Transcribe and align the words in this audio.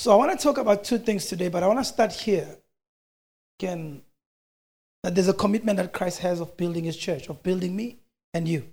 So 0.00 0.10
I 0.12 0.16
want 0.16 0.30
to 0.32 0.42
talk 0.42 0.56
about 0.56 0.82
two 0.82 0.96
things 0.96 1.26
today, 1.26 1.48
but 1.48 1.62
I 1.62 1.66
want 1.66 1.78
to 1.80 1.84
start 1.84 2.10
here. 2.10 2.56
Again, 3.58 4.00
that 5.02 5.14
there's 5.14 5.28
a 5.28 5.34
commitment 5.34 5.76
that 5.76 5.92
Christ 5.92 6.20
has 6.20 6.40
of 6.40 6.56
building 6.56 6.84
his 6.84 6.96
church, 6.96 7.28
of 7.28 7.42
building 7.42 7.76
me 7.76 7.98
and 8.32 8.48
you. 8.48 8.64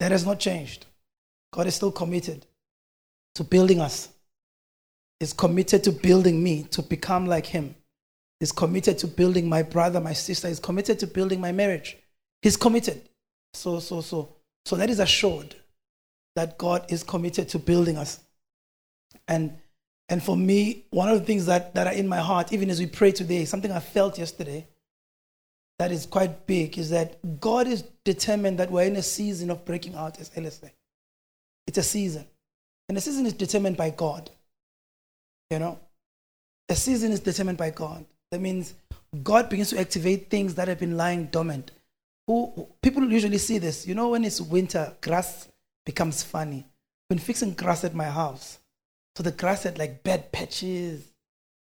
That 0.00 0.10
has 0.10 0.26
not 0.26 0.40
changed. 0.40 0.86
God 1.52 1.68
is 1.68 1.76
still 1.76 1.92
committed 1.92 2.44
to 3.36 3.44
building 3.44 3.80
us. 3.80 4.08
He's 5.20 5.32
committed 5.32 5.84
to 5.84 5.92
building 5.92 6.42
me 6.42 6.64
to 6.72 6.82
become 6.82 7.26
like 7.26 7.46
him. 7.46 7.76
He's 8.40 8.50
committed 8.50 8.98
to 8.98 9.06
building 9.06 9.48
my 9.48 9.62
brother, 9.62 10.00
my 10.00 10.12
sister. 10.12 10.48
He's 10.48 10.58
committed 10.58 10.98
to 10.98 11.06
building 11.06 11.40
my 11.40 11.52
marriage. 11.52 11.98
He's 12.42 12.56
committed. 12.56 13.00
So, 13.54 13.78
so, 13.78 14.00
so, 14.00 14.34
so 14.64 14.74
that 14.74 14.90
is 14.90 14.98
assured 14.98 15.54
that 16.34 16.58
God 16.58 16.90
is 16.90 17.04
committed 17.04 17.48
to 17.50 17.60
building 17.60 17.96
us. 17.96 18.18
And 19.28 19.56
and 20.12 20.22
for 20.22 20.36
me, 20.36 20.84
one 20.90 21.08
of 21.08 21.18
the 21.18 21.24
things 21.24 21.46
that, 21.46 21.74
that 21.74 21.86
are 21.86 21.92
in 21.94 22.06
my 22.06 22.18
heart, 22.18 22.52
even 22.52 22.68
as 22.68 22.78
we 22.78 22.84
pray 22.84 23.12
today, 23.12 23.46
something 23.46 23.72
I 23.72 23.80
felt 23.80 24.18
yesterday 24.18 24.68
that 25.78 25.90
is 25.90 26.04
quite 26.04 26.46
big, 26.46 26.76
is 26.76 26.90
that 26.90 27.40
God 27.40 27.66
is 27.66 27.80
determined 28.04 28.58
that 28.58 28.70
we're 28.70 28.84
in 28.84 28.96
a 28.96 29.02
season 29.02 29.50
of 29.50 29.64
breaking 29.64 29.94
out 29.94 30.20
as 30.20 30.28
LSA. 30.28 30.70
It's 31.66 31.78
a 31.78 31.82
season. 31.82 32.26
And 32.90 32.96
the 32.98 33.00
season 33.00 33.24
is 33.24 33.32
determined 33.32 33.78
by 33.78 33.88
God. 33.88 34.28
You 35.50 35.60
know? 35.60 35.80
A 36.68 36.74
season 36.74 37.10
is 37.10 37.20
determined 37.20 37.56
by 37.56 37.70
God. 37.70 38.04
That 38.32 38.42
means 38.42 38.74
God 39.22 39.48
begins 39.48 39.70
to 39.70 39.80
activate 39.80 40.28
things 40.28 40.56
that 40.56 40.68
have 40.68 40.78
been 40.78 40.98
lying 40.98 41.28
dormant. 41.28 41.70
Who, 42.26 42.68
people 42.82 43.10
usually 43.10 43.38
see 43.38 43.56
this. 43.56 43.86
You 43.86 43.94
know, 43.94 44.10
when 44.10 44.24
it's 44.24 44.42
winter, 44.42 44.94
grass 45.00 45.48
becomes 45.86 46.22
funny. 46.22 46.58
I've 46.58 47.16
been 47.16 47.18
fixing 47.18 47.54
grass 47.54 47.82
at 47.82 47.94
my 47.94 48.10
house, 48.10 48.58
so 49.16 49.22
the 49.22 49.30
grass 49.30 49.64
had 49.64 49.78
like 49.78 50.02
bad 50.02 50.32
patches. 50.32 51.08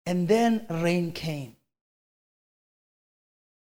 And 0.06 0.28
then 0.28 0.66
rain 0.68 1.12
came. 1.12 1.56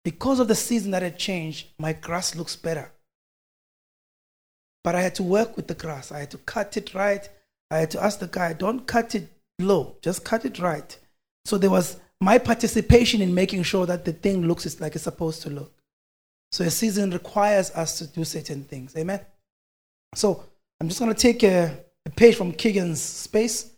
Because 0.03 0.39
of 0.39 0.47
the 0.47 0.55
season 0.55 0.91
that 0.91 1.03
had 1.03 1.19
changed, 1.19 1.67
my 1.77 1.93
grass 1.93 2.35
looks 2.35 2.55
better. 2.55 2.91
But 4.83 4.95
I 4.95 5.01
had 5.01 5.15
to 5.15 5.23
work 5.23 5.55
with 5.55 5.67
the 5.67 5.75
grass. 5.75 6.11
I 6.11 6.19
had 6.19 6.31
to 6.31 6.37
cut 6.39 6.75
it 6.75 6.95
right. 6.95 7.27
I 7.69 7.77
had 7.77 7.91
to 7.91 8.03
ask 8.03 8.19
the 8.19 8.27
guy, 8.27 8.53
don't 8.53 8.87
cut 8.87 9.13
it 9.13 9.29
low, 9.59 9.95
just 10.01 10.25
cut 10.25 10.43
it 10.43 10.59
right. 10.59 10.97
So 11.45 11.57
there 11.57 11.69
was 11.69 11.99
my 12.19 12.37
participation 12.39 13.21
in 13.21 13.33
making 13.33 13.63
sure 13.63 13.85
that 13.85 14.05
the 14.05 14.13
thing 14.13 14.47
looks 14.47 14.79
like 14.79 14.95
it's 14.95 15.03
supposed 15.03 15.43
to 15.43 15.49
look. 15.49 15.71
So 16.51 16.63
a 16.63 16.71
season 16.71 17.11
requires 17.11 17.71
us 17.71 17.99
to 17.99 18.07
do 18.07 18.23
certain 18.25 18.63
things. 18.63 18.95
Amen. 18.97 19.21
So 20.15 20.43
I'm 20.79 20.87
just 20.87 20.99
going 20.99 21.13
to 21.13 21.19
take 21.19 21.43
a 21.43 21.77
a 22.05 22.09
page 22.09 22.35
from 22.35 22.53
Keegan's 22.53 23.01
space 23.01 23.70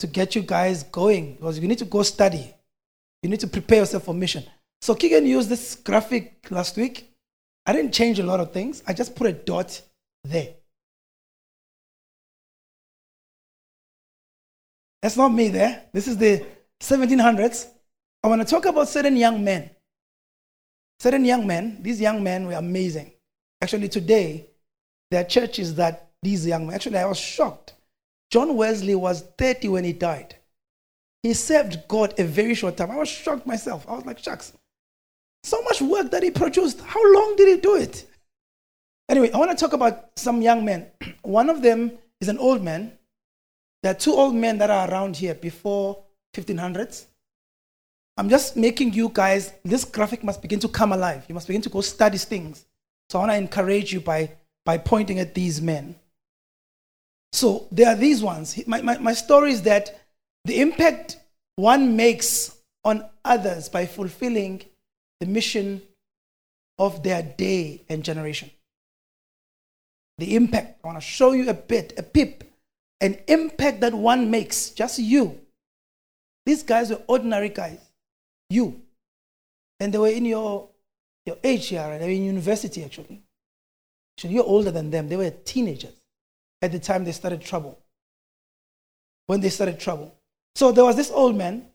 to 0.00 0.06
get 0.06 0.34
you 0.34 0.42
guys 0.42 0.82
going 0.84 1.34
because 1.34 1.58
you 1.58 1.68
need 1.68 1.78
to 1.78 1.84
go 1.84 2.02
study. 2.02 2.54
You 3.22 3.30
need 3.30 3.40
to 3.40 3.46
prepare 3.46 3.78
yourself 3.78 4.04
for 4.04 4.14
mission. 4.14 4.44
So 4.80 4.94
Keegan 4.94 5.26
used 5.26 5.48
this 5.48 5.76
graphic 5.76 6.46
last 6.50 6.76
week. 6.76 7.12
I 7.66 7.72
didn't 7.72 7.92
change 7.92 8.18
a 8.18 8.24
lot 8.24 8.40
of 8.40 8.52
things. 8.52 8.82
I 8.86 8.94
just 8.94 9.14
put 9.14 9.26
a 9.26 9.32
dot 9.32 9.80
there. 10.24 10.54
That's 15.02 15.16
not 15.16 15.28
me 15.28 15.48
there. 15.48 15.84
This 15.92 16.08
is 16.08 16.16
the 16.16 16.44
1700s. 16.80 17.68
I 18.22 18.28
want 18.28 18.42
to 18.42 18.46
talk 18.46 18.66
about 18.66 18.88
certain 18.88 19.16
young 19.16 19.42
men. 19.42 19.70
Certain 20.98 21.24
young 21.24 21.46
men, 21.46 21.78
these 21.80 22.00
young 22.00 22.22
men 22.22 22.46
were 22.46 22.54
amazing. 22.54 23.12
Actually, 23.62 23.88
today, 23.88 24.46
there 25.10 25.22
are 25.22 25.24
churches 25.24 25.74
that 25.76 26.10
these 26.22 26.46
young 26.46 26.66
men. 26.66 26.74
Actually, 26.74 26.98
I 26.98 27.06
was 27.06 27.18
shocked. 27.18 27.74
John 28.30 28.56
Wesley 28.56 28.94
was 28.94 29.22
30 29.38 29.68
when 29.68 29.84
he 29.84 29.92
died. 29.92 30.36
He 31.22 31.34
served 31.34 31.86
God 31.88 32.18
a 32.18 32.24
very 32.24 32.54
short 32.54 32.76
time. 32.76 32.90
I 32.90 32.96
was 32.96 33.08
shocked 33.08 33.46
myself. 33.46 33.84
I 33.88 33.94
was 33.94 34.06
like, 34.06 34.18
shucks. 34.18 34.52
So 35.42 35.60
much 35.62 35.82
work 35.82 36.10
that 36.10 36.22
he 36.22 36.30
produced. 36.30 36.80
How 36.80 37.00
long 37.12 37.34
did 37.36 37.48
he 37.48 37.60
do 37.60 37.76
it? 37.76 38.06
Anyway, 39.08 39.30
I 39.32 39.38
want 39.38 39.50
to 39.50 39.56
talk 39.56 39.72
about 39.72 40.10
some 40.16 40.40
young 40.40 40.64
men. 40.64 40.86
One 41.22 41.50
of 41.50 41.62
them 41.62 41.92
is 42.20 42.28
an 42.28 42.38
old 42.38 42.62
man. 42.62 42.92
There 43.82 43.92
are 43.92 43.98
two 43.98 44.12
old 44.12 44.34
men 44.34 44.58
that 44.58 44.70
are 44.70 44.88
around 44.90 45.16
here 45.16 45.34
before 45.34 46.02
1500s. 46.34 47.06
I'm 48.16 48.28
just 48.28 48.56
making 48.56 48.92
you 48.92 49.10
guys, 49.12 49.52
this 49.64 49.84
graphic 49.84 50.22
must 50.22 50.42
begin 50.42 50.60
to 50.60 50.68
come 50.68 50.92
alive. 50.92 51.24
You 51.28 51.34
must 51.34 51.46
begin 51.46 51.62
to 51.62 51.70
go 51.70 51.80
study 51.80 52.18
things. 52.18 52.66
So 53.08 53.18
I 53.18 53.22
want 53.22 53.32
to 53.32 53.36
encourage 53.38 53.92
you 53.92 54.00
by, 54.00 54.32
by 54.64 54.76
pointing 54.78 55.18
at 55.18 55.34
these 55.34 55.60
men. 55.60 55.96
So 57.32 57.68
there 57.70 57.88
are 57.88 57.96
these 57.96 58.22
ones. 58.22 58.66
My, 58.66 58.82
my, 58.82 58.98
my 58.98 59.12
story 59.12 59.52
is 59.52 59.62
that 59.62 60.00
the 60.44 60.60
impact 60.60 61.18
one 61.56 61.96
makes 61.96 62.56
on 62.84 63.04
others 63.24 63.68
by 63.68 63.86
fulfilling 63.86 64.64
the 65.20 65.26
mission 65.26 65.82
of 66.78 67.02
their 67.02 67.22
day 67.22 67.82
and 67.88 68.02
generation. 68.02 68.50
The 70.18 70.34
impact, 70.34 70.80
I 70.82 70.86
want 70.88 70.98
to 70.98 71.06
show 71.06 71.32
you 71.32 71.48
a 71.48 71.54
bit, 71.54 71.94
a 71.98 72.02
pip, 72.02 72.44
an 73.00 73.18
impact 73.28 73.80
that 73.82 73.94
one 73.94 74.30
makes, 74.30 74.70
just 74.70 74.98
you. 74.98 75.38
These 76.46 76.62
guys 76.62 76.90
were 76.90 77.02
ordinary 77.06 77.50
guys, 77.50 77.80
you. 78.48 78.80
And 79.78 79.92
they 79.92 79.98
were 79.98 80.08
in 80.08 80.24
your, 80.24 80.68
your 81.26 81.36
age 81.44 81.68
here, 81.68 81.98
they 81.98 82.06
were 82.06 82.10
in 82.10 82.24
university 82.24 82.84
actually. 82.84 83.22
Actually, 84.16 84.34
you're 84.34 84.44
older 84.44 84.70
than 84.70 84.90
them, 84.90 85.08
they 85.08 85.16
were 85.16 85.30
teenagers 85.30 85.99
at 86.62 86.72
the 86.72 86.78
time 86.78 87.04
they 87.04 87.12
started 87.12 87.40
trouble. 87.40 87.78
When 89.26 89.40
they 89.40 89.48
started 89.48 89.78
trouble. 89.78 90.14
So 90.54 90.72
there 90.72 90.84
was 90.84 90.96
this 90.96 91.10
old 91.10 91.36
man. 91.36 91.66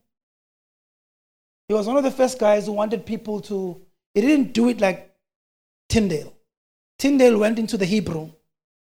He 1.68 1.73
was 1.73 1.88
one 1.88 1.97
of 1.97 2.03
the 2.03 2.12
first 2.12 2.38
guys 2.38 2.66
who 2.66 2.73
wanted 2.73 3.06
people 3.06 3.41
to, 3.41 3.81
he 4.13 4.22
didn't 4.22 4.53
do 4.53 4.69
it 4.69 4.79
like 4.79 5.16
Tyndale. 5.90 6.34
Tyndale 7.00 7.38
went 7.38 7.59
into 7.59 7.78
the 7.78 7.85
Hebrew. 7.85 8.31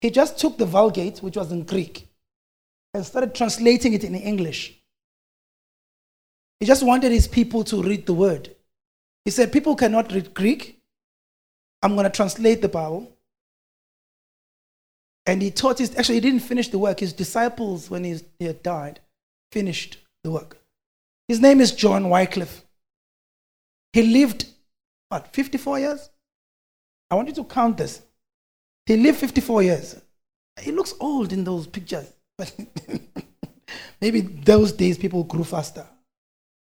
He 0.01 0.09
just 0.11 0.37
took 0.37 0.57
the 0.57 0.65
Vulgate, 0.65 1.19
which 1.19 1.37
was 1.37 1.51
in 1.51 1.63
Greek, 1.63 2.07
and 2.93 3.05
started 3.05 3.33
translating 3.33 3.93
it 3.93 4.03
in 4.03 4.15
English. 4.15 4.81
He 6.59 6.65
just 6.65 6.83
wanted 6.83 7.11
his 7.11 7.27
people 7.27 7.63
to 7.65 7.81
read 7.81 8.05
the 8.05 8.13
word. 8.13 8.55
He 9.23 9.31
said, 9.31 9.51
People 9.51 9.75
cannot 9.75 10.11
read 10.11 10.33
Greek. 10.33 10.81
I'm 11.81 11.95
going 11.95 12.05
to 12.05 12.09
translate 12.09 12.61
the 12.61 12.69
Bible. 12.69 13.14
And 15.25 15.41
he 15.41 15.49
taught 15.49 15.79
his, 15.79 15.95
actually, 15.95 16.15
he 16.15 16.21
didn't 16.21 16.41
finish 16.41 16.69
the 16.69 16.77
work. 16.77 16.99
His 16.99 17.13
disciples, 17.13 17.89
when 17.89 18.03
he, 18.03 18.19
had 18.39 18.61
died, 18.61 18.99
finished 19.51 19.97
the 20.23 20.31
work. 20.31 20.57
His 21.27 21.39
name 21.39 21.61
is 21.61 21.71
John 21.71 22.09
Wycliffe. 22.09 22.63
He 23.93 24.03
lived, 24.03 24.45
what, 25.09 25.33
54 25.33 25.79
years? 25.79 26.09
I 27.09 27.15
want 27.15 27.29
you 27.29 27.33
to 27.35 27.43
count 27.43 27.77
this. 27.77 28.01
He 28.85 28.97
lived 28.97 29.19
54 29.19 29.63
years. 29.63 30.01
He 30.61 30.71
looks 30.71 30.93
old 30.99 31.33
in 31.33 31.43
those 31.43 31.65
pictures. 31.65 32.11
But 32.37 32.53
maybe 34.01 34.21
those 34.21 34.71
days 34.73 34.97
people 34.97 35.23
grew 35.23 35.43
faster. 35.43 35.85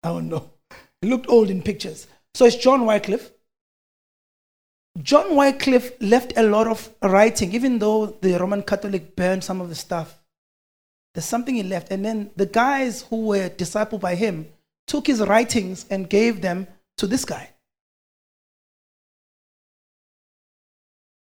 I 0.03 0.09
don't 0.09 0.29
know. 0.29 0.51
He 1.03 1.09
looked 1.09 1.29
old 1.29 1.51
in 1.51 1.63
pictures. 1.63 2.07
So 2.35 2.45
it's 2.47 2.57
John 2.57 2.87
Wycliffe. 2.87 3.31
John 5.03 5.37
Wycliffe 5.37 5.93
left 6.01 6.33
a 6.37 6.43
lot 6.43 6.67
of 6.67 6.91
writing, 7.03 7.53
even 7.53 7.79
though 7.79 8.07
the 8.07 8.37
Roman 8.39 8.63
Catholic 8.63 9.15
burned 9.15 9.45
some 9.45 9.61
of 9.61 9.69
the 9.69 9.75
stuff. 9.75 10.19
There's 11.15 11.25
something 11.25 11.55
he 11.55 11.63
left. 11.63 11.91
And 11.91 12.05
then 12.05 12.31
the 12.37 12.47
guys 12.47 13.03
who 13.03 13.27
were 13.27 13.49
discipled 13.49 14.01
by 14.01 14.15
him 14.15 14.49
took 14.87 15.07
his 15.07 15.21
writings 15.21 15.87
and 15.91 16.09
gave 16.09 16.41
them 16.41 16.67
to 16.97 17.07
this 17.07 17.25
guy. 17.25 17.51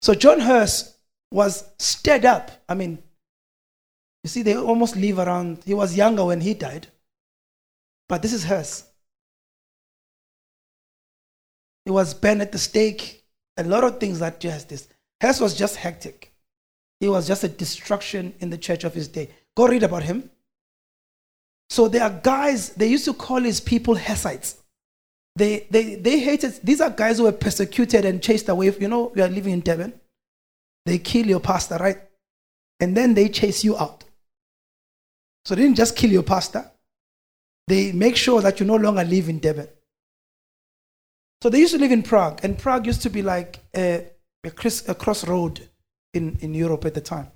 So 0.02 0.14
John 0.14 0.40
Hus 0.40 0.96
was 1.30 1.64
stirred 1.78 2.24
up. 2.24 2.50
I 2.68 2.74
mean, 2.74 3.02
you 4.24 4.28
see, 4.28 4.42
they 4.42 4.56
almost 4.56 4.96
live 4.96 5.18
around. 5.18 5.62
He 5.64 5.74
was 5.74 5.96
younger 5.96 6.24
when 6.24 6.40
he 6.40 6.54
died. 6.54 6.88
But 8.08 8.20
this 8.20 8.32
is 8.32 8.44
Hus. 8.44 8.84
He 11.84 11.90
was 11.90 12.12
burned 12.14 12.42
at 12.42 12.52
the 12.52 12.58
stake 12.58 13.21
a 13.56 13.64
lot 13.64 13.84
of 13.84 14.00
things 14.00 14.18
that 14.20 14.40
just 14.40 14.68
this. 14.68 14.88
Hus 15.20 15.40
was 15.40 15.54
just 15.54 15.76
hectic. 15.76 16.32
He 17.00 17.08
was 17.08 17.26
just 17.26 17.44
a 17.44 17.48
destruction 17.48 18.34
in 18.40 18.50
the 18.50 18.58
church 18.58 18.84
of 18.84 18.94
his 18.94 19.08
day. 19.08 19.30
Go 19.56 19.66
read 19.66 19.82
about 19.82 20.02
him. 20.02 20.30
So 21.68 21.88
there 21.88 22.02
are 22.02 22.10
guys, 22.10 22.70
they 22.70 22.88
used 22.88 23.04
to 23.06 23.14
call 23.14 23.40
his 23.40 23.60
people 23.60 23.96
Hussites. 23.96 24.56
They, 25.34 25.66
they, 25.70 25.94
they 25.94 26.20
hated, 26.20 26.60
these 26.62 26.80
are 26.80 26.90
guys 26.90 27.18
who 27.18 27.24
were 27.24 27.32
persecuted 27.32 28.04
and 28.04 28.22
chased 28.22 28.48
away. 28.48 28.74
You 28.78 28.88
know, 28.88 29.12
we 29.14 29.22
are 29.22 29.28
living 29.28 29.54
in 29.54 29.60
Devon. 29.60 29.94
They 30.84 30.98
kill 30.98 31.26
your 31.26 31.40
pastor, 31.40 31.76
right? 31.76 31.98
And 32.80 32.96
then 32.96 33.14
they 33.14 33.28
chase 33.28 33.64
you 33.64 33.76
out. 33.76 34.04
So 35.44 35.54
they 35.54 35.62
didn't 35.62 35.76
just 35.76 35.96
kill 35.96 36.10
your 36.10 36.22
pastor, 36.22 36.70
they 37.66 37.92
make 37.92 38.16
sure 38.16 38.40
that 38.42 38.60
you 38.60 38.66
no 38.66 38.76
longer 38.76 39.04
live 39.04 39.28
in 39.28 39.38
Devon. 39.38 39.68
So 41.42 41.50
they 41.50 41.58
used 41.58 41.72
to 41.72 41.80
live 41.80 41.90
in 41.90 42.04
Prague, 42.04 42.38
and 42.44 42.56
Prague 42.56 42.86
used 42.86 43.02
to 43.02 43.10
be 43.10 43.20
like 43.20 43.58
a, 43.74 44.06
a, 44.44 44.52
a 44.86 44.94
crossroad 44.94 45.68
in, 46.14 46.38
in 46.40 46.54
Europe 46.54 46.84
at 46.84 46.94
the 46.94 47.00
time. 47.00 47.32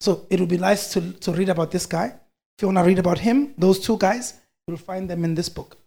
So 0.00 0.26
it 0.28 0.38
would 0.38 0.50
be 0.50 0.58
nice 0.58 0.92
to, 0.92 1.12
to 1.12 1.32
read 1.32 1.48
about 1.48 1.70
this 1.70 1.86
guy. 1.86 2.08
If 2.08 2.60
you 2.60 2.68
want 2.68 2.76
to 2.76 2.84
read 2.84 2.98
about 2.98 3.20
him, 3.20 3.54
those 3.56 3.80
two 3.80 3.96
guys, 3.96 4.34
you'll 4.68 4.76
find 4.76 5.08
them 5.08 5.24
in 5.24 5.34
this 5.34 5.48
book. 5.48 5.78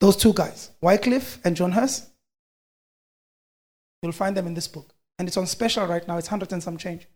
Those 0.00 0.16
two 0.16 0.32
guys, 0.32 0.70
Wycliffe 0.80 1.40
and 1.44 1.54
John 1.54 1.72
Huss, 1.72 2.08
you'll 4.02 4.12
find 4.12 4.34
them 4.34 4.46
in 4.46 4.54
this 4.54 4.66
book. 4.66 4.94
And 5.18 5.28
it's 5.28 5.36
on 5.36 5.46
special 5.46 5.86
right 5.86 6.08
now. 6.08 6.16
It's 6.16 6.28
100 6.28 6.54
and 6.54 6.62
some 6.62 6.78
change. 6.78 7.06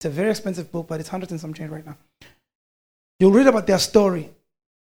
It's 0.00 0.06
a 0.06 0.10
very 0.10 0.30
expensive 0.30 0.72
book, 0.72 0.88
but 0.88 0.98
it's 0.98 1.10
100 1.10 1.30
and 1.30 1.40
some 1.40 1.54
change 1.54 1.70
right 1.70 1.86
now. 1.86 1.96
You'll 3.20 3.30
read 3.30 3.46
about 3.46 3.68
their 3.68 3.78
story. 3.78 4.30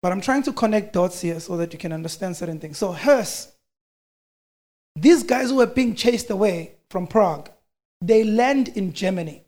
But 0.04 0.12
I'm 0.12 0.20
trying 0.20 0.42
to 0.42 0.52
connect 0.52 0.92
dots 0.92 1.22
here 1.22 1.40
so 1.40 1.56
that 1.56 1.72
you 1.72 1.78
can 1.78 1.90
understand 1.90 2.36
certain 2.36 2.60
things. 2.60 2.76
So, 2.76 2.92
Huss, 2.92 3.50
these 4.94 5.22
guys 5.22 5.48
who 5.48 5.56
were 5.56 5.66
being 5.66 5.94
chased 5.94 6.28
away 6.28 6.74
from 6.90 7.06
Prague, 7.06 7.48
they 8.02 8.22
land 8.22 8.68
in 8.68 8.92
Germany. 8.92 9.46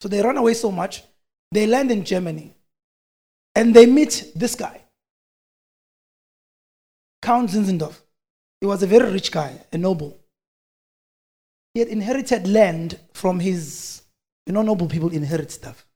So 0.00 0.08
they 0.08 0.20
run 0.20 0.38
away 0.38 0.54
so 0.54 0.72
much, 0.72 1.04
they 1.52 1.68
land 1.68 1.92
in 1.92 2.04
Germany. 2.04 2.52
And 3.54 3.72
they 3.72 3.86
meet 3.86 4.32
this 4.34 4.56
guy, 4.56 4.80
Count 7.22 7.50
Zinzendorf. 7.50 8.00
He 8.60 8.66
was 8.66 8.82
a 8.82 8.88
very 8.88 9.08
rich 9.12 9.30
guy, 9.30 9.56
a 9.72 9.78
noble. 9.78 10.18
He 11.74 11.78
had 11.78 11.90
inherited 11.90 12.48
land 12.48 12.98
from 13.12 13.38
his, 13.38 14.02
you 14.46 14.52
know, 14.52 14.62
noble 14.62 14.88
people 14.88 15.10
inherit 15.10 15.52
stuff. 15.52 15.86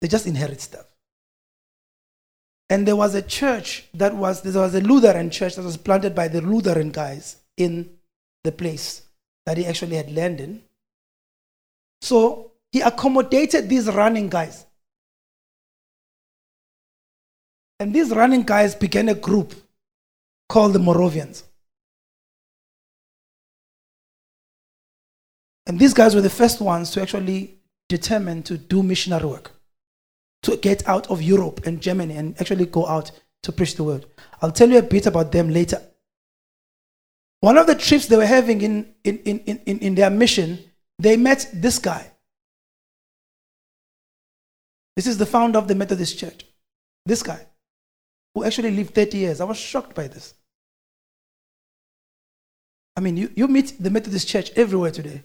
They 0.00 0.06
just 0.06 0.28
inherit 0.28 0.60
stuff. 0.60 0.86
And 2.72 2.88
there 2.88 2.96
was 2.96 3.14
a 3.14 3.20
church 3.20 3.84
that 3.92 4.14
was, 4.14 4.40
there 4.40 4.62
was 4.62 4.74
a 4.74 4.80
Lutheran 4.80 5.28
church 5.28 5.56
that 5.56 5.62
was 5.62 5.76
planted 5.76 6.14
by 6.14 6.28
the 6.28 6.40
Lutheran 6.40 6.90
guys 6.90 7.36
in 7.58 7.98
the 8.44 8.50
place 8.50 9.02
that 9.44 9.58
he 9.58 9.66
actually 9.66 9.96
had 9.96 10.10
land 10.10 10.40
in. 10.40 10.62
So 12.00 12.52
he 12.70 12.80
accommodated 12.80 13.68
these 13.68 13.88
running 13.88 14.30
guys. 14.30 14.64
And 17.78 17.94
these 17.94 18.08
running 18.08 18.42
guys 18.42 18.74
began 18.74 19.10
a 19.10 19.14
group 19.14 19.52
called 20.48 20.72
the 20.72 20.78
Moravians. 20.78 21.44
And 25.66 25.78
these 25.78 25.92
guys 25.92 26.14
were 26.14 26.22
the 26.22 26.30
first 26.30 26.62
ones 26.62 26.90
to 26.92 27.02
actually 27.02 27.58
determine 27.90 28.42
to 28.44 28.56
do 28.56 28.82
missionary 28.82 29.26
work, 29.26 29.52
to 30.42 30.56
get 30.56 30.86
out 30.88 31.10
of 31.10 31.22
Europe 31.22 31.66
and 31.66 31.80
Germany 31.80 32.16
and 32.16 32.40
actually 32.40 32.66
go 32.66 32.86
out 32.86 33.10
to 33.42 33.52
preach 33.52 33.76
the 33.76 33.84
word. 33.84 34.06
I'll 34.40 34.52
tell 34.52 34.70
you 34.70 34.78
a 34.78 34.82
bit 34.82 35.06
about 35.06 35.32
them 35.32 35.50
later. 35.50 35.80
One 37.40 37.58
of 37.58 37.66
the 37.66 37.74
trips 37.74 38.06
they 38.06 38.16
were 38.16 38.26
having 38.26 38.60
in, 38.62 38.94
in, 39.04 39.18
in, 39.18 39.60
in, 39.66 39.78
in 39.80 39.94
their 39.94 40.10
mission, 40.10 40.58
they 40.98 41.16
met 41.16 41.48
this 41.52 41.78
guy. 41.78 42.12
This 44.94 45.06
is 45.06 45.18
the 45.18 45.26
founder 45.26 45.58
of 45.58 45.68
the 45.68 45.74
Methodist 45.74 46.18
Church. 46.18 46.44
This 47.04 47.22
guy, 47.22 47.46
who 48.34 48.44
actually 48.44 48.70
lived 48.70 48.94
30 48.94 49.18
years. 49.18 49.40
I 49.40 49.44
was 49.44 49.56
shocked 49.56 49.94
by 49.94 50.06
this. 50.06 50.34
I 52.96 53.00
mean, 53.00 53.16
you, 53.16 53.32
you 53.34 53.48
meet 53.48 53.74
the 53.82 53.90
Methodist 53.90 54.28
Church 54.28 54.50
everywhere 54.54 54.90
today. 54.90 55.24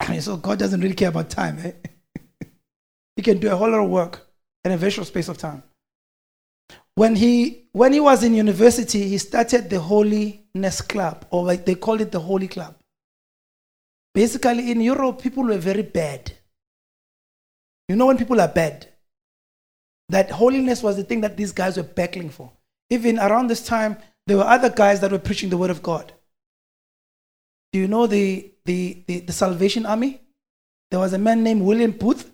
I 0.00 0.12
mean, 0.12 0.20
so 0.22 0.36
God 0.36 0.58
doesn't 0.58 0.80
really 0.80 0.94
care 0.94 1.08
about 1.08 1.28
time. 1.28 1.58
Eh? 1.58 1.72
He 3.18 3.22
can 3.22 3.38
do 3.38 3.50
a 3.50 3.56
whole 3.56 3.68
lot 3.68 3.80
of 3.80 3.90
work 3.90 4.28
in 4.64 4.70
a 4.70 4.76
very 4.76 4.92
short 4.92 5.08
space 5.08 5.28
of 5.28 5.36
time. 5.36 5.64
When 6.94 7.16
he, 7.16 7.64
when 7.72 7.92
he 7.92 7.98
was 7.98 8.22
in 8.22 8.32
university, 8.32 9.08
he 9.08 9.18
started 9.18 9.68
the 9.68 9.80
Holiness 9.80 10.80
Club, 10.80 11.26
or 11.30 11.44
like 11.44 11.66
they 11.66 11.74
called 11.74 12.00
it 12.00 12.12
the 12.12 12.20
Holy 12.20 12.46
Club. 12.46 12.76
Basically, 14.14 14.70
in 14.70 14.80
Europe, 14.80 15.20
people 15.20 15.42
were 15.42 15.58
very 15.58 15.82
bad. 15.82 16.30
You 17.88 17.96
know 17.96 18.06
when 18.06 18.18
people 18.18 18.40
are 18.40 18.46
bad? 18.46 18.86
That 20.10 20.30
holiness 20.30 20.80
was 20.80 20.94
the 20.94 21.02
thing 21.02 21.20
that 21.22 21.36
these 21.36 21.50
guys 21.50 21.76
were 21.76 21.82
battling 21.82 22.30
for. 22.30 22.52
Even 22.88 23.18
around 23.18 23.48
this 23.48 23.66
time, 23.66 23.96
there 24.28 24.36
were 24.36 24.44
other 24.44 24.70
guys 24.70 25.00
that 25.00 25.10
were 25.10 25.18
preaching 25.18 25.50
the 25.50 25.58
word 25.58 25.70
of 25.70 25.82
God. 25.82 26.12
Do 27.72 27.80
you 27.80 27.88
know 27.88 28.06
the, 28.06 28.54
the, 28.64 29.02
the, 29.08 29.20
the 29.20 29.32
Salvation 29.32 29.86
Army? 29.86 30.20
There 30.92 31.00
was 31.00 31.14
a 31.14 31.18
man 31.18 31.42
named 31.42 31.62
William 31.62 31.90
Booth. 31.90 32.32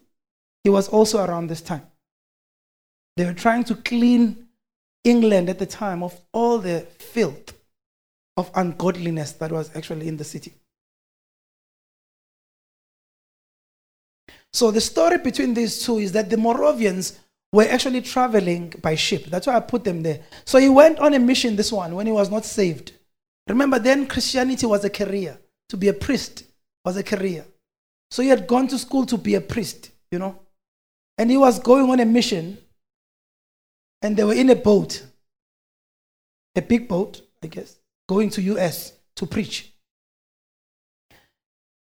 He 0.65 0.71
was 0.71 0.89
also 0.89 1.25
around 1.25 1.47
this 1.47 1.61
time. 1.61 1.83
They 3.17 3.27
were 3.27 3.35
trying 3.35 3.65
to 3.65 3.77
clean 3.77 4.49
England 5.05 5.51
at 5.51 5.59
the 5.59 5.67
time 5.67 6.03
of 6.03 6.19
all 6.33 6.59
the 6.59 6.81
filth 6.99 7.53
of 8.37 8.51
ungodliness 8.55 9.33
that 9.33 9.53
was 9.53 9.71
actually 9.77 10.09
in 10.09 10.17
the 10.17 10.25
city. 10.25 10.55
So 14.53 14.71
the 14.71 14.81
story 14.81 15.19
between 15.19 15.53
these 15.53 15.85
two 15.85 15.99
is 15.99 16.13
that 16.13 16.31
the 16.31 16.37
Moravians 16.37 17.19
were 17.53 17.65
actually 17.65 18.01
traveling 18.01 18.73
by 18.81 18.95
ship. 18.95 19.27
That's 19.27 19.47
why 19.47 19.57
I 19.57 19.61
put 19.61 19.85
them 19.85 20.03
there. 20.03 20.21
So 20.45 20.59
he 20.59 20.69
went 20.69 20.99
on 20.99 21.13
a 21.15 21.19
mission, 21.19 21.57
this 21.57 21.73
one, 21.73 21.95
when 21.95 22.07
he 22.07 22.13
was 22.13 22.31
not 22.31 22.45
saved. 22.45 22.93
Remember, 23.49 23.79
then 23.79 24.07
Christianity 24.07 24.67
was 24.67 24.85
a 24.85 24.91
career. 24.91 25.39
To 25.69 25.77
be 25.77 25.89
a 25.89 25.93
priest 25.93 26.45
was 26.85 26.97
a 26.97 27.03
career. 27.03 27.45
So 28.11 28.23
he 28.23 28.29
had 28.29 28.47
gone 28.47 28.69
to 28.69 28.79
school 28.79 29.07
to 29.07 29.19
be 29.19 29.35
a 29.35 29.41
priest, 29.41 29.91
you 30.11 30.19
know. 30.19 30.41
And 31.17 31.31
he 31.31 31.37
was 31.37 31.59
going 31.59 31.91
on 31.91 32.01
a 32.01 32.05
mission, 32.05 32.59
and 34.03 34.17
they 34.17 34.25
were 34.25 34.35
in 34.35 34.51
a 34.51 34.57
boat, 34.57 35.05
a 36.57 36.63
big 36.63 36.89
boat, 36.89 37.23
I 37.43 37.47
guess, 37.47 37.77
going 38.09 38.31
to 38.31 38.43
US 38.43 38.93
to 39.17 39.27
preach. 39.27 39.73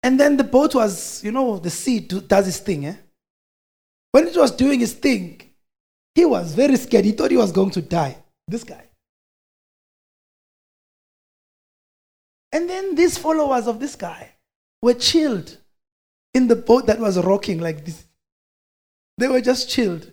And 0.03 0.19
then 0.19 0.37
the 0.37 0.43
boat 0.43 0.75
was, 0.75 1.23
you 1.23 1.31
know, 1.31 1.57
the 1.57 1.69
sea 1.69 1.99
does 1.99 2.47
its 2.47 2.59
thing. 2.59 2.85
Eh? 2.85 2.95
When 4.11 4.27
it 4.27 4.37
was 4.37 4.51
doing 4.51 4.81
its 4.81 4.93
thing, 4.93 5.41
he 6.15 6.25
was 6.25 6.53
very 6.53 6.77
scared. 6.77 7.05
He 7.05 7.11
thought 7.11 7.31
he 7.31 7.37
was 7.37 7.51
going 7.51 7.71
to 7.71 7.81
die. 7.81 8.17
This 8.47 8.63
guy. 8.63 8.87
And 12.51 12.69
then 12.69 12.95
these 12.95 13.17
followers 13.17 13.67
of 13.67 13.79
this 13.79 13.95
guy 13.95 14.33
were 14.81 14.93
chilled 14.93 15.57
in 16.33 16.47
the 16.47 16.55
boat 16.55 16.87
that 16.87 16.99
was 16.99 17.19
rocking 17.19 17.59
like 17.59 17.85
this. 17.85 18.06
They 19.17 19.27
were 19.27 19.41
just 19.41 19.69
chilled. 19.69 20.11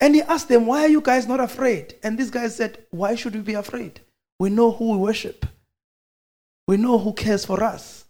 And 0.00 0.14
he 0.14 0.22
asked 0.22 0.48
them, 0.48 0.66
Why 0.66 0.82
are 0.82 0.88
you 0.88 1.00
guys 1.00 1.26
not 1.26 1.40
afraid? 1.40 1.94
And 2.02 2.18
this 2.18 2.30
guy 2.30 2.48
said, 2.48 2.84
Why 2.90 3.14
should 3.14 3.34
we 3.34 3.40
be 3.40 3.54
afraid? 3.54 4.00
We 4.38 4.50
know 4.50 4.72
who 4.72 4.92
we 4.92 4.98
worship, 4.98 5.46
we 6.66 6.76
know 6.76 6.98
who 6.98 7.12
cares 7.12 7.44
for 7.44 7.62
us 7.62 8.04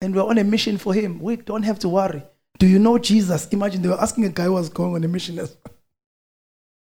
and 0.00 0.14
we're 0.14 0.26
on 0.26 0.38
a 0.38 0.44
mission 0.44 0.78
for 0.78 0.94
him. 0.94 1.20
We 1.20 1.36
don't 1.36 1.62
have 1.62 1.78
to 1.80 1.88
worry. 1.88 2.22
Do 2.58 2.66
you 2.66 2.78
know 2.78 2.98
Jesus? 2.98 3.48
Imagine 3.48 3.82
they 3.82 3.88
were 3.88 4.00
asking 4.00 4.24
a 4.24 4.30
guy 4.30 4.44
who 4.44 4.52
was 4.52 4.68
going 4.68 4.94
on 4.94 5.04
a 5.04 5.08
mission 5.08 5.38
as 5.38 5.56
well. 5.64 5.74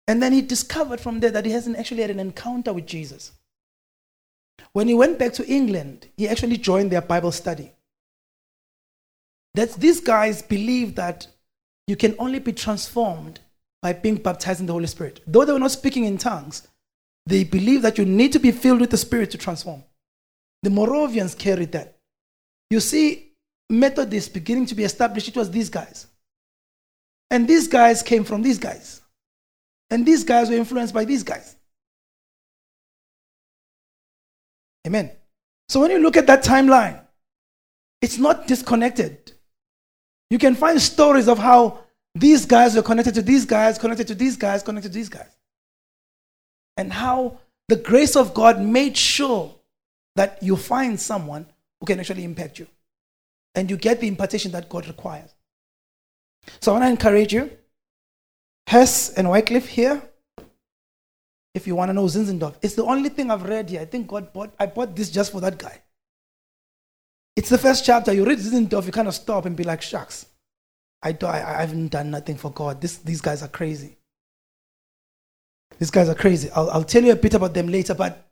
And 0.07 0.21
then 0.21 0.33
he 0.33 0.41
discovered 0.41 1.00
from 1.00 1.19
there 1.19 1.31
that 1.31 1.45
he 1.45 1.51
hasn't 1.51 1.77
actually 1.77 2.01
had 2.01 2.09
an 2.11 2.19
encounter 2.19 2.73
with 2.73 2.85
Jesus. 2.85 3.31
When 4.73 4.88
he 4.88 4.93
went 4.93 5.19
back 5.19 5.33
to 5.33 5.47
England, 5.47 6.07
he 6.17 6.27
actually 6.27 6.57
joined 6.57 6.91
their 6.91 7.01
Bible 7.01 7.31
study. 7.31 7.71
That 9.53 9.73
these 9.73 10.00
guys 10.00 10.41
believe 10.41 10.95
that 10.95 11.27
you 11.91 11.98
can 11.98 12.15
only 12.19 12.39
be 12.39 12.53
transformed 12.53 13.41
by 13.81 13.91
being 13.91 14.15
baptized 14.15 14.62
in 14.62 14.65
the 14.65 14.71
Holy 14.71 14.88
Spirit. 14.88 15.19
Though 15.27 15.43
they 15.43 15.51
were 15.51 15.60
not 15.60 15.71
speaking 15.71 16.05
in 16.05 16.17
tongues, 16.17 16.65
they 17.25 17.43
believe 17.43 17.81
that 17.81 17.98
you 17.98 18.05
need 18.05 18.31
to 18.31 18.39
be 18.39 18.51
filled 18.51 18.79
with 18.79 18.91
the 18.91 18.98
Spirit 18.98 19.29
to 19.31 19.38
transform. 19.38 19.83
The 20.63 20.69
Moravians 20.69 21.36
carried 21.36 21.74
that. 21.74 21.98
You 22.69 22.79
see, 22.79 23.33
Methodists 23.69 24.29
beginning 24.29 24.67
to 24.67 24.75
be 24.75 24.86
established, 24.86 25.27
it 25.27 25.36
was 25.36 25.51
these 25.51 25.69
guys. 25.69 26.07
And 27.29 27.45
these 27.45 27.67
guys 27.67 28.01
came 28.01 28.24
from 28.24 28.41
these 28.41 28.57
guys. 28.57 29.01
And 29.89 30.05
these 30.05 30.24
guys 30.24 30.50
were 30.50 30.55
influenced 30.55 30.93
by 30.93 31.03
these 31.03 31.24
guys. 31.24 31.57
Amen. 34.88 35.12
So 35.67 35.81
when 35.81 35.91
you 35.91 36.00
look 36.00 36.15
at 36.15 36.27
that 36.27 36.41
timeline, 36.41 37.01
it's 38.01 38.17
not 38.17 38.48
disconnected. 38.48 39.33
You 40.31 40.38
can 40.38 40.55
find 40.55 40.81
stories 40.81 41.27
of 41.27 41.38
how 41.38 41.80
these 42.15 42.46
guys 42.46 42.75
were 42.75 42.82
connected 42.82 43.15
to 43.15 43.22
these 43.22 43.46
guys, 43.46 43.77
connected 43.77 44.08
to 44.08 44.15
these 44.15 44.36
guys, 44.36 44.63
connected 44.63 44.89
to 44.89 44.98
these 44.98 45.10
guys. 45.10 45.30
And 46.77 46.91
how 46.91 47.39
the 47.68 47.75
grace 47.75 48.15
of 48.15 48.34
God 48.34 48.62
made 48.62 48.98
sure 48.98 49.53
that 50.15 50.41
you 50.41 50.58
find 50.58 51.00
someone 51.00 51.46
who 51.80 51.86
can 51.86 52.00
actually 52.00 52.24
impact 52.24 52.60
you. 52.60 52.68
And 53.56 53.70
you 53.70 53.77
get 53.77 54.00
the 54.00 54.08
impartation 54.08 54.51
that 54.51 54.70
God 54.70 54.88
requires. 54.88 55.34
So 56.60 56.72
I 56.72 56.80
want 56.80 56.86
to 56.86 56.89
encourage 56.89 57.34
you. 57.34 57.51
Huss 58.68 59.10
and 59.13 59.30
Wycliffe 59.30 59.68
here. 59.68 60.01
If 61.53 61.68
you 61.68 61.75
want 61.75 61.89
to 61.89 61.94
know 61.94 62.06
Zinzendorf, 62.06 62.56
it's 62.62 62.75
the 62.75 62.86
only 62.86 63.10
thing 63.10 63.30
I've 63.30 63.44
read 63.44 63.70
here. 63.70 63.82
I 63.82 63.86
think 63.86 64.08
God 64.08 64.32
bought, 64.32 64.53
I 64.58 64.65
bought 64.65 64.96
this 64.96 65.10
just 65.10 65.34
for 65.34 65.41
that 65.41 65.58
guy. 65.58 65.82
It's 67.36 67.50
the 67.50 67.58
first 67.58 67.86
chapter. 67.86 68.13
You 68.13 68.25
read 68.25 68.39
Zinzendorf, 68.39 68.86
you 68.86 68.91
kind 68.91 69.08
of 69.08 69.15
stop 69.15 69.46
and 69.46 69.56
be 69.56 69.65
like, 69.65 69.82
shucks. 69.82 70.27
I, 71.03 71.12
do, 71.12 71.25
I, 71.25 71.58
I 71.58 71.62
haven't 71.62 71.89
done 71.89 72.12
nothing 72.12 72.38
for 72.38 72.51
God. 72.51 72.81
This, 72.81 72.98
these 72.98 73.22
guys 73.22 73.41
are 73.43 73.48
crazy. 73.48 73.98
These 75.79 75.91
guys 75.91 76.10
are 76.10 76.15
crazy. 76.15 76.50
I'll, 76.51 76.70
I'll 76.70 76.84
tell 76.84 77.03
you 77.03 77.12
a 77.12 77.15
bit 77.15 77.34
about 77.34 77.53
them 77.53 77.67
later, 77.67 77.96
but 77.96 78.31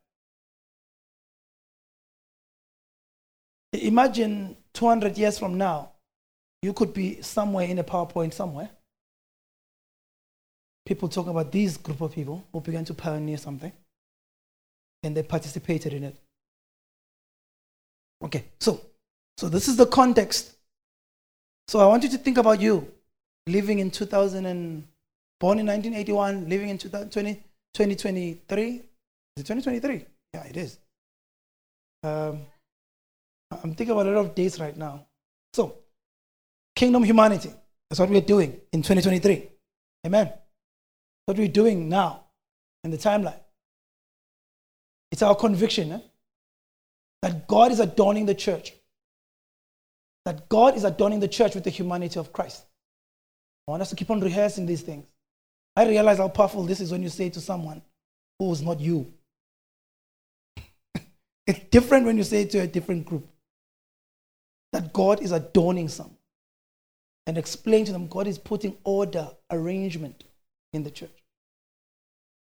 Imagine 3.74 4.58
200 4.74 5.18
years 5.18 5.38
from 5.38 5.58
now, 5.58 5.92
you 6.62 6.74
could 6.74 6.94
be 6.94 7.22
somewhere 7.22 7.68
in 7.68 7.80
a 7.80 7.84
PowerPoint 7.84 8.34
somewhere. 8.34 8.70
People 10.86 11.08
talking 11.08 11.30
about 11.32 11.52
this 11.52 11.78
group 11.78 12.02
of 12.02 12.12
people 12.12 12.44
who 12.52 12.62
began 12.62 12.84
to 12.86 12.94
pioneer 12.96 13.38
something 13.38 13.72
and 15.04 15.16
they 15.16 15.22
participated 15.22 15.94
in 15.94 16.04
it. 16.04 16.16
Okay, 18.24 18.46
so 18.60 18.82
so 19.38 19.48
this 19.48 19.68
is 19.68 19.78
the 19.78 19.86
context. 19.86 20.56
So 21.70 21.78
I 21.78 21.86
want 21.86 22.02
you 22.02 22.10
to 22.10 22.18
think 22.18 22.40
about 22.40 22.60
you 22.60 22.92
living 23.46 23.78
in 23.78 23.92
2000 23.92 24.48
and 24.48 24.88
born 25.40 25.60
in 25.60 25.68
1981, 25.68 26.50
living 26.50 26.70
in 26.70 26.80
2020, 26.80 27.36
2023. 27.76 28.70
Is 28.70 28.82
it 29.38 29.46
2023? 29.46 30.04
Yeah, 30.34 30.44
it 30.46 30.58
is. 30.58 30.80
Um, 32.02 32.40
I'm 33.52 33.76
thinking 33.76 33.92
about 33.92 34.08
a 34.08 34.10
lot 34.10 34.26
of 34.26 34.34
days 34.34 34.60
right 34.60 34.76
now. 34.76 35.06
So, 35.54 35.76
kingdom 36.76 37.04
humanity. 37.04 37.54
That's 37.88 38.00
what 38.00 38.10
we're 38.10 38.22
doing 38.22 38.60
in 38.74 38.82
2023. 38.82 39.50
Amen. 40.08 40.34
What 41.28 41.38
we're 41.38 41.50
doing 41.50 41.88
now 41.88 42.24
in 42.84 42.90
the 42.90 42.98
timeline. 42.98 43.42
It's 45.12 45.22
our 45.22 45.36
conviction 45.36 45.92
eh? 45.92 46.00
that 47.22 47.48
God 47.48 47.72
is 47.72 47.80
adorning 47.80 48.26
the 48.26 48.34
church. 48.34 48.74
That 50.30 50.48
God 50.48 50.78
is 50.78 50.84
adorning 50.84 51.20
the 51.20 51.28
church 51.28 51.56
with 51.56 51.64
the 51.64 51.72
humanity 51.72 52.20
of 52.20 52.32
Christ. 52.32 52.64
I 53.68 53.72
want 53.72 53.82
us 53.82 53.90
to 53.90 53.96
keep 53.96 54.12
on 54.12 54.20
rehearsing 54.20 54.68
these 54.68 54.84
things. 54.84 55.08
I 55.76 55.88
realize 55.88 56.20
how 56.20 56.28
powerful 56.28 56.62
this 56.66 56.80
is 56.82 56.92
when 56.92 57.02
you 57.02 57.10
say 57.10 57.32
to 57.32 57.42
someone 57.42 57.82
who 58.38 58.52
is 58.52 58.62
not 58.62 58.80
you. 58.80 59.12
it's 61.48 61.68
different 61.72 62.06
when 62.06 62.16
you 62.16 62.24
say 62.24 62.46
to 62.46 62.60
a 62.60 62.68
different 62.68 63.06
group 63.06 63.28
that 64.72 64.94
God 64.94 65.20
is 65.24 65.32
adorning 65.32 65.90
some 65.90 66.16
and 67.26 67.36
explain 67.36 67.86
to 67.86 67.92
them 67.92 68.06
God 68.06 68.28
is 68.28 68.38
putting 68.38 68.78
order, 68.84 69.30
arrangement 69.50 70.26
in 70.74 70.84
the 70.84 70.92
church. 70.92 71.24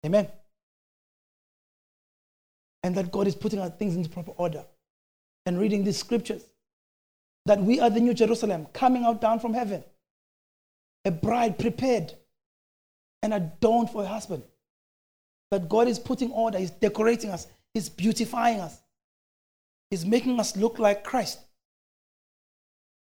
Amen. 0.05 0.27
And 2.83 2.95
that 2.95 3.13
God 3.13 3.27
is 3.27 3.35
putting 3.35 3.59
our 3.59 3.69
things 3.69 3.95
into 3.95 4.09
proper 4.09 4.31
order 4.31 4.65
and 5.45 5.57
reading 5.57 5.85
these 5.85 5.97
scriptures. 5.97 6.43
That 7.47 7.61
we 7.61 7.79
are 7.79 7.89
the 7.89 8.01
new 8.01 8.13
Jerusalem 8.13 8.67
coming 8.73 9.05
out 9.05 9.21
down 9.21 9.39
from 9.39 9.53
heaven, 9.53 9.81
a 11.05 11.11
bride 11.11 11.57
prepared 11.57 12.13
and 13.23 13.33
adorned 13.33 13.89
for 13.89 14.03
a 14.03 14.07
husband. 14.07 14.43
That 15.51 15.69
God 15.69 15.87
is 15.87 15.97
putting 15.97 16.31
order, 16.31 16.59
He's 16.59 16.71
decorating 16.71 17.29
us, 17.29 17.47
He's 17.73 17.87
beautifying 17.87 18.59
us, 18.59 18.81
He's 19.89 20.05
making 20.05 20.37
us 20.41 20.57
look 20.57 20.77
like 20.77 21.05
Christ. 21.05 21.39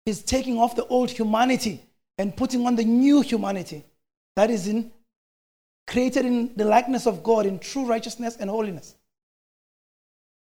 He's 0.06 0.22
taking 0.22 0.58
off 0.58 0.76
the 0.76 0.86
old 0.88 1.10
humanity 1.10 1.82
and 2.18 2.36
putting 2.36 2.66
on 2.68 2.76
the 2.76 2.84
new 2.84 3.22
humanity 3.22 3.86
that 4.36 4.50
is 4.50 4.68
in 4.68 4.92
created 5.88 6.26
in 6.26 6.52
the 6.58 6.66
likeness 6.66 7.08
of 7.08 7.24
God 7.24 7.46
in 7.46 7.60
true 7.60 7.86
righteousness 7.86 8.36
and 8.38 8.50
holiness. 8.50 8.96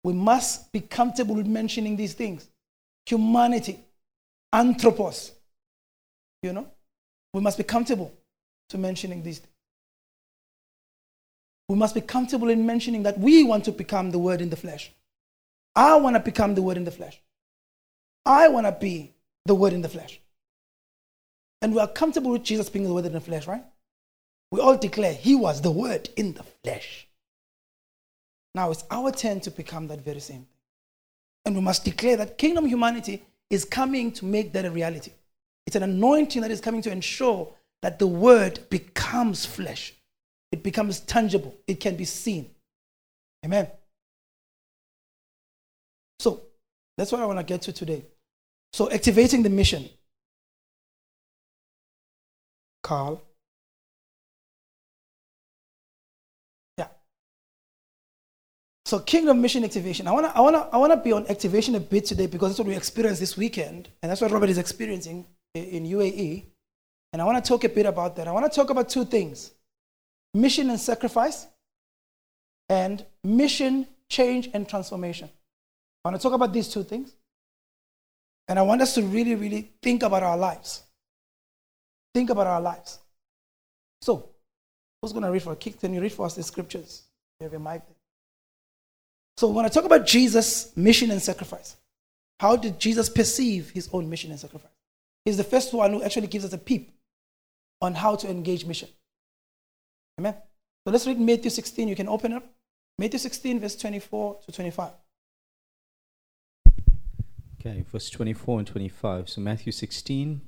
We 0.03 0.13
must 0.13 0.71
be 0.71 0.79
comfortable 0.79 1.33
with 1.33 1.47
mentioning 1.47 1.95
these 1.95 2.13
things. 2.13 2.49
Humanity, 3.05 3.79
anthropos. 4.51 5.31
You 6.41 6.53
know? 6.53 6.67
We 7.33 7.41
must 7.41 7.57
be 7.57 7.63
comfortable 7.63 8.13
to 8.69 8.77
mentioning 8.77 9.23
these 9.23 9.39
things. 9.39 9.49
We 11.69 11.75
must 11.75 11.95
be 11.95 12.01
comfortable 12.01 12.49
in 12.49 12.65
mentioning 12.65 13.03
that 13.03 13.17
we 13.17 13.43
want 13.43 13.65
to 13.65 13.71
become 13.71 14.11
the 14.11 14.19
word 14.19 14.41
in 14.41 14.49
the 14.49 14.55
flesh. 14.55 14.91
I 15.75 15.95
want 15.95 16.15
to 16.15 16.19
become 16.19 16.55
the 16.55 16.61
word 16.61 16.77
in 16.77 16.83
the 16.83 16.91
flesh. 16.91 17.21
I 18.25 18.47
want 18.49 18.67
to 18.67 18.71
be 18.71 19.13
the 19.45 19.55
word 19.55 19.73
in 19.73 19.81
the 19.81 19.89
flesh. 19.89 20.19
And 21.61 21.73
we 21.73 21.79
are 21.79 21.87
comfortable 21.87 22.31
with 22.31 22.43
Jesus 22.43 22.69
being 22.69 22.85
the 22.85 22.93
word 22.93 23.05
in 23.05 23.13
the 23.13 23.21
flesh, 23.21 23.47
right? 23.47 23.63
We 24.51 24.59
all 24.59 24.77
declare 24.77 25.13
he 25.13 25.35
was 25.35 25.61
the 25.61 25.71
word 25.71 26.09
in 26.15 26.33
the 26.33 26.43
flesh. 26.63 27.07
Now 28.53 28.69
it's 28.69 28.83
our 28.91 29.11
turn 29.11 29.39
to 29.41 29.51
become 29.51 29.87
that 29.87 30.01
very 30.01 30.19
same. 30.19 30.45
And 31.45 31.55
we 31.55 31.61
must 31.61 31.83
declare 31.83 32.17
that 32.17 32.37
kingdom 32.37 32.65
humanity 32.65 33.23
is 33.49 33.65
coming 33.65 34.11
to 34.13 34.25
make 34.25 34.53
that 34.53 34.65
a 34.65 34.71
reality. 34.71 35.11
It's 35.65 35.75
an 35.75 35.83
anointing 35.83 36.41
that 36.41 36.51
is 36.51 36.61
coming 36.61 36.81
to 36.83 36.91
ensure 36.91 37.51
that 37.81 37.99
the 37.99 38.07
word 38.07 38.59
becomes 38.69 39.45
flesh. 39.45 39.93
It 40.51 40.63
becomes 40.63 41.01
tangible. 41.01 41.55
It 41.67 41.79
can 41.79 41.95
be 41.95 42.05
seen. 42.05 42.49
Amen. 43.45 43.67
So 46.19 46.41
that's 46.97 47.11
what 47.11 47.21
I 47.21 47.25
want 47.25 47.39
to 47.39 47.43
get 47.43 47.61
to 47.63 47.73
today. 47.73 48.05
So, 48.71 48.89
activating 48.89 49.43
the 49.43 49.49
mission. 49.49 49.87
Carl. 52.81 53.21
So, 58.93 58.99
kingdom 58.99 59.41
mission 59.41 59.63
activation. 59.63 60.07
I 60.07 60.11
want 60.11 60.27
to 60.27 60.37
I 60.37 60.39
wanna, 60.39 60.69
I 60.71 60.77
wanna 60.77 60.97
be 60.97 61.13
on 61.13 61.25
activation 61.25 61.73
a 61.73 61.79
bit 61.79 62.05
today 62.05 62.27
because 62.27 62.49
that's 62.49 62.59
what 62.59 62.67
we 62.67 62.75
experienced 62.75 63.19
this 63.19 63.35
weekend. 63.35 63.89
And 64.03 64.11
that's 64.11 64.21
what 64.21 64.29
Robert 64.29 64.51
is 64.51 64.59
experiencing 64.59 65.25
in 65.55 65.83
UAE. 65.85 66.43
And 67.11 67.19
I 67.19 67.25
want 67.25 67.43
to 67.43 67.49
talk 67.49 67.63
a 67.63 67.69
bit 67.69 67.87
about 67.87 68.15
that. 68.17 68.27
I 68.27 68.31
want 68.31 68.45
to 68.45 68.55
talk 68.55 68.69
about 68.69 68.89
two 68.89 69.03
things 69.03 69.49
mission 70.35 70.69
and 70.69 70.79
sacrifice, 70.79 71.47
and 72.69 73.03
mission, 73.23 73.87
change, 74.09 74.51
and 74.53 74.69
transformation. 74.69 75.27
I 76.05 76.09
want 76.09 76.21
to 76.21 76.27
talk 76.27 76.33
about 76.33 76.53
these 76.53 76.67
two 76.69 76.83
things. 76.83 77.15
And 78.47 78.59
I 78.59 78.61
want 78.61 78.83
us 78.83 78.93
to 78.93 79.01
really, 79.01 79.33
really 79.33 79.71
think 79.81 80.03
about 80.03 80.21
our 80.21 80.37
lives. 80.37 80.83
Think 82.13 82.29
about 82.29 82.45
our 82.45 82.61
lives. 82.61 82.99
So, 84.03 84.29
who's 85.01 85.13
to 85.13 85.19
read 85.19 85.41
for 85.41 85.53
a 85.53 85.55
kick? 85.55 85.79
Can 85.79 85.95
you 85.95 86.01
read 86.01 86.13
for 86.13 86.27
us 86.27 86.35
the 86.35 86.43
scriptures? 86.43 87.01
You 87.39 87.45
have 87.45 87.53
a 87.55 87.59
mic 87.59 87.81
So, 89.37 89.49
when 89.49 89.65
I 89.65 89.69
talk 89.69 89.85
about 89.85 90.05
Jesus' 90.05 90.75
mission 90.75 91.11
and 91.11 91.21
sacrifice, 91.21 91.75
how 92.39 92.55
did 92.55 92.79
Jesus 92.79 93.09
perceive 93.09 93.71
his 93.71 93.89
own 93.91 94.09
mission 94.09 94.31
and 94.31 94.39
sacrifice? 94.39 94.71
He's 95.25 95.37
the 95.37 95.43
first 95.43 95.73
one 95.73 95.93
who 95.93 96.03
actually 96.03 96.27
gives 96.27 96.45
us 96.45 96.53
a 96.53 96.57
peep 96.57 96.91
on 97.81 97.95
how 97.95 98.15
to 98.15 98.29
engage 98.29 98.65
mission. 98.65 98.89
Amen. 100.19 100.35
So 100.85 100.91
let's 100.91 101.07
read 101.07 101.19
Matthew 101.19 101.49
16. 101.49 101.87
You 101.87 101.95
can 101.95 102.09
open 102.09 102.33
up. 102.33 102.45
Matthew 102.99 103.19
16, 103.19 103.59
verse 103.59 103.75
24 103.75 104.39
to 104.45 104.51
25. 104.51 104.91
Okay, 107.59 107.85
verse 107.91 108.09
24 108.09 108.59
and 108.59 108.67
25. 108.67 109.29
So, 109.29 109.41
Matthew 109.41 109.71
16, 109.71 110.41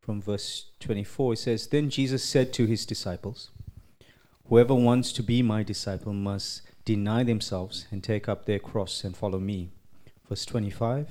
from 0.00 0.20
verse 0.20 0.66
24, 0.80 1.32
it 1.32 1.36
says 1.36 1.66
Then 1.68 1.88
Jesus 1.88 2.24
said 2.24 2.52
to 2.54 2.66
his 2.66 2.84
disciples, 2.84 3.50
Whoever 4.48 4.74
wants 4.74 5.12
to 5.12 5.22
be 5.22 5.40
my 5.42 5.62
disciple 5.62 6.12
must 6.12 6.62
deny 6.86 7.24
themselves 7.24 7.86
and 7.90 8.02
take 8.02 8.28
up 8.28 8.46
their 8.46 8.60
cross 8.60 9.04
and 9.04 9.14
follow 9.14 9.38
me. 9.38 9.72
Verse 10.26 10.46
25 10.46 11.08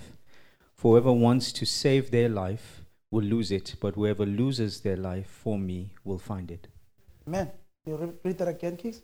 For 0.74 0.94
whoever 0.94 1.14
wants 1.14 1.52
to 1.52 1.66
save 1.66 2.10
their 2.10 2.30
life 2.30 2.82
will 3.12 3.24
lose 3.24 3.52
it, 3.52 3.76
but 3.80 3.94
whoever 3.94 4.26
loses 4.26 4.82
their 4.82 4.98
life 4.98 5.28
for 5.28 5.60
me 5.60 5.94
will 6.04 6.18
find 6.18 6.50
it. 6.50 6.68
Amen. 7.28 7.52
You 7.86 8.18
read 8.24 8.38
that 8.40 8.48
again, 8.48 8.78
please. 8.78 9.02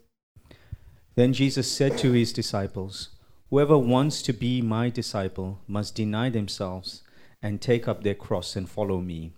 Then 1.15 1.33
Jesus 1.33 1.69
said 1.69 1.97
to 1.99 2.13
his 2.13 2.33
disciples, 2.33 3.09
Whoever 3.49 3.77
wants 3.77 4.21
to 4.23 4.33
be 4.33 4.61
my 4.61 4.89
disciple 4.89 5.59
must 5.67 5.93
deny 5.93 6.29
themselves 6.29 7.03
and 7.41 7.61
take 7.61 7.87
up 7.87 8.01
their 8.01 8.15
cross 8.15 8.55
and 8.55 8.69
follow 8.69 9.01
me. 9.01 9.33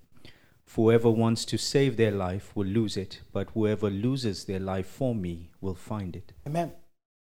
For 0.65 0.91
whoever 0.91 1.09
wants 1.09 1.45
to 1.45 1.57
save 1.57 1.97
their 1.97 2.11
life 2.11 2.55
will 2.55 2.67
lose 2.67 2.95
it, 2.95 3.21
but 3.31 3.49
whoever 3.53 3.89
loses 3.89 4.45
their 4.45 4.59
life 4.59 4.87
for 4.87 5.15
me 5.15 5.49
will 5.61 5.75
find 5.75 6.15
it. 6.15 6.31
Amen. 6.45 6.73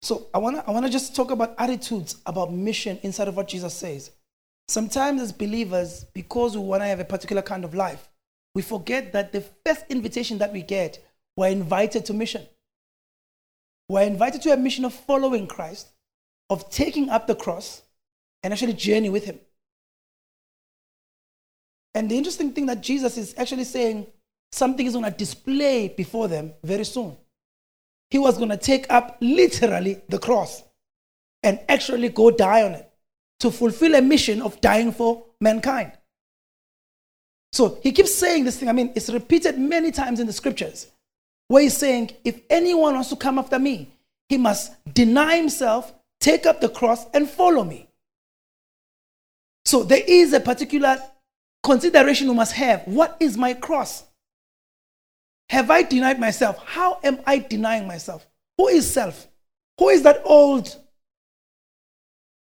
So 0.02 0.28
I 0.34 0.40
want 0.40 0.58
to 0.58 0.68
I 0.68 0.72
wanna 0.72 0.90
just 0.90 1.16
talk 1.16 1.32
about 1.32 1.56
attitudes 1.58 2.18
about 2.26 2.52
mission 2.52 3.00
inside 3.04 3.28
of 3.28 3.38
what 3.38 3.48
Jesus 3.48 3.74
says. 3.74 4.12
Sometimes 4.68 5.22
as 5.22 5.32
believers, 5.32 6.06
because 6.14 6.56
we 6.56 6.64
want 6.64 6.82
to 6.82 6.88
have 6.88 7.00
a 7.00 7.06
particular 7.06 7.42
kind 7.42 7.66
of 7.66 7.76
life, 7.76 8.08
we 8.56 8.62
forget 8.62 9.12
that 9.14 9.32
the 9.32 9.42
first 9.66 9.86
invitation 9.90 10.38
that 10.38 10.54
we 10.54 10.62
get, 10.62 11.04
we're 11.36 11.50
invited 11.50 12.06
to 12.06 12.14
mission. 12.14 12.48
We're 13.90 14.04
invited 14.04 14.42
to 14.44 14.54
a 14.54 14.58
mission 14.58 14.86
of 14.86 14.94
following 14.94 15.48
Christ 15.48 15.88
of 16.50 16.70
taking 16.70 17.10
up 17.10 17.28
the 17.28 17.36
cross 17.36 17.82
and 18.44 18.54
actually 18.54 18.74
journey 18.74 19.10
with 19.10 19.26
him. 19.26 19.40
And 21.94 22.10
the 22.10 22.18
interesting 22.18 22.54
thing 22.54 22.68
that 22.68 22.82
Jesus 22.82 23.18
is 23.18 23.36
actually 23.38 23.66
saying 23.66 24.08
something 24.52 24.86
is 24.86 24.94
going 24.94 25.06
to 25.06 25.12
display 25.12 25.90
before 25.90 26.28
them 26.28 26.54
very 26.64 26.86
soon. 26.86 27.18
He 28.12 28.20
was 28.20 28.38
going 28.38 28.50
to 28.50 28.58
take 28.58 28.86
up 28.92 29.18
literally 29.22 30.02
the 30.10 30.20
cross 30.20 30.64
and 31.42 31.60
actually 31.68 32.10
go 32.10 32.30
die 32.30 32.64
on 32.64 32.74
it 32.74 32.92
to 33.40 33.50
fulfill 33.50 33.96
a 33.96 34.02
mission 34.02 34.42
of 34.42 34.62
dying 34.62 34.92
for 34.92 35.26
mankind. 35.40 35.94
So 37.54 37.80
he 37.82 37.92
keeps 37.92 38.14
saying 38.14 38.44
this 38.44 38.60
thing. 38.60 38.70
I 38.70 38.74
mean, 38.74 38.92
it's 38.96 39.10
repeated 39.10 39.58
many 39.58 39.92
times 39.92 40.20
in 40.20 40.28
the 40.28 40.34
scriptures 40.34 40.92
where 41.48 41.64
he's 41.64 41.76
saying, 41.76 42.12
if 42.24 42.42
anyone 42.50 42.94
wants 42.94 43.10
to 43.10 43.16
come 43.16 43.40
after 43.40 43.58
me, 43.58 43.92
he 44.30 44.38
must 44.38 44.74
deny 44.94 45.38
himself, 45.38 45.94
take 46.20 46.46
up 46.46 46.62
the 46.62 46.70
cross 46.70 47.06
and 47.14 47.30
follow 47.30 47.64
me. 47.64 47.90
So 49.66 49.84
there 49.84 50.04
is 50.06 50.34
a 50.34 50.40
particular 50.40 51.02
consideration 51.64 52.28
we 52.28 52.36
must 52.36 52.54
have. 52.54 52.84
What 52.86 53.18
is 53.20 53.38
my 53.38 53.54
cross? 53.54 54.04
Have 55.52 55.70
I 55.70 55.84
denied 55.84 56.18
myself? 56.18 56.64
How 56.66 56.98
am 57.04 57.20
I 57.28 57.40
denying 57.40 57.86
myself? 57.86 58.26
Who 58.58 58.70
is 58.70 58.90
self? 58.90 59.28
Who 59.80 59.90
is 59.90 60.02
that 60.04 60.22
old? 60.24 60.74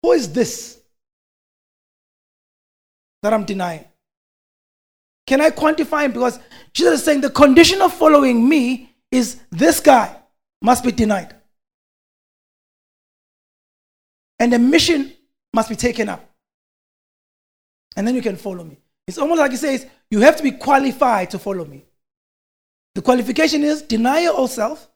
Who 0.03 0.13
is 0.13 0.31
this 0.31 0.79
that 3.23 3.33
I'm 3.33 3.47
denying? 3.47 3.87
Can 5.27 5.41
I 5.41 5.49
quantify 5.49 6.05
him? 6.05 6.13
Because 6.13 6.39
Jesus 6.75 7.01
is 7.01 7.05
saying 7.07 7.23
the 7.23 7.31
condition 7.31 7.81
of 7.81 7.95
following 7.95 8.47
me 8.47 8.95
is 9.11 9.41
this 9.51 9.81
guy 9.81 10.15
must 10.61 10.85
be 10.85 10.93
denied. 10.93 11.35
And 14.39 14.53
the 14.53 14.59
mission 14.59 15.15
must 15.55 15.71
be 15.71 15.77
taken 15.77 16.11
up. 16.11 16.29
And 17.97 18.07
then 18.07 18.15
you 18.15 18.21
can 18.21 18.37
follow 18.37 18.65
me. 18.65 18.77
It's 19.07 19.17
almost 19.17 19.39
like 19.39 19.53
he 19.53 19.57
says, 19.57 19.87
you 20.11 20.21
have 20.21 20.37
to 20.37 20.43
be 20.43 20.53
qualified 20.53 21.31
to 21.31 21.39
follow 21.39 21.65
me. 21.65 21.87
The 22.99 23.03
qualification 23.03 23.63
is 23.63 23.83
deny 23.83 24.23
yourself, 24.23 24.91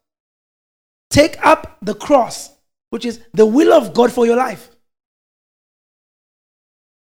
take 1.09 1.37
up 1.47 1.79
the 1.83 1.95
cross, 1.95 2.51
which 2.91 3.05
is 3.05 3.21
the 3.33 3.47
will 3.47 3.73
of 3.73 3.95
God 3.95 4.11
for 4.11 4.27
your 4.27 4.35
life, 4.35 4.71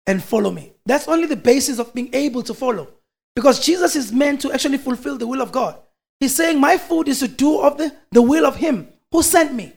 and 0.07 0.25
follow 0.25 0.51
me. 0.51 0.73
That's 0.87 1.07
only 1.07 1.27
the 1.27 1.37
basis 1.37 1.79
of 1.79 1.93
being 1.93 2.09
able 2.15 2.43
to 2.45 2.55
follow. 2.55 2.89
Because 3.35 3.61
Jesus 3.61 3.95
is 3.95 4.11
meant 4.11 4.41
to 4.41 4.53
actually 4.53 4.79
fulfill 4.79 5.19
the 5.19 5.27
will 5.27 5.43
of 5.43 5.53
God. 5.53 5.79
He's 6.19 6.35
saying, 6.35 6.59
My 6.59 6.79
food 6.79 7.09
is 7.09 7.19
to 7.19 7.29
do 7.29 7.61
of 7.61 7.77
the, 7.77 7.95
the 8.11 8.23
will 8.23 8.47
of 8.47 8.57
Him 8.57 8.89
who 9.13 9.23
sent 9.23 9.53
me. 9.53 9.75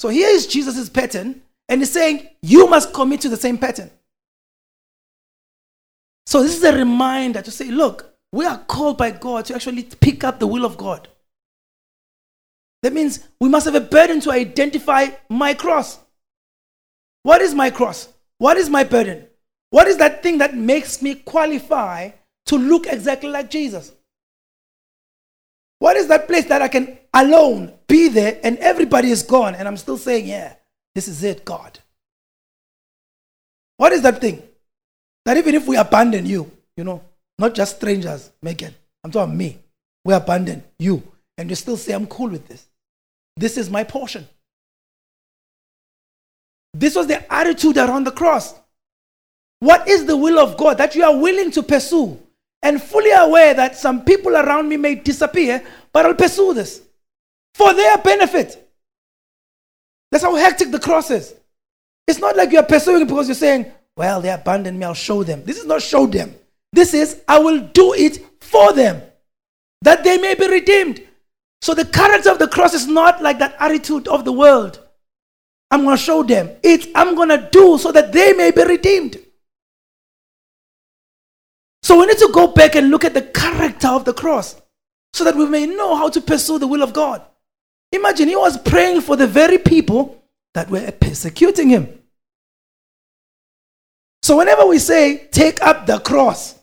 So 0.00 0.08
here 0.08 0.30
is 0.30 0.48
Jesus' 0.48 0.90
pattern, 0.90 1.42
and 1.68 1.80
he's 1.80 1.92
saying, 1.92 2.28
You 2.42 2.66
must 2.66 2.92
commit 2.92 3.20
to 3.20 3.28
the 3.28 3.36
same 3.36 3.56
pattern. 3.56 3.92
So 6.26 6.42
this 6.42 6.56
is 6.56 6.64
a 6.64 6.76
reminder 6.76 7.40
to 7.40 7.52
say, 7.52 7.70
Look, 7.70 8.09
we 8.32 8.46
are 8.46 8.58
called 8.58 8.96
by 8.96 9.10
God 9.10 9.46
to 9.46 9.54
actually 9.54 9.82
pick 9.82 10.24
up 10.24 10.38
the 10.38 10.46
will 10.46 10.64
of 10.64 10.76
God. 10.76 11.08
That 12.82 12.92
means 12.92 13.20
we 13.40 13.48
must 13.48 13.66
have 13.66 13.74
a 13.74 13.80
burden 13.80 14.20
to 14.20 14.30
identify 14.30 15.08
my 15.28 15.54
cross. 15.54 15.98
What 17.22 17.42
is 17.42 17.54
my 17.54 17.70
cross? 17.70 18.08
What 18.38 18.56
is 18.56 18.70
my 18.70 18.84
burden? 18.84 19.26
What 19.70 19.86
is 19.86 19.98
that 19.98 20.22
thing 20.22 20.38
that 20.38 20.54
makes 20.54 21.02
me 21.02 21.14
qualify 21.14 22.10
to 22.46 22.56
look 22.56 22.86
exactly 22.86 23.28
like 23.28 23.50
Jesus? 23.50 23.92
What 25.78 25.96
is 25.96 26.08
that 26.08 26.26
place 26.26 26.46
that 26.46 26.62
I 26.62 26.68
can 26.68 26.98
alone 27.12 27.72
be 27.86 28.08
there 28.08 28.38
and 28.42 28.58
everybody 28.58 29.10
is 29.10 29.22
gone 29.22 29.54
and 29.54 29.66
I'm 29.66 29.76
still 29.76 29.98
saying, 29.98 30.26
yeah, 30.26 30.54
this 30.94 31.08
is 31.08 31.22
it, 31.22 31.44
God? 31.44 31.78
What 33.76 33.92
is 33.92 34.02
that 34.02 34.20
thing? 34.20 34.42
That 35.24 35.36
even 35.36 35.54
if 35.54 35.66
we 35.66 35.76
abandon 35.76 36.26
you, 36.26 36.50
you 36.76 36.84
know, 36.84 37.02
not 37.40 37.54
just 37.54 37.76
strangers, 37.76 38.30
Megan, 38.42 38.74
I'm 39.02 39.10
talking 39.10 39.36
me, 39.36 39.58
we 40.04 40.12
abandon 40.12 40.62
you 40.78 41.02
and 41.38 41.48
you 41.48 41.56
still 41.56 41.78
say, 41.78 41.94
I'm 41.94 42.06
cool 42.06 42.28
with 42.28 42.46
this. 42.46 42.66
This 43.36 43.56
is 43.56 43.70
my 43.70 43.82
portion. 43.82 44.28
This 46.74 46.94
was 46.94 47.06
the 47.06 47.32
attitude 47.32 47.78
around 47.78 48.04
the 48.04 48.12
cross. 48.12 48.54
What 49.60 49.88
is 49.88 50.04
the 50.04 50.16
will 50.16 50.38
of 50.38 50.58
God 50.58 50.76
that 50.78 50.94
you 50.94 51.02
are 51.02 51.16
willing 51.16 51.50
to 51.52 51.62
pursue? 51.62 52.20
And 52.62 52.80
fully 52.80 53.10
aware 53.10 53.54
that 53.54 53.74
some 53.74 54.04
people 54.04 54.36
around 54.36 54.68
me 54.68 54.76
may 54.76 54.94
disappear, 54.94 55.64
but 55.94 56.04
I'll 56.04 56.14
pursue 56.14 56.52
this 56.52 56.82
for 57.54 57.72
their 57.72 57.96
benefit. 57.98 58.70
That's 60.12 60.24
how 60.24 60.34
hectic 60.34 60.70
the 60.70 60.78
cross 60.78 61.10
is. 61.10 61.34
It's 62.06 62.18
not 62.18 62.36
like 62.36 62.52
you're 62.52 62.62
pursuing 62.64 63.06
because 63.06 63.28
you're 63.28 63.34
saying, 63.34 63.72
well, 63.96 64.20
they 64.20 64.30
abandoned 64.30 64.78
me, 64.78 64.84
I'll 64.84 64.92
show 64.92 65.22
them. 65.22 65.42
This 65.44 65.58
is 65.58 65.64
not 65.64 65.80
show 65.80 66.06
them. 66.06 66.34
This 66.72 66.94
is, 66.94 67.22
I 67.26 67.38
will 67.38 67.60
do 67.60 67.94
it 67.94 68.24
for 68.40 68.72
them, 68.72 69.02
that 69.82 70.04
they 70.04 70.18
may 70.18 70.34
be 70.34 70.48
redeemed. 70.48 71.02
So 71.62 71.74
the 71.74 71.84
character 71.84 72.30
of 72.30 72.38
the 72.38 72.48
cross 72.48 72.74
is 72.74 72.86
not 72.86 73.22
like 73.22 73.38
that 73.38 73.56
attitude 73.58 74.08
of 74.08 74.24
the 74.24 74.32
world. 74.32 74.80
I'm 75.70 75.84
going 75.84 75.96
to 75.96 76.02
show 76.02 76.22
them. 76.22 76.50
It's 76.62 76.86
I'm 76.94 77.14
going 77.14 77.28
to 77.28 77.48
do 77.52 77.78
so 77.78 77.92
that 77.92 78.12
they 78.12 78.32
may 78.32 78.50
be 78.50 78.64
redeemed. 78.64 79.18
So 81.82 81.98
we 81.98 82.06
need 82.06 82.18
to 82.18 82.30
go 82.32 82.48
back 82.48 82.76
and 82.76 82.90
look 82.90 83.04
at 83.04 83.14
the 83.14 83.22
character 83.22 83.88
of 83.88 84.04
the 84.04 84.12
cross 84.12 84.60
so 85.12 85.24
that 85.24 85.36
we 85.36 85.46
may 85.46 85.66
know 85.66 85.96
how 85.96 86.08
to 86.08 86.20
pursue 86.20 86.58
the 86.58 86.66
will 86.66 86.82
of 86.82 86.92
God. 86.92 87.22
Imagine 87.92 88.28
he 88.28 88.36
was 88.36 88.58
praying 88.58 89.00
for 89.00 89.16
the 89.16 89.26
very 89.26 89.58
people 89.58 90.22
that 90.54 90.70
were 90.70 90.90
persecuting 90.92 91.68
him. 91.68 92.00
So 94.22 94.36
whenever 94.36 94.66
we 94.66 94.78
say, 94.78 95.28
take 95.32 95.60
up 95.62 95.86
the 95.86 95.98
cross, 95.98 96.59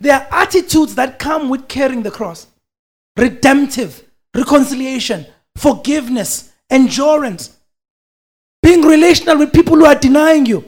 there 0.00 0.20
are 0.20 0.42
attitudes 0.42 0.94
that 0.94 1.18
come 1.18 1.48
with 1.48 1.68
carrying 1.68 2.02
the 2.02 2.10
cross 2.10 2.46
redemptive, 3.16 4.02
reconciliation, 4.34 5.26
forgiveness, 5.56 6.52
endurance, 6.68 7.56
being 8.62 8.82
relational 8.82 9.38
with 9.38 9.52
people 9.52 9.76
who 9.76 9.84
are 9.84 9.94
denying 9.94 10.46
you. 10.46 10.64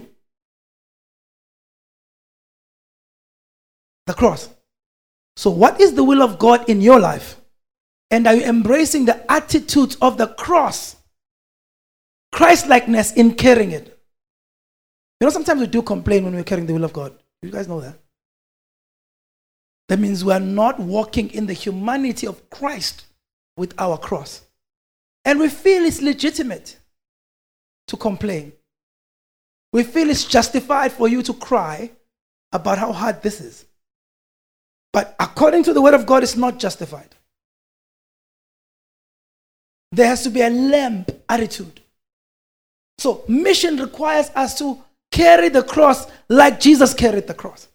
The 4.07 4.15
cross. 4.15 4.49
So, 5.37 5.51
what 5.51 5.81
is 5.81 5.95
the 5.95 6.05
will 6.05 6.23
of 6.23 6.39
God 6.39 6.69
in 6.69 6.81
your 6.81 7.01
life? 7.01 7.37
And 8.11 8.27
are 8.27 8.35
you 8.35 8.45
embracing 8.45 9.05
the 9.05 9.31
attitude 9.31 9.97
of 10.01 10.17
the 10.17 10.29
cross? 10.29 10.97
Christ 12.33 12.69
likeness 12.69 13.13
in 13.13 13.35
carrying 13.35 13.73
it. 13.73 13.99
You 15.21 15.27
know, 15.27 15.31
sometimes 15.31 15.61
we 15.61 15.67
do 15.67 15.83
complain 15.83 16.25
when 16.25 16.35
we're 16.35 16.45
carrying 16.45 16.67
the 16.67 16.75
will 16.75 16.85
of 16.85 16.93
God. 16.93 17.13
You 17.43 17.51
guys 17.51 17.67
know 17.67 17.81
that? 17.81 17.99
That 19.89 19.99
means 20.01 20.25
we 20.25 20.33
are 20.33 20.41
not 20.41 20.81
walking 20.81 21.31
in 21.31 21.47
the 21.47 21.53
humanity 21.53 22.27
of 22.27 22.51
Christ 22.51 23.07
with 23.57 23.75
our 23.79 23.97
cross. 23.97 24.43
And 25.25 25.39
we 25.39 25.49
feel 25.49 25.85
it's 25.85 26.03
legitimate 26.03 26.77
to 27.89 27.97
complain. 27.97 28.53
We 29.73 29.83
feel 29.83 30.11
it's 30.11 30.25
justified 30.25 30.93
for 30.93 31.09
you 31.09 31.23
to 31.23 31.35
cry 31.35 31.91
about 32.53 32.79
how 32.79 32.93
hard 32.93 33.23
this 33.23 33.41
is. 33.41 33.65
But 34.93 35.15
according 35.21 35.65
to 35.65 35.73
the 35.73 35.83
word 35.83 35.95
of 35.95 36.07
God, 36.07 36.23
it's 36.23 36.37
not 36.37 36.59
justified. 36.59 37.15
There 39.93 40.07
has 40.07 40.23
to 40.25 40.31
be 40.31 40.41
a 40.41 40.51
lamb 40.51 41.07
attitude. 41.29 41.81
So, 42.99 43.25
mission 43.29 43.77
requires 43.77 44.31
us 44.35 44.59
to 44.59 44.83
carry 45.11 45.49
the 45.49 45.63
cross 45.63 46.07
like 46.29 46.61
Jesus 46.61 46.95
carried 46.95 47.27
the 47.27 47.35
cross. 47.35 47.69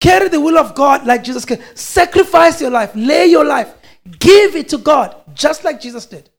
Carry 0.00 0.28
the 0.28 0.40
will 0.40 0.58
of 0.58 0.74
God 0.74 1.06
like 1.06 1.22
Jesus 1.22 1.44
carried. 1.44 1.64
Sacrifice 1.76 2.60
your 2.60 2.70
life, 2.70 2.92
lay 2.94 3.26
your 3.26 3.44
life, 3.44 3.74
give 4.18 4.56
it 4.56 4.68
to 4.70 4.78
God, 4.78 5.14
just 5.34 5.62
like 5.62 5.80
Jesus 5.80 6.06
did. 6.06 6.30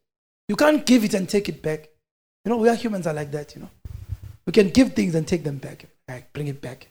You 0.47 0.55
can't 0.55 0.85
give 0.85 1.03
it 1.03 1.13
and 1.13 1.29
take 1.29 1.47
it 1.47 1.61
back. 1.61 1.89
You 2.43 2.49
know, 2.49 2.57
we 2.57 2.69
are 2.69 2.75
humans 2.75 3.05
are 3.05 3.13
like 3.13 3.31
that, 3.31 3.55
you 3.55 3.61
know. 3.61 3.69
We 4.45 4.53
can 4.53 4.69
give 4.69 4.93
things 4.93 5.13
and 5.13 5.27
take 5.27 5.43
them 5.43 5.57
back. 5.57 5.85
Bring 6.33 6.47
it 6.47 6.59
back. 6.59 6.89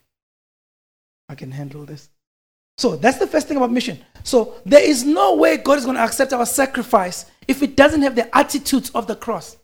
I 1.28 1.34
can 1.34 1.50
handle 1.50 1.84
this. 1.84 2.08
So 2.78 2.96
that's 2.96 3.18
the 3.18 3.26
first 3.26 3.48
thing 3.48 3.56
about 3.56 3.70
mission. 3.70 3.98
So 4.22 4.54
there 4.64 4.82
is 4.82 5.04
no 5.04 5.36
way 5.36 5.58
God 5.58 5.76
is 5.76 5.84
going 5.84 5.96
to 5.96 6.02
accept 6.02 6.32
our 6.32 6.46
sacrifice 6.46 7.26
if 7.46 7.62
it 7.62 7.76
doesn't 7.76 8.02
have 8.02 8.14
the 8.14 8.34
attitudes 8.34 8.90
of 8.90 9.06
the 9.06 9.16
cross. 9.16 9.56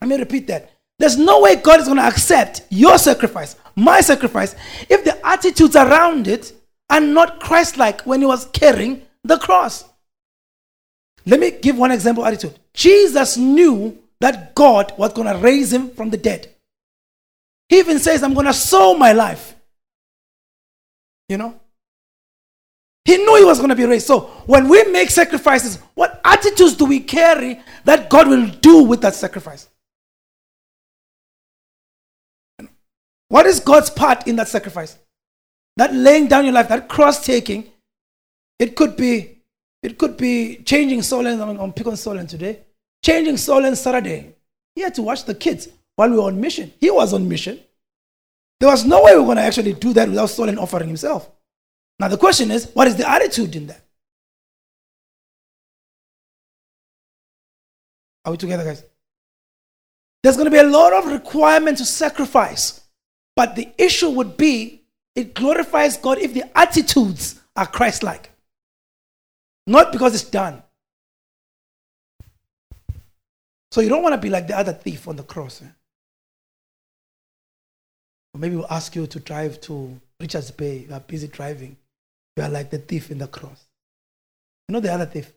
Let 0.00 0.08
me 0.08 0.16
repeat 0.16 0.48
that. 0.48 0.72
There's 0.98 1.16
no 1.16 1.40
way 1.40 1.56
God 1.56 1.80
is 1.80 1.86
going 1.86 1.98
to 1.98 2.04
accept 2.04 2.62
your 2.70 2.98
sacrifice, 2.98 3.56
my 3.78 4.00
sacrifice, 4.00 4.54
if 4.88 5.04
the 5.04 5.26
attitudes 5.26 5.76
around 5.76 6.26
it 6.26 6.52
are 6.90 7.00
not 7.00 7.40
Christ 7.40 7.76
like 7.76 8.02
when 8.02 8.20
he 8.20 8.26
was 8.26 8.46
carrying 8.46 9.02
the 9.24 9.38
cross. 9.38 9.84
Let 11.26 11.40
me 11.40 11.50
give 11.50 11.76
one 11.76 11.90
example 11.90 12.24
attitude. 12.24 12.58
Jesus 12.72 13.36
knew 13.36 13.98
that 14.20 14.54
God 14.54 14.94
was 14.96 15.12
going 15.12 15.32
to 15.32 15.38
raise 15.38 15.72
him 15.72 15.90
from 15.90 16.10
the 16.10 16.16
dead. 16.16 16.48
He 17.68 17.78
even 17.78 17.98
says, 17.98 18.22
I'm 18.22 18.34
going 18.34 18.46
to 18.46 18.52
sow 18.52 18.94
my 18.94 19.12
life. 19.12 19.54
You 21.28 21.36
know? 21.36 21.60
He 23.04 23.16
knew 23.18 23.36
he 23.36 23.44
was 23.44 23.58
going 23.58 23.70
to 23.70 23.76
be 23.76 23.84
raised. 23.84 24.06
So 24.06 24.20
when 24.46 24.68
we 24.68 24.84
make 24.84 25.10
sacrifices, 25.10 25.78
what 25.94 26.20
attitudes 26.24 26.74
do 26.74 26.86
we 26.86 27.00
carry 27.00 27.60
that 27.84 28.10
God 28.10 28.28
will 28.28 28.46
do 28.46 28.82
with 28.82 29.02
that 29.02 29.14
sacrifice? 29.14 29.68
What 33.28 33.46
is 33.46 33.60
God's 33.60 33.90
part 33.90 34.26
in 34.26 34.36
that 34.36 34.48
sacrifice? 34.48 34.96
That 35.76 35.94
laying 35.94 36.28
down 36.28 36.44
your 36.44 36.54
life, 36.54 36.68
that 36.68 36.88
cross 36.88 37.24
taking, 37.24 37.70
it 38.58 38.74
could 38.74 38.96
be 38.96 39.38
it 39.82 39.96
could 39.96 40.16
be 40.16 40.56
changing 40.64 41.02
Solent 41.02 41.40
on, 41.40 41.56
on 41.58 41.72
Pick 41.72 41.86
on 41.86 41.96
Solent 41.96 42.28
today, 42.28 42.60
changing 43.04 43.36
Solent 43.36 43.76
Saturday. 43.78 44.34
He 44.74 44.82
had 44.82 44.94
to 44.96 45.02
watch 45.02 45.24
the 45.24 45.34
kids 45.34 45.68
while 45.94 46.10
we 46.10 46.16
were 46.16 46.24
on 46.24 46.40
mission. 46.40 46.72
He 46.80 46.90
was 46.90 47.12
on 47.12 47.28
mission. 47.28 47.60
There 48.58 48.68
was 48.68 48.84
no 48.84 49.04
way 49.04 49.14
we 49.14 49.22
are 49.22 49.24
going 49.24 49.36
to 49.36 49.42
actually 49.42 49.74
do 49.74 49.92
that 49.92 50.08
without 50.08 50.30
Solent 50.30 50.58
offering 50.58 50.88
himself. 50.88 51.30
Now, 52.00 52.08
the 52.08 52.16
question 52.16 52.50
is, 52.50 52.66
what 52.74 52.88
is 52.88 52.96
the 52.96 53.08
attitude 53.08 53.54
in 53.54 53.68
that? 53.68 53.80
Are 58.24 58.32
we 58.32 58.36
together, 58.36 58.64
guys? 58.64 58.84
there's 60.22 60.36
going 60.36 60.46
to 60.46 60.50
be 60.50 60.58
a 60.58 60.64
lot 60.64 60.92
of 60.92 61.06
requirement 61.06 61.78
to 61.78 61.84
sacrifice. 61.84 62.80
But 63.38 63.54
the 63.54 63.68
issue 63.78 64.10
would 64.10 64.36
be 64.36 64.82
it 65.14 65.32
glorifies 65.32 65.96
God 65.96 66.18
if 66.18 66.34
the 66.34 66.42
attitudes 66.58 67.40
are 67.54 67.68
Christ 67.68 68.02
like. 68.02 68.32
Not 69.64 69.92
because 69.92 70.12
it's 70.16 70.28
done. 70.28 70.60
So 73.70 73.80
you 73.80 73.90
don't 73.90 74.02
want 74.02 74.14
to 74.14 74.20
be 74.20 74.28
like 74.28 74.48
the 74.48 74.58
other 74.58 74.72
thief 74.72 75.06
on 75.06 75.14
the 75.14 75.22
cross. 75.22 75.62
Eh? 75.62 75.68
Or 78.34 78.40
maybe 78.40 78.56
we'll 78.56 78.66
ask 78.72 78.96
you 78.96 79.06
to 79.06 79.20
drive 79.20 79.60
to 79.60 80.00
Richards 80.18 80.50
Bay. 80.50 80.86
You 80.88 80.94
are 80.94 80.98
busy 80.98 81.28
driving. 81.28 81.76
You 82.36 82.42
are 82.42 82.48
like 82.48 82.70
the 82.70 82.78
thief 82.78 83.12
in 83.12 83.18
the 83.18 83.28
cross. 83.28 83.66
You 84.68 84.72
know 84.72 84.80
the 84.80 84.92
other 84.92 85.06
thief? 85.06 85.32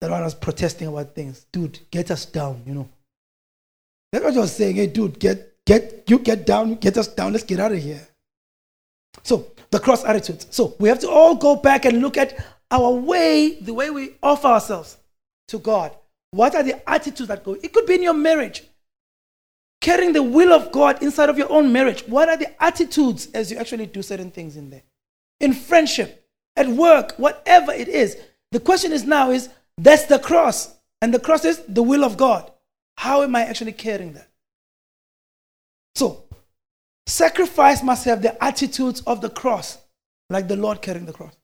That 0.00 0.10
one 0.10 0.24
was 0.24 0.34
protesting 0.34 0.88
about 0.88 1.14
things. 1.14 1.46
Dude, 1.52 1.78
get 1.92 2.10
us 2.10 2.26
down, 2.26 2.64
you 2.66 2.74
know. 2.74 2.88
That's 4.10 4.24
what 4.24 4.36
I 4.36 4.40
was 4.40 4.56
saying. 4.56 4.74
Hey, 4.74 4.88
dude, 4.88 5.20
get, 5.20 5.51
get, 5.66 6.04
you 6.08 6.18
get 6.18 6.46
down, 6.46 6.74
get 6.76 6.96
us 6.96 7.08
down. 7.08 7.32
Let's 7.32 7.44
get 7.44 7.60
out 7.60 7.72
of 7.72 7.78
here. 7.78 8.06
So, 9.22 9.52
the 9.70 9.78
cross 9.78 10.04
attitude. 10.04 10.52
So, 10.52 10.74
we 10.78 10.88
have 10.88 11.00
to 11.00 11.10
all 11.10 11.34
go 11.34 11.56
back 11.56 11.84
and 11.84 12.00
look 12.00 12.16
at 12.16 12.44
our 12.70 12.90
way, 12.90 13.58
the 13.60 13.74
way 13.74 13.90
we 13.90 14.14
offer 14.22 14.48
ourselves 14.48 14.96
to 15.48 15.58
God. 15.58 15.94
What 16.30 16.54
are 16.54 16.62
the 16.62 16.88
attitudes 16.88 17.28
that 17.28 17.44
go? 17.44 17.56
It 17.62 17.72
could 17.72 17.86
be 17.86 17.94
in 17.94 18.02
your 18.02 18.14
marriage. 18.14 18.64
Carrying 19.80 20.12
the 20.12 20.22
will 20.22 20.52
of 20.52 20.72
God 20.72 21.02
inside 21.02 21.28
of 21.28 21.36
your 21.36 21.50
own 21.50 21.72
marriage. 21.72 22.02
What 22.06 22.28
are 22.28 22.36
the 22.36 22.62
attitudes 22.62 23.28
as 23.34 23.50
you 23.50 23.58
actually 23.58 23.86
do 23.86 24.00
certain 24.00 24.30
things 24.30 24.56
in 24.56 24.70
there? 24.70 24.82
In 25.40 25.52
friendship, 25.52 26.24
at 26.56 26.68
work, 26.68 27.14
whatever 27.16 27.72
it 27.72 27.88
is. 27.88 28.16
The 28.52 28.60
question 28.60 28.92
is 28.92 29.04
now 29.04 29.30
is 29.30 29.48
that's 29.76 30.06
the 30.06 30.18
cross. 30.18 30.74
And 31.00 31.12
the 31.12 31.18
cross 31.18 31.44
is 31.44 31.58
the 31.68 31.82
will 31.82 32.04
of 32.04 32.16
God. 32.16 32.50
How 32.96 33.22
am 33.22 33.34
I 33.34 33.42
actually 33.42 33.72
carrying 33.72 34.12
that? 34.14 34.28
So, 35.94 36.24
sacrifice 37.06 37.82
must 37.82 38.04
have 38.04 38.22
the 38.22 38.42
attitudes 38.42 39.00
of 39.02 39.20
the 39.20 39.30
cross, 39.30 39.78
like 40.30 40.48
the 40.48 40.56
Lord 40.56 40.80
carrying 40.82 41.06
the 41.06 41.12
cross. 41.12 41.34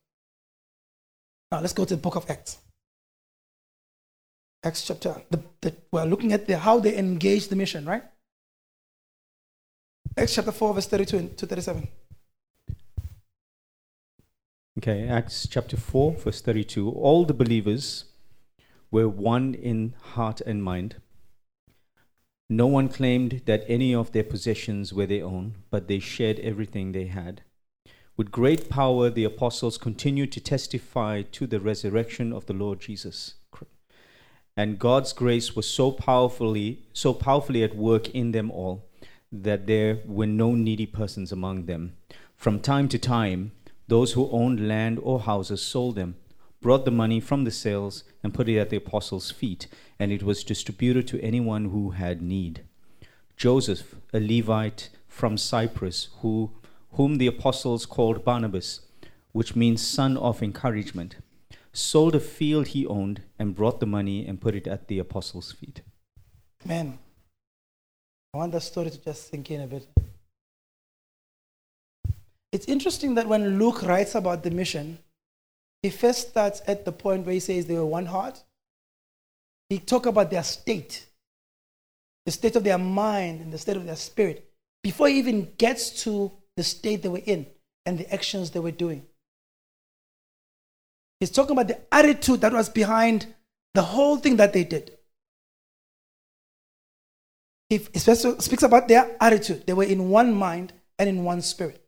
Now, 1.51 1.61
let's 1.61 1.73
go 1.73 1.85
to 1.85 1.95
the 1.97 2.01
book 2.01 2.17
of 2.17 2.29
Acts. 2.31 2.59
Acts 4.65 4.87
chapter. 4.87 5.23
The, 5.31 5.43
the, 5.61 5.75
we're 5.93 6.05
looking 6.05 6.33
at 6.33 6.47
the, 6.47 6.59
how 6.59 6.81
they 6.81 6.97
engage 6.97 7.49
the 7.49 7.57
mission, 7.57 7.85
right? 7.85 8.03
Acts 10.17 10.35
chapter 10.35 10.53
4, 10.53 10.75
verse 10.75 10.87
32 10.87 11.29
to 11.37 11.47
37. 11.47 11.89
Okay, 14.79 15.09
Acts 15.09 15.47
chapter 15.51 15.77
4, 15.77 16.13
verse 16.13 16.41
32. 16.41 16.91
All 16.91 17.25
the 17.25 17.35
believers 17.35 18.05
were 18.91 19.09
one 19.09 19.55
in 19.55 19.95
heart 20.15 20.41
and 20.41 20.63
mind. 20.63 20.97
No 22.51 22.67
one 22.67 22.89
claimed 22.89 23.43
that 23.45 23.65
any 23.69 23.95
of 23.95 24.13
their 24.13 24.25
possessions 24.25 24.93
were 24.93 25.07
their 25.07 25.25
own, 25.25 25.57
but 25.71 25.87
they 25.87 25.99
shared 25.99 26.39
everything 26.41 26.93
they 26.93 27.07
had. 27.07 27.43
With 28.17 28.33
great 28.33 28.71
power, 28.71 29.11
the 29.11 29.25
apostles 29.25 29.77
continued 29.77 30.33
to 30.33 30.41
testify 30.41 31.23
to 31.23 31.47
the 31.47 31.61
resurrection 31.61 32.33
of 32.33 32.47
the 32.47 32.55
Lord 32.55 32.81
Jesus. 32.81 33.35
And 34.57 34.79
God's 34.79 35.13
grace 35.13 35.55
was 35.55 35.71
so 35.71 35.93
powerfully, 35.93 36.83
so 36.93 37.15
powerfully 37.15 37.63
at 37.63 37.77
work 37.77 38.09
in 38.09 38.33
them 38.33 38.51
all 38.51 38.89
that 39.31 39.67
there 39.67 40.01
were 40.07 40.27
no 40.27 40.55
needy 40.55 40.87
persons 40.87 41.31
among 41.31 41.67
them. 41.67 41.97
From 42.35 42.61
time 42.61 42.89
to 42.89 42.99
time, 42.99 43.53
those 43.87 44.13
who 44.13 44.29
owned 44.31 44.67
land 44.67 44.99
or 45.03 45.21
houses 45.21 45.63
sold 45.63 45.97
them, 45.97 46.17
brought 46.61 46.85
the 46.85 46.91
money 46.91 47.21
from 47.21 47.45
the 47.45 47.51
sales, 47.51 48.05
and 48.23 48.35
put 48.35 48.49
it 48.49 48.59
at 48.59 48.71
the 48.71 48.77
apostles' 48.77 49.31
feet, 49.31 49.67
and 49.99 50.11
it 50.11 50.23
was 50.23 50.45
distributed 50.45 51.07
to 51.09 51.23
anyone 51.23 51.67
who 51.67 51.91
had 51.91 52.21
need. 52.21 52.63
Joseph, 53.37 53.95
a 54.13 54.19
Levite 54.19 54.91
from 55.07 55.37
Cyprus, 55.37 56.09
who, 56.21 56.51
whom 56.93 57.19
the 57.19 57.27
apostles 57.29 57.87
called 57.87 58.25
Barnabas, 58.25 58.81
which 59.33 59.55
means 59.55 59.87
son 59.87 60.17
of 60.17 60.43
encouragement, 60.43 61.17
sold 61.73 62.15
a 62.15 62.21
field 62.21 62.69
he 62.69 62.87
owned 62.87 63.23
and 63.39 63.55
brought 63.55 63.79
the 63.79 63.87
money 63.87 64.27
and 64.27 64.41
put 64.41 64.55
it 64.55 64.67
at 64.67 64.89
the 64.89 64.99
apostles' 64.99 65.53
feet. 65.53 65.83
Man, 66.65 66.99
I 68.35 68.39
want 68.39 68.53
that 68.53 68.63
story 68.63 68.91
to 68.91 69.01
just 69.01 69.31
sink 69.31 69.51
in 69.51 69.61
a 69.61 69.67
bit. 69.67 69.87
It's 72.51 72.67
interesting 72.67 73.15
that 73.15 73.29
when 73.29 73.59
Luke 73.59 73.83
writes 73.83 74.15
about 74.15 74.43
the 74.43 74.51
mission, 74.51 74.99
he 75.83 75.91
first 75.91 76.31
starts 76.31 76.61
at 76.67 76.85
the 76.85 76.93
point 76.93 77.25
where 77.25 77.35
he 77.35 77.41
says 77.41 77.67
they 77.67 77.75
were 77.75 77.87
one 77.87 78.07
heart. 78.07 78.43
He 79.69 79.79
talk 79.79 80.07
about 80.07 80.31
their 80.31 80.43
state, 80.43 81.07
the 82.25 82.33
state 82.33 82.57
of 82.57 82.65
their 82.65 82.79
mind 82.79 83.41
and 83.41 83.53
the 83.53 83.59
state 83.59 83.77
of 83.77 83.85
their 83.85 83.97
spirit, 83.97 84.51
before 84.83 85.09
he 85.09 85.19
even 85.19 85.53
gets 85.59 86.03
to 86.05 86.33
the 86.57 86.65
state 86.65 87.03
they 87.03 87.09
were 87.09 87.23
in 87.25 87.47
and 87.87 87.99
the 87.99 88.13
actions 88.13 88.51
they 88.51 88.61
were 88.61 88.71
doing. 88.71 89.07
He's 91.21 91.31
talking 91.31 91.53
about 91.53 91.69
the 91.69 91.81
attitude 91.93 92.41
that 92.43 92.53
was 92.53 92.69
behind 92.69 93.27
the 93.75 93.83
whole 93.83 94.17
thing 94.17 94.37
that 94.37 94.53
they 94.53 94.65
did. 94.65 94.97
He 97.69 97.79
speaks 97.79 98.63
about 98.63 98.89
their 98.89 99.17
attitude. 99.21 99.67
They 99.67 99.75
were 99.75 99.85
in 99.85 100.09
one 100.09 100.33
mind 100.33 100.73
and 100.99 101.09
in 101.09 101.25
one 101.25 101.43
spirit. 101.43 101.85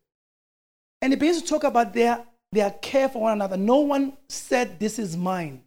And 1.01 1.13
he 1.13 1.19
begins 1.19 1.41
to 1.41 1.49
talk 1.49 1.65
about 1.65 1.95
their, 1.95 2.25
their 2.53 2.71
care 2.71 3.09
for 3.09 3.23
one 3.23 3.33
another. 3.33 3.57
No 3.57 3.77
one 3.77 4.15
said, 4.29 4.79
This 4.79 4.99
is 4.99 5.17
mine. 5.17 5.63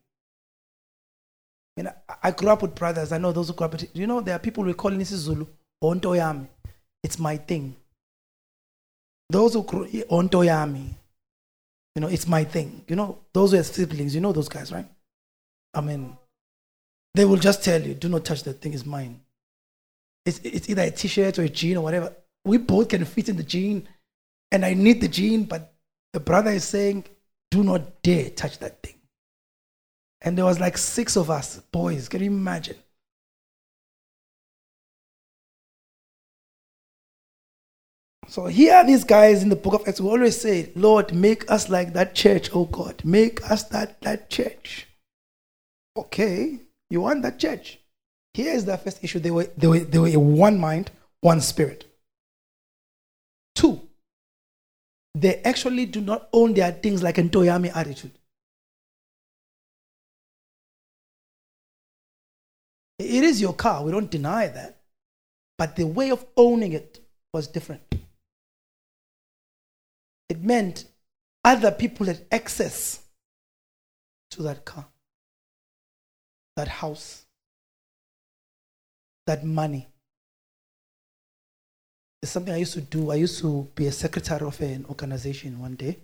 You 1.78 1.84
know, 1.84 1.94
I 2.22 2.32
grew 2.32 2.50
up 2.50 2.62
with 2.62 2.76
brothers. 2.76 3.12
I 3.12 3.18
know 3.18 3.32
those 3.32 3.48
who 3.48 3.54
grew 3.54 3.66
up 3.66 3.72
with, 3.74 3.90
you 3.96 4.06
know, 4.06 4.22
there 4.22 4.36
are 4.36 4.40
people 4.40 4.64
we 4.64 4.74
call 4.74 4.94
in 4.94 5.04
Zulu, 5.04 5.48
Ontoyami. 5.84 6.48
It's 7.04 7.18
my 7.18 7.38
thing. 7.38 7.76
Those 9.30 9.54
who 9.54 9.64
grew 9.64 9.88
Ontoyami, 9.88 10.94
you 11.96 12.02
know, 12.02 12.08
it's 12.08 12.28
my 12.28 12.44
thing. 12.44 12.84
You 12.88 12.96
know, 12.96 13.20
those 13.34 13.52
who 13.52 13.58
have 13.58 13.66
siblings, 13.66 14.14
you 14.14 14.22
know 14.22 14.32
those 14.32 14.50
guys, 14.50 14.72
right? 14.72 14.86
I 15.74 15.82
mean, 15.82 16.16
they 17.16 17.26
will 17.26 17.38
just 17.38 17.64
tell 17.64 17.82
you, 17.82 17.96
do 17.96 18.10
not 18.10 18.26
touch 18.26 18.44
that 18.44 18.62
thing, 18.62 18.74
it's 18.74 18.86
mine. 18.86 19.22
It's, 20.26 20.40
it's 20.40 20.70
either 20.70 20.84
a 20.84 20.92
t 20.92 21.08
shirt 21.08 21.40
or 21.40 21.44
a 21.44 21.50
jean 21.50 21.78
or 21.78 21.84
whatever. 21.84 22.14
We 22.46 22.58
both 22.58 22.90
can 22.90 23.04
fit 23.06 23.30
in 23.30 23.38
the 23.38 23.44
jean, 23.44 23.88
and 24.52 24.64
I 24.64 24.74
need 24.74 25.02
the 25.02 25.08
jean, 25.08 25.44
but 25.44 25.73
the 26.14 26.20
brother 26.20 26.52
is 26.52 26.64
saying, 26.64 27.06
do 27.52 27.64
not 27.64 28.02
dare 28.02 28.30
touch 28.30 28.60
that 28.60 28.82
thing. 28.82 28.96
And 30.22 30.38
there 30.38 30.46
was 30.46 30.60
like 30.60 30.78
six 30.78 31.18
of 31.18 31.30
us, 31.30 31.58
boys. 31.72 32.08
Can 32.08 32.22
you 32.22 32.28
imagine? 32.28 32.78
So 38.28 38.46
here 38.46 38.74
are 38.76 38.86
these 38.86 39.04
guys 39.04 39.44
in 39.44 39.50
the 39.50 39.56
book 39.56 39.74
of 39.74 39.88
Acts 39.88 40.00
who 40.00 40.10
always 40.10 40.40
say, 40.40 40.72
Lord, 40.76 41.14
make 41.14 41.52
us 41.52 41.70
like 41.70 41.94
that 41.94 42.16
church, 42.16 42.50
oh 42.54 42.66
God. 42.66 43.02
Make 43.04 43.48
us 43.52 43.64
that, 43.66 44.02
that 44.02 44.30
church. 44.30 44.88
Okay, 45.98 46.60
you 46.90 47.02
want 47.02 47.22
that 47.24 47.38
church. 47.38 47.80
Here 48.34 48.54
is 48.54 48.66
the 48.66 48.78
first 48.78 49.04
issue. 49.04 49.20
They 49.20 49.30
were, 49.30 49.48
they 49.58 49.68
were, 49.68 49.80
they 49.80 50.00
were 50.00 50.20
one 50.20 50.60
mind, 50.60 50.90
one 51.22 51.42
spirit. 51.42 51.86
They 55.16 55.42
actually 55.44 55.86
do 55.86 56.02
not 56.02 56.28
own 56.34 56.54
their 56.54 56.72
things 56.72 57.04
like 57.04 57.18
a 57.18 57.24
Toyami 57.24 57.76
attitude. 57.76 58.12
It 63.00 63.24
is 63.24 63.42
your 63.42 63.54
car, 63.54 63.84
we 63.84 63.92
don't 63.92 64.10
deny 64.10 64.48
that. 64.48 64.80
But 65.58 65.76
the 65.76 65.86
way 65.86 66.10
of 66.10 66.26
owning 66.36 66.74
it 66.74 67.00
was 67.34 67.48
different. 67.48 67.82
It 70.30 70.42
meant 70.42 70.86
other 71.44 71.72
people 71.72 72.08
had 72.08 72.26
access 72.32 73.04
to 74.32 74.44
that 74.44 74.66
car, 74.66 74.88
that 76.56 76.68
house, 76.68 77.26
that 79.28 79.44
money. 79.46 79.93
It's 82.24 82.32
something 82.32 82.54
I 82.54 82.58
used 82.58 82.74
to 82.76 82.82
do. 82.82 83.12
I 83.12 83.16
used 83.16 83.40
to 83.42 83.68
be 83.76 83.88
a 83.88 83.92
secretary 83.92 84.48
of 84.48 84.60
an 84.62 84.86
organization 84.88 85.60
one 85.60 85.76
day. 85.76 85.98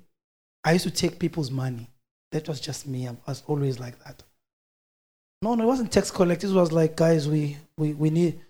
I 0.65 0.73
used 0.73 0.83
to 0.83 0.91
take 0.91 1.17
people's 1.17 1.49
money. 1.49 1.89
That 2.33 2.49
was 2.49 2.59
just 2.59 2.85
me. 2.85 3.07
I 3.07 3.15
was 3.25 3.41
always 3.47 3.79
like 3.79 3.97
that. 4.03 4.21
No, 5.41 5.55
no, 5.55 5.63
it 5.63 5.67
wasn't 5.67 5.93
tax 5.93 6.11
collectors. 6.11 6.51
It 6.51 6.55
was 6.55 6.73
like, 6.73 6.97
guys, 6.97 7.29
we, 7.29 7.55
we, 7.77 7.93
we 7.93 8.09
need 8.09 8.41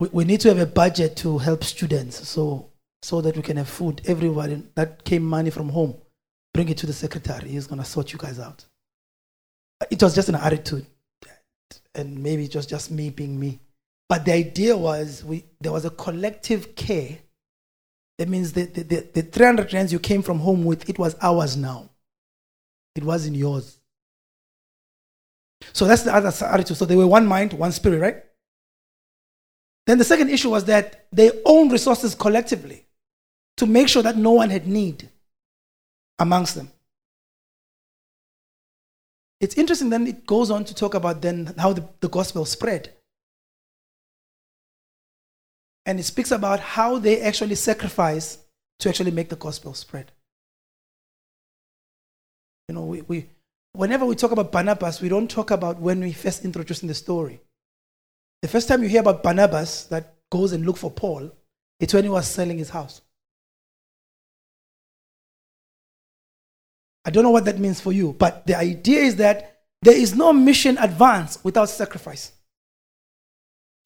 we, 0.00 0.08
we 0.08 0.24
need 0.24 0.40
to 0.40 0.48
have 0.48 0.58
a 0.58 0.66
budget 0.66 1.14
to 1.18 1.38
help 1.38 1.62
students 1.62 2.28
so 2.28 2.68
so 3.00 3.20
that 3.20 3.36
we 3.36 3.42
can 3.42 3.58
have 3.58 3.68
food. 3.68 4.02
Everybody 4.04 4.60
that 4.74 5.04
came 5.04 5.22
money 5.22 5.50
from 5.50 5.68
home, 5.68 5.96
bring 6.52 6.68
it 6.68 6.78
to 6.78 6.86
the 6.86 6.92
secretary. 6.92 7.50
He's 7.50 7.68
gonna 7.68 7.84
sort 7.84 8.12
you 8.12 8.18
guys 8.18 8.40
out. 8.40 8.64
It 9.88 10.02
was 10.02 10.16
just 10.16 10.30
an 10.30 10.34
attitude 10.34 10.84
and 11.94 12.18
maybe 12.18 12.46
it 12.46 12.56
was 12.56 12.66
just 12.66 12.90
me 12.90 13.10
being 13.10 13.38
me. 13.38 13.60
But 14.08 14.24
the 14.24 14.32
idea 14.32 14.76
was 14.76 15.24
we, 15.24 15.44
there 15.60 15.72
was 15.72 15.84
a 15.84 15.90
collective 15.90 16.76
care. 16.76 17.18
That 18.18 18.28
means 18.28 18.52
the, 18.52 18.64
the, 18.64 18.82
the, 18.82 19.08
the 19.14 19.22
300 19.22 19.72
rands 19.72 19.92
you 19.92 19.98
came 19.98 20.22
from 20.22 20.38
home 20.38 20.64
with, 20.64 20.88
it 20.88 20.98
was 20.98 21.16
ours 21.20 21.56
now. 21.56 21.90
It 22.94 23.04
wasn't 23.04 23.36
yours. 23.36 23.78
So 25.72 25.86
that's 25.86 26.02
the 26.02 26.14
other 26.14 26.32
attitude. 26.46 26.76
So 26.76 26.84
they 26.84 26.96
were 26.96 27.06
one 27.06 27.26
mind, 27.26 27.52
one 27.52 27.72
spirit, 27.72 28.00
right? 28.00 28.22
Then 29.86 29.98
the 29.98 30.04
second 30.04 30.30
issue 30.30 30.50
was 30.50 30.64
that 30.64 31.06
they 31.12 31.30
owned 31.44 31.72
resources 31.72 32.14
collectively 32.14 32.86
to 33.56 33.66
make 33.66 33.88
sure 33.88 34.02
that 34.02 34.16
no 34.16 34.32
one 34.32 34.50
had 34.50 34.66
need 34.66 35.08
amongst 36.18 36.54
them. 36.54 36.70
It's 39.40 39.56
interesting, 39.56 39.90
then 39.90 40.06
it 40.06 40.26
goes 40.26 40.50
on 40.50 40.64
to 40.64 40.74
talk 40.74 40.94
about 40.94 41.20
then 41.20 41.54
how 41.58 41.72
the, 41.72 41.86
the 42.00 42.08
gospel 42.08 42.44
spread. 42.44 42.95
And 45.86 46.00
it 46.00 46.02
speaks 46.02 46.32
about 46.32 46.60
how 46.60 46.98
they 46.98 47.22
actually 47.22 47.54
sacrifice 47.54 48.38
to 48.80 48.88
actually 48.88 49.12
make 49.12 49.28
the 49.28 49.36
gospel 49.36 49.72
spread. 49.72 50.10
You 52.68 52.74
know, 52.74 52.84
we, 52.84 53.02
we, 53.02 53.28
whenever 53.72 54.04
we 54.04 54.16
talk 54.16 54.32
about 54.32 54.50
Barnabas, 54.50 55.00
we 55.00 55.08
don't 55.08 55.30
talk 55.30 55.52
about 55.52 55.80
when 55.80 56.00
we 56.00 56.12
first 56.12 56.44
introduced 56.44 56.82
in 56.82 56.88
the 56.88 56.94
story. 56.94 57.40
The 58.42 58.48
first 58.48 58.66
time 58.68 58.82
you 58.82 58.88
hear 58.88 59.00
about 59.00 59.22
Barnabas 59.22 59.84
that 59.84 60.14
goes 60.30 60.52
and 60.52 60.66
look 60.66 60.76
for 60.76 60.90
Paul, 60.90 61.30
it's 61.78 61.94
when 61.94 62.02
he 62.02 62.10
was 62.10 62.26
selling 62.26 62.58
his 62.58 62.70
house. 62.70 63.00
I 67.04 67.10
don't 67.10 67.22
know 67.22 67.30
what 67.30 67.44
that 67.44 67.60
means 67.60 67.80
for 67.80 67.92
you, 67.92 68.12
but 68.12 68.44
the 68.48 68.56
idea 68.56 69.02
is 69.02 69.16
that 69.16 69.60
there 69.82 69.96
is 69.96 70.16
no 70.16 70.32
mission 70.32 70.76
advance 70.78 71.38
without 71.44 71.70
sacrifice. 71.70 72.32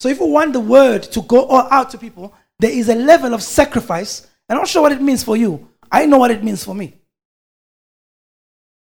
So 0.00 0.08
if 0.08 0.18
we 0.18 0.28
want 0.28 0.54
the 0.54 0.60
word 0.60 1.02
to 1.04 1.22
go 1.22 1.44
all 1.44 1.68
out 1.70 1.90
to 1.90 1.98
people, 1.98 2.34
there 2.58 2.70
is 2.70 2.88
a 2.88 2.94
level 2.94 3.34
of 3.34 3.42
sacrifice. 3.42 4.26
I'm 4.48 4.56
not 4.56 4.68
sure 4.68 4.82
what 4.82 4.92
it 4.92 5.02
means 5.02 5.22
for 5.22 5.36
you. 5.36 5.68
I 5.92 6.06
know 6.06 6.18
what 6.18 6.30
it 6.30 6.42
means 6.42 6.64
for 6.64 6.74
me. 6.74 6.94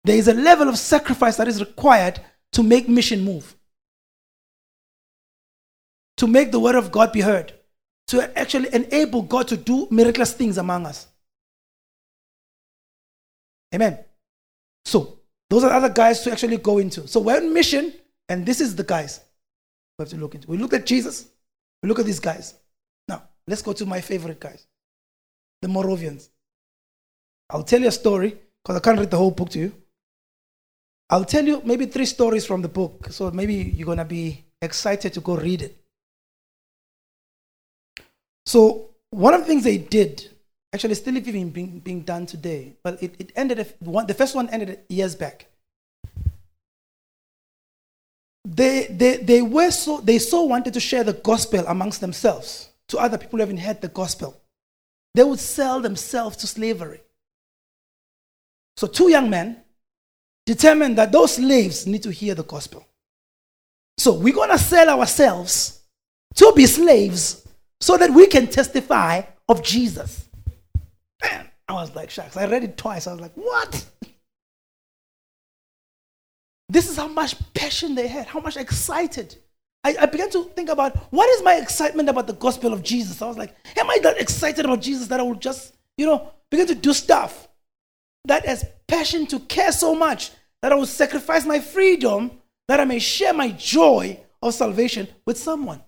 There 0.04 0.16
is 0.16 0.28
a 0.28 0.34
level 0.34 0.68
of 0.68 0.78
sacrifice 0.78 1.36
that 1.38 1.48
is 1.48 1.60
required 1.60 2.20
to 2.52 2.62
make 2.62 2.88
mission 2.88 3.24
move, 3.24 3.56
to 6.18 6.26
make 6.26 6.52
the 6.52 6.60
word 6.60 6.74
of 6.74 6.92
God 6.92 7.12
be 7.12 7.22
heard, 7.22 7.52
to 8.08 8.38
actually 8.38 8.72
enable 8.72 9.22
God 9.22 9.48
to 9.48 9.56
do 9.56 9.88
miraculous 9.90 10.32
things 10.32 10.58
among 10.58 10.86
us. 10.86 11.06
Amen. 13.74 13.98
So, 14.84 15.20
those 15.50 15.64
are 15.64 15.72
other 15.72 15.88
guys 15.88 16.20
to 16.22 16.32
actually 16.32 16.58
go 16.58 16.78
into. 16.78 17.08
So, 17.08 17.20
we're 17.20 17.38
on 17.38 17.52
mission, 17.52 17.92
and 18.28 18.46
this 18.46 18.60
is 18.60 18.76
the 18.76 18.84
guys 18.84 19.20
we 19.98 20.02
have 20.02 20.10
to 20.10 20.16
look 20.16 20.34
into. 20.34 20.48
We 20.48 20.58
look 20.58 20.74
at 20.74 20.86
Jesus, 20.86 21.26
we 21.82 21.88
look 21.88 21.98
at 21.98 22.06
these 22.06 22.20
guys. 22.20 22.54
Now, 23.08 23.22
let's 23.46 23.62
go 23.62 23.72
to 23.72 23.86
my 23.86 24.00
favorite 24.00 24.40
guys 24.40 24.66
the 25.62 25.68
Moravians. 25.68 26.30
I'll 27.48 27.62
tell 27.62 27.80
you 27.80 27.88
a 27.88 27.92
story 27.92 28.36
because 28.62 28.76
I 28.76 28.80
can't 28.80 28.98
read 28.98 29.10
the 29.10 29.16
whole 29.16 29.30
book 29.30 29.50
to 29.50 29.58
you. 29.58 29.72
I'll 31.08 31.24
tell 31.24 31.44
you 31.44 31.62
maybe 31.64 31.86
three 31.86 32.04
stories 32.04 32.44
from 32.44 32.62
the 32.62 32.68
book, 32.68 33.08
so 33.10 33.30
maybe 33.30 33.54
you're 33.54 33.86
going 33.86 33.98
to 33.98 34.04
be 34.04 34.44
excited 34.60 35.14
to 35.14 35.20
go 35.20 35.36
read 35.36 35.62
it. 35.62 35.78
So, 38.44 38.90
one 39.10 39.34
of 39.34 39.40
the 39.40 39.46
things 39.46 39.64
they 39.64 39.78
did 39.78 40.28
Actually, 40.76 40.94
still 40.94 41.16
even 41.16 41.48
being, 41.48 41.78
being 41.78 42.02
done 42.02 42.26
today. 42.26 42.74
But 42.82 43.02
it, 43.02 43.14
it 43.18 43.32
ended, 43.34 43.66
one, 43.78 44.06
the 44.06 44.12
first 44.12 44.34
one 44.34 44.50
ended 44.50 44.80
years 44.90 45.14
back. 45.14 45.46
They, 48.48 48.86
they, 48.86 49.16
they 49.16 49.42
were 49.42 49.72
so, 49.72 50.00
they 50.00 50.20
so 50.20 50.42
wanted 50.42 50.72
to 50.74 50.80
share 50.80 51.02
the 51.02 51.14
gospel 51.14 51.64
amongst 51.66 52.00
themselves 52.00 52.68
to 52.88 52.98
other 52.98 53.18
people 53.18 53.38
who 53.38 53.40
haven't 53.40 53.56
heard 53.56 53.80
the 53.80 53.88
gospel. 53.88 54.40
They 55.16 55.24
would 55.24 55.40
sell 55.40 55.80
themselves 55.80 56.36
to 56.38 56.46
slavery. 56.46 57.00
So, 58.76 58.86
two 58.86 59.10
young 59.10 59.30
men 59.30 59.62
determined 60.44 60.96
that 60.98 61.10
those 61.10 61.34
slaves 61.36 61.88
need 61.88 62.04
to 62.04 62.12
hear 62.12 62.36
the 62.36 62.44
gospel. 62.44 62.86
So, 63.98 64.12
we're 64.12 64.34
going 64.34 64.50
to 64.50 64.58
sell 64.58 64.90
ourselves 64.90 65.80
to 66.36 66.52
be 66.54 66.66
slaves 66.66 67.48
so 67.80 67.96
that 67.96 68.10
we 68.10 68.28
can 68.28 68.46
testify 68.46 69.22
of 69.48 69.60
Jesus. 69.64 70.28
Man, 71.20 71.50
I 71.66 71.72
was 71.72 71.96
like, 71.96 72.10
shucks. 72.10 72.36
I 72.36 72.46
read 72.46 72.62
it 72.62 72.76
twice. 72.76 73.08
I 73.08 73.12
was 73.12 73.20
like, 73.20 73.34
what? 73.34 73.84
This 76.68 76.90
is 76.90 76.96
how 76.96 77.08
much 77.08 77.36
passion 77.54 77.94
they 77.94 78.08
had, 78.08 78.26
how 78.26 78.40
much 78.40 78.56
excited. 78.56 79.36
I, 79.84 79.96
I, 80.00 80.06
began 80.06 80.30
to 80.30 80.44
think 80.44 80.68
about 80.68 80.96
what 81.12 81.28
is 81.30 81.42
my 81.44 81.54
excitement 81.56 82.08
about 82.08 82.26
the 82.26 82.32
gospel 82.32 82.72
of 82.72 82.82
Jesus. 82.82 83.22
I 83.22 83.28
was 83.28 83.38
like, 83.38 83.54
am 83.78 83.88
I 83.88 83.98
that 84.02 84.20
excited 84.20 84.64
about 84.64 84.80
Jesus 84.80 85.06
that 85.08 85.20
I 85.20 85.22
will 85.22 85.36
just, 85.36 85.76
you 85.96 86.06
know, 86.06 86.32
begin 86.50 86.66
to 86.66 86.74
do 86.74 86.92
stuff 86.92 87.48
that 88.24 88.44
has 88.46 88.64
passion 88.88 89.26
to 89.28 89.38
care 89.40 89.70
so 89.70 89.94
much 89.94 90.32
that 90.60 90.72
I 90.72 90.74
will 90.74 90.86
sacrifice 90.86 91.46
my 91.46 91.60
freedom 91.60 92.32
that 92.66 92.80
I 92.80 92.84
may 92.84 92.98
share 92.98 93.32
my 93.32 93.50
joy 93.50 94.18
of 94.42 94.54
salvation 94.54 95.06
with 95.24 95.38
someone? 95.38 95.82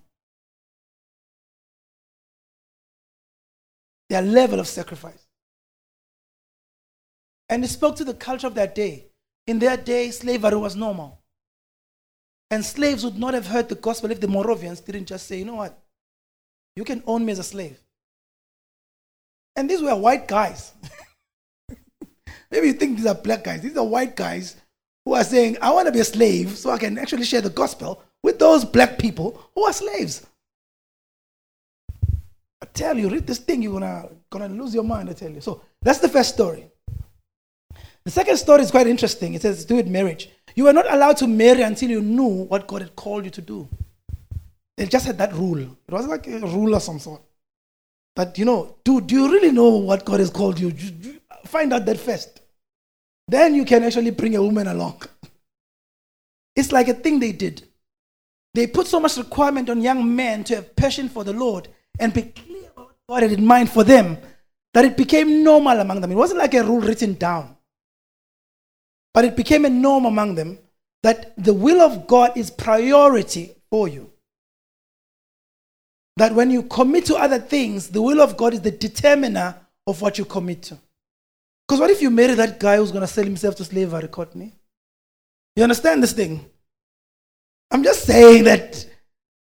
their 4.09 4.21
level 4.21 4.59
of 4.59 4.67
sacrifice. 4.67 5.27
And 7.47 7.63
it 7.63 7.69
spoke 7.69 7.95
to 7.97 8.03
the 8.03 8.13
culture 8.13 8.47
of 8.47 8.55
that 8.55 8.75
day. 8.75 9.08
In 9.49 9.57
their 9.57 9.77
day, 9.77 10.11
slavery 10.11 10.57
was 10.57 10.75
normal. 10.75 11.17
And 12.51 12.63
slaves 12.63 13.03
would 13.03 13.17
not 13.17 13.33
have 13.33 13.47
heard 13.47 13.67
the 13.67 13.73
gospel 13.73 14.11
if 14.11 14.21
the 14.21 14.27
Moravians 14.27 14.79
didn't 14.79 15.07
just 15.07 15.25
say, 15.25 15.39
you 15.39 15.45
know 15.45 15.55
what? 15.55 15.75
You 16.75 16.83
can 16.83 17.01
own 17.07 17.25
me 17.25 17.31
as 17.31 17.39
a 17.39 17.43
slave. 17.43 17.79
And 19.55 19.67
these 19.67 19.81
were 19.81 19.95
white 19.95 20.27
guys. 20.27 20.73
Maybe 22.51 22.67
you 22.67 22.73
think 22.73 22.97
these 22.97 23.07
are 23.07 23.15
black 23.15 23.43
guys. 23.43 23.61
These 23.61 23.75
are 23.75 23.83
white 23.83 24.15
guys 24.15 24.55
who 25.03 25.15
are 25.15 25.23
saying, 25.23 25.57
I 25.63 25.71
want 25.71 25.87
to 25.87 25.91
be 25.91 26.01
a 26.01 26.05
slave 26.05 26.55
so 26.55 26.69
I 26.69 26.77
can 26.77 26.99
actually 26.99 27.25
share 27.25 27.41
the 27.41 27.49
gospel 27.49 28.03
with 28.21 28.37
those 28.37 28.63
black 28.63 28.99
people 28.99 29.49
who 29.55 29.63
are 29.63 29.73
slaves. 29.73 30.27
I 32.61 32.67
tell 32.71 32.95
you, 32.95 33.09
read 33.09 33.25
this 33.25 33.39
thing, 33.39 33.63
you're 33.63 33.73
gonna, 33.73 34.09
gonna 34.29 34.49
lose 34.49 34.75
your 34.75 34.83
mind, 34.83 35.09
I 35.09 35.13
tell 35.13 35.31
you. 35.31 35.41
So 35.41 35.63
that's 35.81 35.97
the 35.97 36.09
first 36.09 36.35
story. 36.35 36.69
The 38.05 38.11
second 38.11 38.37
story 38.37 38.61
is 38.61 38.71
quite 38.71 38.87
interesting. 38.87 39.33
It 39.33 39.41
says 39.41 39.65
do 39.65 39.75
with 39.75 39.87
marriage. 39.87 40.29
You 40.55 40.65
were 40.65 40.73
not 40.73 40.91
allowed 40.91 41.17
to 41.17 41.27
marry 41.27 41.61
until 41.61 41.89
you 41.89 42.01
knew 42.01 42.45
what 42.45 42.67
God 42.67 42.81
had 42.81 42.95
called 42.95 43.25
you 43.25 43.31
to 43.31 43.41
do. 43.41 43.67
They 44.77 44.85
just 44.85 45.05
had 45.05 45.17
that 45.17 45.33
rule. 45.33 45.59
It 45.59 45.91
was 45.91 46.07
like 46.07 46.27
a 46.27 46.39
rule 46.39 46.73
of 46.73 46.81
some 46.81 46.99
sort. 46.99 47.21
But 48.15 48.37
you 48.37 48.45
know, 48.45 48.75
do, 48.83 49.01
do 49.01 49.15
you 49.15 49.31
really 49.31 49.51
know 49.51 49.69
what 49.77 50.05
God 50.05 50.19
has 50.19 50.29
called 50.29 50.59
you? 50.59 50.73
Find 51.45 51.73
out 51.73 51.85
that 51.85 51.99
first. 51.99 52.41
Then 53.27 53.55
you 53.55 53.65
can 53.65 53.83
actually 53.83 54.11
bring 54.11 54.35
a 54.35 54.41
woman 54.41 54.67
along. 54.67 55.01
It's 56.55 56.73
like 56.73 56.89
a 56.89 56.93
thing 56.93 57.19
they 57.19 57.31
did. 57.31 57.63
They 58.53 58.67
put 58.67 58.87
so 58.87 58.99
much 58.99 59.15
requirement 59.15 59.69
on 59.69 59.81
young 59.81 60.15
men 60.15 60.43
to 60.45 60.55
have 60.55 60.75
passion 60.75 61.07
for 61.07 61.23
the 61.23 61.31
Lord 61.31 61.69
and 61.99 62.13
be 62.13 62.23
clear 62.23 62.69
about 62.75 62.87
what 62.87 62.95
God 63.07 63.23
had 63.23 63.31
in 63.31 63.45
mind 63.45 63.69
for 63.69 63.85
them, 63.85 64.17
that 64.73 64.83
it 64.83 64.97
became 64.97 65.43
normal 65.43 65.79
among 65.79 66.01
them. 66.01 66.11
It 66.11 66.15
wasn't 66.15 66.39
like 66.39 66.53
a 66.55 66.63
rule 66.63 66.81
written 66.81 67.13
down, 67.13 67.55
but 69.13 69.25
it 69.25 69.35
became 69.35 69.65
a 69.65 69.69
norm 69.69 70.05
among 70.05 70.35
them 70.35 70.59
that 71.03 71.33
the 71.37 71.53
will 71.53 71.81
of 71.81 72.07
God 72.07 72.35
is 72.35 72.49
priority 72.51 73.55
for 73.69 73.87
you. 73.87 74.11
That 76.17 76.33
when 76.35 76.51
you 76.51 76.63
commit 76.63 77.05
to 77.05 77.15
other 77.15 77.39
things, 77.39 77.89
the 77.89 78.01
will 78.01 78.21
of 78.21 78.35
God 78.35 78.53
is 78.53 78.61
the 78.61 78.71
determiner 78.71 79.55
of 79.87 80.01
what 80.01 80.17
you 80.17 80.25
commit 80.25 80.63
to. 80.63 80.77
Because 81.67 81.79
what 81.79 81.89
if 81.89 82.01
you 82.01 82.09
marry 82.09 82.33
that 82.33 82.59
guy 82.59 82.77
who's 82.77 82.91
going 82.91 83.01
to 83.01 83.07
sell 83.07 83.23
himself 83.23 83.55
to 83.55 83.63
slavery, 83.63 84.07
Courtney? 84.07 84.53
You 85.55 85.63
understand 85.63 86.03
this 86.03 86.13
thing? 86.13 86.45
I'm 87.71 87.83
just 87.83 88.03
saying 88.03 88.43
that 88.45 88.85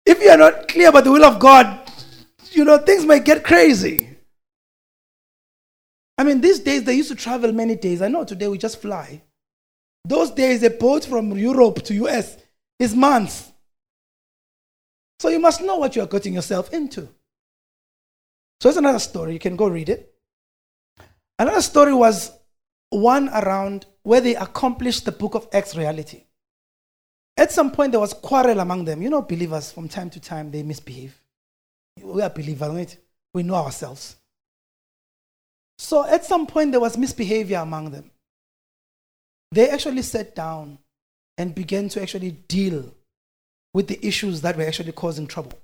if 0.07 0.21
you 0.23 0.31
are 0.31 0.37
not 0.37 0.69
clear 0.69 0.89
about 0.89 1.05
the 1.05 1.13
will 1.13 1.25
of 1.25 1.39
God, 1.39 1.81
you 2.51 2.65
know, 2.65 2.79
things 2.79 3.05
might 3.05 3.25
get 3.25 3.45
crazy. 3.45 4.09
I 6.17 6.25
mean, 6.25 6.41
these 6.41 6.61
days 6.61 6.85
they 6.85 6.95
used 6.95 7.11
to 7.11 7.17
travel 7.17 7.53
many 7.53 7.75
days. 7.75 8.01
I 8.01 8.09
know 8.09 8.25
today 8.25 8.49
we 8.49 8.59
just 8.59 8.81
fly. 8.81 9.23
Those 10.05 10.31
days, 10.31 10.63
a 10.63 10.71
boat 10.71 11.05
from 11.05 11.37
Europe 11.37 11.83
to 11.85 11.95
US 12.07 12.37
is 12.79 12.95
months. 12.95 13.53
So 15.21 15.29
you 15.29 15.39
must 15.39 15.63
know 15.63 15.77
what 15.77 15.95
you 15.95 16.03
are 16.03 16.09
getting 16.09 16.35
yourself 16.35 16.73
into. 16.73 17.09
So 18.61 18.69
it's 18.69 18.79
another 18.79 19.01
story. 19.01 19.33
You 19.33 19.41
can 19.41 19.57
go 19.57 19.67
read 19.67 19.89
it. 19.89 20.15
Another 21.39 21.63
story 21.63 21.93
was 21.93 22.31
one 22.91 23.29
around 23.31 23.87
where 24.05 24.21
they 24.21 24.37
accomplished 24.37 25.05
the 25.05 25.13
book 25.13 25.35
of 25.35 25.49
Acts 25.53 25.77
reality. 25.77 26.25
At 27.37 27.51
some 27.51 27.73
point, 27.73 27.91
there 27.91 28.01
was 28.01 28.15
quarrel 28.15 28.61
among 28.61 28.85
them. 28.85 29.03
You 29.03 29.11
know, 29.11 29.23
believers 29.23 29.73
from 29.73 29.89
time 29.89 30.11
to 30.11 30.21
time 30.21 30.53
they 30.53 30.63
misbehave. 30.63 31.21
We 32.01 32.23
are 32.23 32.31
believers, 32.31 32.69
right? 32.71 32.97
We 33.35 33.43
know 33.43 33.57
ourselves. 33.57 34.17
So 35.79 36.07
at 36.07 36.25
some 36.25 36.47
point, 36.47 36.71
there 36.71 36.81
was 36.81 36.97
misbehavior 36.97 37.59
among 37.59 37.91
them. 37.91 38.12
They 39.53 39.69
actually 39.69 40.01
sat 40.01 40.35
down 40.35 40.79
and 41.37 41.55
began 41.55 41.91
to 41.91 42.01
actually 42.01 42.31
deal 42.49 42.95
with 43.75 43.87
the 43.87 44.05
issues 44.05 44.41
that 44.41 44.57
were 44.57 44.65
actually 44.65 44.93
causing 44.93 45.27
trouble. 45.27 45.59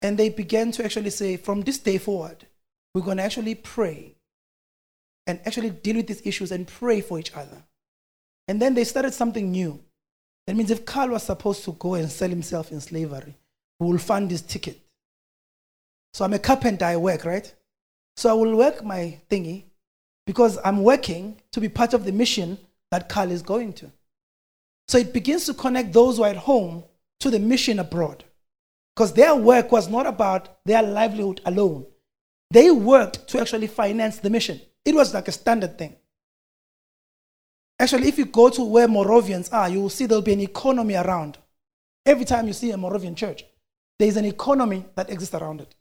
And 0.00 0.16
they 0.16 0.30
began 0.30 0.72
to 0.72 0.84
actually 0.84 1.10
say, 1.10 1.36
from 1.36 1.62
this 1.62 1.78
day 1.78 1.98
forward, 1.98 2.46
we're 2.94 3.02
going 3.02 3.18
to 3.18 3.22
actually 3.22 3.54
pray 3.54 4.14
and 5.26 5.38
actually 5.44 5.68
deal 5.68 5.96
with 5.96 6.06
these 6.06 6.26
issues 6.26 6.50
and 6.50 6.66
pray 6.66 7.02
for 7.02 7.18
each 7.18 7.34
other. 7.34 7.62
And 8.46 8.62
then 8.62 8.74
they 8.74 8.84
started 8.84 9.12
something 9.12 9.50
new. 9.50 9.78
That 10.46 10.56
means 10.56 10.70
if 10.70 10.86
Carl 10.86 11.10
was 11.10 11.24
supposed 11.24 11.62
to 11.64 11.72
go 11.72 11.94
and 11.94 12.10
sell 12.10 12.30
himself 12.30 12.72
in 12.72 12.80
slavery, 12.80 13.36
who 13.78 13.86
will 13.86 13.98
fund 13.98 14.30
his 14.30 14.40
ticket. 14.40 14.80
So 16.14 16.24
I'm 16.24 16.32
a 16.32 16.38
carpenter, 16.38 16.86
I 16.86 16.96
work, 16.96 17.26
right? 17.26 17.54
So 18.16 18.30
I 18.30 18.32
will 18.32 18.56
work 18.56 18.82
my 18.82 19.18
thingy 19.28 19.64
because 20.28 20.58
I'm 20.62 20.82
working 20.82 21.40
to 21.52 21.58
be 21.58 21.70
part 21.70 21.94
of 21.94 22.04
the 22.04 22.12
mission 22.12 22.58
that 22.90 23.08
Carl 23.08 23.30
is 23.30 23.40
going 23.40 23.72
to. 23.72 23.90
So 24.86 24.98
it 24.98 25.14
begins 25.14 25.46
to 25.46 25.54
connect 25.54 25.94
those 25.94 26.18
who 26.18 26.24
are 26.24 26.28
at 26.28 26.36
home 26.36 26.84
to 27.20 27.30
the 27.30 27.38
mission 27.38 27.78
abroad. 27.78 28.24
Because 28.94 29.14
their 29.14 29.34
work 29.34 29.72
was 29.72 29.88
not 29.88 30.04
about 30.04 30.58
their 30.66 30.82
livelihood 30.82 31.40
alone. 31.46 31.86
They 32.50 32.70
worked 32.70 33.26
to 33.28 33.40
actually 33.40 33.68
finance 33.68 34.18
the 34.18 34.28
mission. 34.28 34.60
It 34.84 34.94
was 34.94 35.14
like 35.14 35.28
a 35.28 35.32
standard 35.32 35.78
thing. 35.78 35.96
Actually, 37.78 38.08
if 38.08 38.18
you 38.18 38.26
go 38.26 38.50
to 38.50 38.62
where 38.62 38.86
Moravians 38.86 39.48
are, 39.48 39.70
you 39.70 39.80
will 39.80 39.88
see 39.88 40.04
there'll 40.04 40.20
be 40.20 40.34
an 40.34 40.40
economy 40.40 40.94
around. 40.94 41.38
Every 42.04 42.26
time 42.26 42.48
you 42.48 42.52
see 42.52 42.70
a 42.70 42.76
Moravian 42.76 43.14
church, 43.14 43.46
there 43.98 44.08
is 44.08 44.18
an 44.18 44.26
economy 44.26 44.84
that 44.94 45.08
exists 45.08 45.34
around 45.34 45.62
it. 45.62 45.74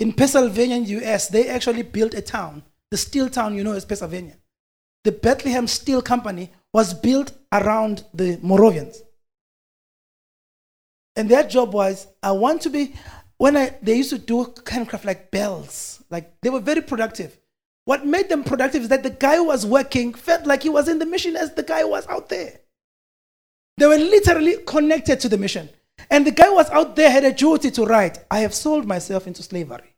In 0.00 0.12
Pennsylvania, 0.12 0.78
US, 0.78 1.28
they 1.28 1.48
actually 1.48 1.82
built 1.82 2.14
a 2.14 2.20
town, 2.20 2.64
the 2.90 2.96
steel 2.96 3.28
town 3.28 3.54
you 3.54 3.64
know 3.64 3.72
is 3.72 3.84
Pennsylvania. 3.84 4.36
The 5.04 5.12
Bethlehem 5.12 5.66
Steel 5.66 6.02
Company 6.02 6.50
was 6.72 6.94
built 6.94 7.32
around 7.52 8.04
the 8.12 8.38
Moravians. 8.42 9.02
And 11.16 11.28
their 11.28 11.44
job 11.44 11.74
was, 11.74 12.06
I 12.22 12.32
want 12.32 12.62
to 12.62 12.70
be, 12.70 12.94
when 13.38 13.56
I, 13.56 13.76
they 13.82 13.96
used 13.96 14.10
to 14.10 14.18
do 14.18 14.54
handcraft 14.68 15.04
like 15.04 15.30
bells, 15.30 16.02
like 16.10 16.40
they 16.42 16.50
were 16.50 16.60
very 16.60 16.80
productive. 16.80 17.38
What 17.84 18.06
made 18.06 18.28
them 18.28 18.44
productive 18.44 18.82
is 18.82 18.88
that 18.88 19.02
the 19.02 19.10
guy 19.10 19.36
who 19.36 19.44
was 19.44 19.64
working 19.64 20.12
felt 20.12 20.46
like 20.46 20.62
he 20.62 20.68
was 20.68 20.88
in 20.88 20.98
the 20.98 21.06
mission 21.06 21.36
as 21.36 21.54
the 21.54 21.62
guy 21.62 21.84
was 21.84 22.06
out 22.06 22.28
there. 22.28 22.60
They 23.78 23.86
were 23.86 23.96
literally 23.96 24.58
connected 24.66 25.20
to 25.20 25.28
the 25.28 25.38
mission. 25.38 25.70
And 26.10 26.26
the 26.26 26.30
guy 26.30 26.50
was 26.50 26.68
out 26.70 26.96
there 26.96 27.10
had 27.10 27.24
a 27.24 27.32
duty 27.32 27.70
to 27.72 27.84
write, 27.84 28.18
I 28.30 28.40
have 28.40 28.54
sold 28.54 28.86
myself 28.86 29.26
into 29.26 29.42
slavery. 29.42 29.94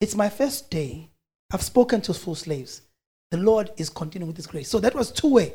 It's 0.00 0.14
my 0.14 0.28
first 0.28 0.70
day. 0.70 1.11
I've 1.52 1.62
spoken 1.62 2.00
to 2.02 2.14
full 2.14 2.34
slaves. 2.34 2.82
The 3.30 3.36
Lord 3.36 3.70
is 3.76 3.90
continuing 3.90 4.28
with 4.28 4.36
his 4.36 4.46
grace. 4.46 4.68
So 4.68 4.80
that 4.80 4.94
was 4.94 5.10
two 5.10 5.28
way. 5.28 5.52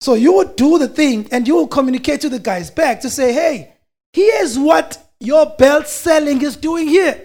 So 0.00 0.14
you 0.14 0.32
would 0.34 0.56
do 0.56 0.78
the 0.78 0.88
thing 0.88 1.28
and 1.32 1.46
you 1.46 1.56
will 1.56 1.68
communicate 1.68 2.20
to 2.22 2.28
the 2.28 2.38
guys 2.38 2.70
back 2.70 3.00
to 3.00 3.10
say, 3.10 3.32
hey, 3.32 3.74
here's 4.12 4.58
what 4.58 5.10
your 5.20 5.46
belt 5.58 5.88
selling 5.88 6.40
is 6.42 6.56
doing 6.56 6.88
here. 6.88 7.24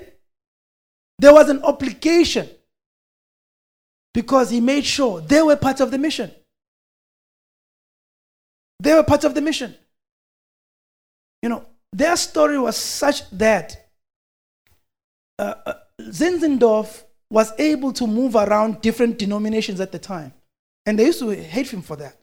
There 1.19 1.34
was 1.34 1.49
an 1.49 1.63
obligation 1.63 2.49
because 4.13 4.49
he 4.49 4.60
made 4.60 4.86
sure 4.86 5.21
they 5.21 5.41
were 5.41 5.56
part 5.56 5.80
of 5.80 5.91
the 5.91 5.97
mission. 5.97 6.32
They 8.80 8.93
were 8.93 9.04
part 9.04 9.23
of 9.23 9.36
the 9.36 9.41
mission. 9.41 9.76
You 11.41 11.49
know, 11.49 11.65
their 11.91 12.15
story 12.15 12.58
was 12.58 12.76
such 12.76 13.30
that 13.32 13.89
uh, 15.38 15.54
uh, 15.65 15.73
Zinzendorf 16.01 17.03
was 17.29 17.51
able 17.60 17.93
to 17.93 18.08
move 18.08 18.36
around 18.36 18.82
different 18.82 19.17
denominations 19.17 19.79
at 19.79 19.91
the 19.91 19.99
time. 19.99 20.34
And 20.86 20.99
they 20.99 21.06
used 21.06 21.19
to 21.19 21.29
hate 21.29 21.71
him 21.71 21.82
for 21.82 21.95
that. 21.97 22.17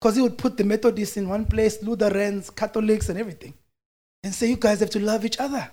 Because 0.00 0.16
he 0.16 0.22
would 0.22 0.38
put 0.38 0.56
the 0.56 0.64
Methodists 0.64 1.16
in 1.16 1.28
one 1.28 1.44
place, 1.44 1.82
Lutherans, 1.82 2.50
Catholics, 2.50 3.10
and 3.10 3.18
everything, 3.18 3.52
and 4.22 4.34
say, 4.34 4.48
You 4.48 4.56
guys 4.56 4.80
have 4.80 4.90
to 4.90 5.00
love 5.00 5.24
each 5.24 5.38
other. 5.38 5.70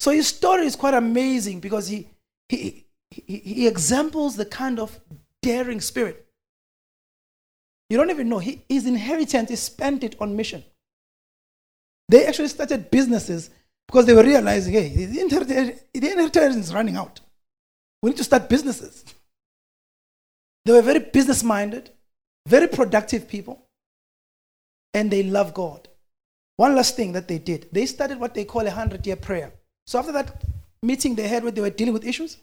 So 0.00 0.10
his 0.10 0.26
story 0.26 0.66
is 0.66 0.76
quite 0.76 0.94
amazing 0.94 1.60
because 1.60 1.86
he, 1.86 2.08
he, 2.48 2.84
he, 3.10 3.38
he 3.38 3.66
examples 3.68 4.36
the 4.36 4.44
kind 4.44 4.80
of 4.80 4.98
daring 5.40 5.80
spirit. 5.80 6.26
You 7.88 7.96
don't 7.96 8.10
even 8.10 8.28
know. 8.28 8.38
He, 8.38 8.62
his 8.68 8.86
inheritance, 8.86 9.48
he 9.48 9.56
spent 9.56 10.02
it 10.02 10.16
on 10.20 10.36
mission. 10.36 10.64
They 12.08 12.26
actually 12.26 12.48
started 12.48 12.90
businesses 12.90 13.50
because 13.88 14.06
they 14.06 14.14
were 14.14 14.22
realizing, 14.24 14.72
hey, 14.72 14.88
the 15.06 15.20
inheritance, 15.20 15.80
the 15.92 16.10
inheritance 16.10 16.56
is 16.56 16.74
running 16.74 16.96
out. 16.96 17.20
We 18.02 18.10
need 18.10 18.16
to 18.16 18.24
start 18.24 18.48
businesses. 18.48 19.04
They 20.64 20.72
were 20.72 20.82
very 20.82 21.00
business 21.00 21.42
minded 21.42 21.90
very 22.46 22.68
productive 22.68 23.28
people, 23.28 23.66
and 24.94 25.10
they 25.10 25.24
love 25.24 25.52
God. 25.52 25.88
One 26.56 26.74
last 26.74 26.96
thing 26.96 27.12
that 27.12 27.28
they 27.28 27.38
did 27.38 27.68
they 27.70 27.84
started 27.84 28.18
what 28.18 28.32
they 28.32 28.44
call 28.44 28.62
a 28.62 28.66
100 28.66 29.06
year 29.06 29.16
prayer. 29.16 29.52
So 29.86 29.98
after 29.98 30.12
that 30.12 30.42
meeting 30.82 31.14
they 31.14 31.28
had 31.28 31.42
where 31.42 31.52
they 31.52 31.60
were 31.60 31.70
dealing 31.70 31.92
with 31.92 32.06
issues, 32.06 32.38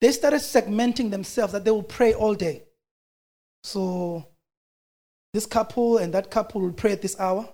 they 0.00 0.12
started 0.12 0.40
segmenting 0.40 1.10
themselves 1.10 1.52
that 1.54 1.64
they 1.64 1.70
will 1.70 1.82
pray 1.82 2.14
all 2.14 2.34
day. 2.34 2.64
So 3.64 4.28
this 5.32 5.46
couple 5.46 5.98
and 5.98 6.12
that 6.14 6.30
couple 6.30 6.60
will 6.60 6.72
pray 6.72 6.92
at 6.92 7.02
this 7.02 7.18
hour, 7.18 7.48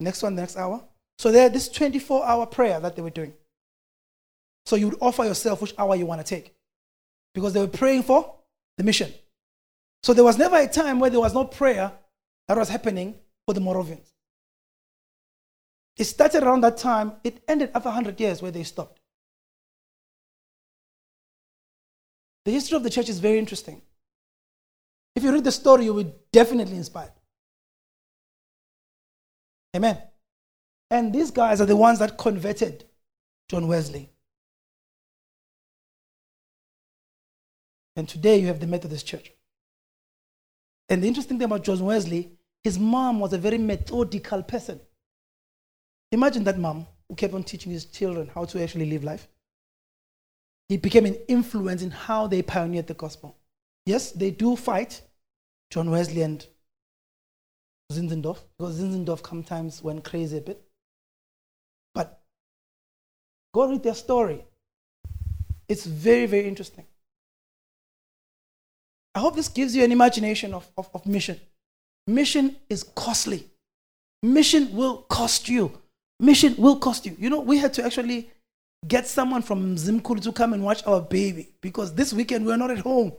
next 0.00 0.22
one, 0.22 0.34
the 0.34 0.42
next 0.42 0.56
hour. 0.56 0.82
So 1.18 1.32
they 1.32 1.40
had 1.40 1.52
this 1.52 1.68
24 1.68 2.24
hour 2.24 2.46
prayer 2.46 2.78
that 2.80 2.94
they 2.96 3.02
were 3.02 3.10
doing. 3.10 3.34
So 4.66 4.76
you 4.76 4.88
would 4.90 4.98
offer 5.00 5.24
yourself 5.24 5.60
which 5.60 5.74
hour 5.78 5.96
you 5.96 6.06
want 6.06 6.24
to 6.24 6.34
take 6.34 6.54
because 7.34 7.52
they 7.52 7.60
were 7.60 7.66
praying 7.66 8.04
for 8.04 8.34
the 8.76 8.84
mission. 8.84 9.12
So 10.02 10.14
there 10.14 10.24
was 10.24 10.38
never 10.38 10.56
a 10.56 10.68
time 10.68 11.00
where 11.00 11.10
there 11.10 11.20
was 11.20 11.34
no 11.34 11.44
prayer 11.44 11.92
that 12.46 12.56
was 12.56 12.68
happening 12.68 13.16
for 13.46 13.54
the 13.54 13.60
Moravians. 13.60 14.12
It 15.96 16.04
started 16.04 16.44
around 16.44 16.60
that 16.60 16.76
time, 16.76 17.14
it 17.24 17.42
ended 17.48 17.70
after 17.74 17.88
100 17.88 18.20
years 18.20 18.40
where 18.40 18.52
they 18.52 18.62
stopped. 18.62 19.00
The 22.44 22.52
history 22.52 22.76
of 22.76 22.84
the 22.84 22.90
church 22.90 23.08
is 23.08 23.18
very 23.18 23.38
interesting. 23.38 23.82
If 25.16 25.24
you 25.24 25.32
read 25.32 25.44
the 25.44 25.52
story, 25.52 25.84
you 25.84 25.94
will 25.94 26.04
be 26.04 26.12
definitely 26.30 26.76
inspired. 26.76 27.12
Amen. 29.74 29.98
And 30.90 31.12
these 31.12 31.30
guys 31.30 31.60
are 31.60 31.66
the 31.66 31.76
ones 31.76 31.98
that 31.98 32.16
converted 32.16 32.84
John 33.48 33.68
Wesley. 33.68 34.10
And 37.96 38.08
today 38.08 38.38
you 38.38 38.46
have 38.46 38.60
the 38.60 38.66
Methodist 38.66 39.06
Church. 39.06 39.32
And 40.88 41.02
the 41.02 41.08
interesting 41.08 41.38
thing 41.38 41.46
about 41.46 41.64
John 41.64 41.80
Wesley, 41.80 42.30
his 42.64 42.78
mom 42.78 43.20
was 43.20 43.32
a 43.32 43.38
very 43.38 43.58
methodical 43.58 44.42
person. 44.42 44.80
Imagine 46.12 46.44
that 46.44 46.58
mom 46.58 46.86
who 47.08 47.14
kept 47.14 47.34
on 47.34 47.42
teaching 47.42 47.72
his 47.72 47.84
children 47.84 48.30
how 48.34 48.44
to 48.46 48.62
actually 48.62 48.88
live 48.88 49.04
life. 49.04 49.28
He 50.68 50.76
became 50.76 51.06
an 51.06 51.16
influence 51.28 51.82
in 51.82 51.90
how 51.90 52.26
they 52.26 52.42
pioneered 52.42 52.86
the 52.86 52.94
gospel. 52.94 53.36
Yes, 53.84 54.12
they 54.12 54.30
do 54.30 54.54
fight, 54.54 55.02
John 55.70 55.90
Wesley 55.90 56.22
and 56.22 56.46
Zinzendorf, 57.90 58.38
because 58.56 58.80
Zinzendorf 58.80 59.26
sometimes 59.26 59.82
went 59.82 60.04
crazy 60.04 60.38
a 60.38 60.40
bit. 60.42 60.67
Go 63.58 63.68
read 63.68 63.82
their 63.82 63.94
story. 63.94 64.44
It's 65.68 65.84
very, 65.84 66.26
very 66.26 66.46
interesting. 66.46 66.86
I 69.16 69.18
hope 69.18 69.34
this 69.34 69.48
gives 69.48 69.74
you 69.74 69.82
an 69.82 69.90
imagination 69.90 70.54
of, 70.54 70.70
of, 70.78 70.88
of 70.94 71.04
mission. 71.06 71.40
Mission 72.06 72.54
is 72.70 72.84
costly. 72.84 73.48
Mission 74.22 74.72
will 74.76 74.98
cost 74.98 75.48
you. 75.48 75.76
Mission 76.20 76.54
will 76.56 76.76
cost 76.76 77.04
you. 77.04 77.16
You 77.18 77.30
know, 77.30 77.40
we 77.40 77.58
had 77.58 77.74
to 77.74 77.84
actually 77.84 78.30
get 78.86 79.08
someone 79.08 79.42
from 79.42 79.74
Zimkuru 79.74 80.22
to 80.22 80.30
come 80.30 80.52
and 80.52 80.62
watch 80.62 80.86
our 80.86 81.00
baby 81.00 81.48
because 81.60 81.92
this 81.92 82.12
weekend 82.12 82.46
we 82.46 82.52
are 82.52 82.56
not 82.56 82.70
at 82.70 82.78
home. 82.78 83.12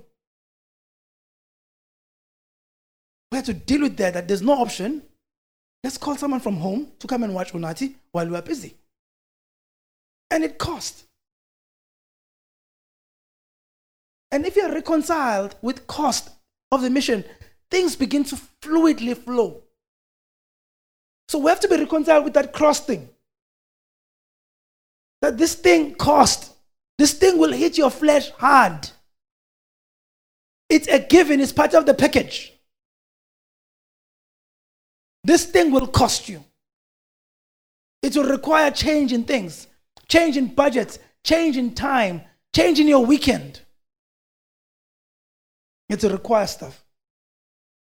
We 3.34 3.36
had 3.36 3.45
to 3.47 3.54
deal 3.54 3.82
with 3.82 3.97
that, 3.97 4.13
that 4.13 4.30
there's 4.30 4.41
no 4.41 4.54
option. 4.54 5.02
Let's 5.84 5.97
call 5.97 6.15
someone 6.15 6.39
from 6.39 6.56
home 6.56 6.93
to 6.99 7.08
come 7.08 7.23
and 7.23 7.36
watch 7.36 7.52
Unati 7.52 7.95
while 8.13 8.30
we 8.30 8.38
are 8.38 8.41
busy. 8.41 8.78
And 10.32 10.44
it 10.44 10.58
cost. 10.58 11.06
And 14.32 14.46
if 14.46 14.56
you're 14.56 14.72
reconciled 14.72 15.56
with 15.62 15.88
cost 15.88 16.30
of 16.71 16.82
the 16.82 16.90
mission, 16.90 17.23
things 17.71 17.96
begin 17.96 18.23
to 18.25 18.38
fluidly 18.62 19.17
flow. 19.17 19.63
So 21.27 21.40
we 21.40 21.50
have 21.50 21.60
to 21.62 21.67
be 21.67 21.77
reconciled 21.77 22.25
with 22.25 22.34
that 22.34 22.54
cross 22.54 22.80
thing. 22.80 23.10
That 25.21 25.38
this 25.38 25.56
thing 25.56 25.96
cost. 25.96 26.54
This 26.98 27.13
thing 27.13 27.38
will 27.38 27.52
hit 27.52 27.77
your 27.77 27.90
flesh 27.90 28.30
hard. 28.32 28.90
It's 30.69 30.88
a 30.88 31.00
given, 31.00 31.40
it's 31.40 31.52
part 31.52 31.73
of 31.73 31.86
the 31.86 31.94
package. 31.94 32.54
This 35.23 35.46
thing 35.46 35.71
will 35.71 35.88
cost 35.88 36.30
you. 36.30 36.44
It 38.02 38.15
will 38.15 38.30
require 38.30 38.71
change 38.71 39.12
in 39.12 39.23
things, 39.23 39.67
change 40.10 40.37
in 40.37 40.47
budgets, 40.47 40.99
change 41.23 41.57
in 41.57 41.73
time, 41.73 42.21
change 42.55 42.79
in 42.79 42.87
your 42.87 43.05
weekend. 43.05 43.62
It's 45.87 46.03
a 46.03 46.10
requires 46.10 46.51
stuff. 46.51 46.83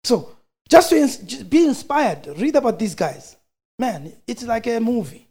So, 0.05 0.37
just 0.69 0.91
to 0.91 0.97
ins- 0.97 1.43
be 1.45 1.67
inspired, 1.67 2.27
read 2.39 2.57
about 2.57 2.79
these 2.79 2.95
guys. 2.95 3.37
Man, 3.79 4.13
it's 4.27 4.43
like 4.43 4.67
a 4.67 4.81
movie. 4.81 5.29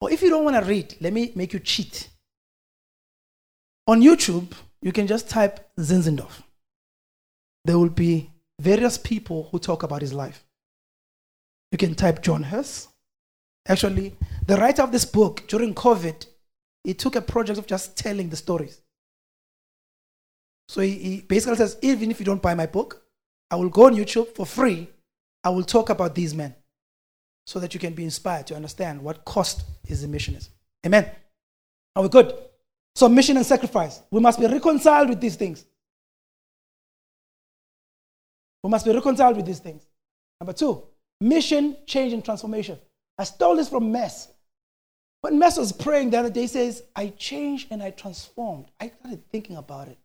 Or 0.00 0.10
if 0.10 0.22
you 0.22 0.30
don't 0.30 0.44
want 0.44 0.56
to 0.56 0.68
read, 0.68 0.94
let 1.00 1.12
me 1.12 1.32
make 1.34 1.52
you 1.52 1.58
cheat. 1.58 2.08
On 3.86 4.00
YouTube, 4.00 4.52
you 4.82 4.92
can 4.92 5.06
just 5.06 5.28
type 5.28 5.68
Zinzendorf. 5.78 6.42
There 7.64 7.78
will 7.78 7.88
be 7.88 8.30
various 8.60 8.98
people 8.98 9.48
who 9.50 9.58
talk 9.58 9.82
about 9.82 10.02
his 10.02 10.12
life. 10.12 10.44
You 11.72 11.78
can 11.78 11.94
type 11.94 12.22
John 12.22 12.44
Hus. 12.44 12.87
Actually, 13.68 14.14
the 14.46 14.56
writer 14.56 14.82
of 14.82 14.90
this 14.90 15.04
book 15.04 15.46
during 15.46 15.74
COVID, 15.74 16.26
he 16.84 16.94
took 16.94 17.16
a 17.16 17.20
project 17.20 17.58
of 17.58 17.66
just 17.66 17.96
telling 17.96 18.30
the 18.30 18.36
stories. 18.36 18.80
So 20.68 20.80
he, 20.80 20.90
he 20.92 21.20
basically 21.20 21.56
says, 21.56 21.76
even 21.82 22.10
if 22.10 22.18
you 22.18 22.26
don't 22.26 22.42
buy 22.42 22.54
my 22.54 22.66
book, 22.66 23.02
I 23.50 23.56
will 23.56 23.68
go 23.68 23.86
on 23.86 23.94
YouTube 23.94 24.34
for 24.34 24.46
free. 24.46 24.88
I 25.44 25.50
will 25.50 25.62
talk 25.62 25.90
about 25.90 26.14
these 26.14 26.34
men 26.34 26.54
so 27.46 27.58
that 27.60 27.72
you 27.72 27.80
can 27.80 27.94
be 27.94 28.04
inspired 28.04 28.46
to 28.48 28.56
understand 28.56 29.02
what 29.02 29.24
cost 29.24 29.64
is 29.86 30.02
the 30.02 30.08
mission 30.08 30.34
is. 30.34 30.50
Amen. 30.84 31.10
Are 31.96 32.02
we 32.02 32.08
good? 32.08 32.34
So 32.94 33.08
mission 33.08 33.36
and 33.36 33.46
sacrifice. 33.46 34.02
We 34.10 34.20
must 34.20 34.40
be 34.40 34.46
reconciled 34.46 35.08
with 35.08 35.20
these 35.20 35.36
things. 35.36 35.64
We 38.62 38.70
must 38.70 38.84
be 38.84 38.92
reconciled 38.92 39.36
with 39.36 39.46
these 39.46 39.60
things. 39.60 39.86
Number 40.40 40.52
two, 40.52 40.82
mission, 41.20 41.76
change, 41.86 42.12
and 42.12 42.24
transformation. 42.24 42.78
I 43.18 43.24
stole 43.24 43.56
this 43.56 43.68
from 43.68 43.90
Mess. 43.90 44.28
When 45.20 45.38
Mess 45.38 45.58
was 45.58 45.72
praying 45.72 46.10
the 46.10 46.18
other 46.18 46.30
day, 46.30 46.42
he 46.42 46.46
says, 46.46 46.84
I 46.94 47.08
changed 47.08 47.68
and 47.70 47.82
I 47.82 47.90
transformed. 47.90 48.66
I 48.80 48.92
started 49.00 49.28
thinking 49.30 49.56
about 49.56 49.88
it. 49.88 49.98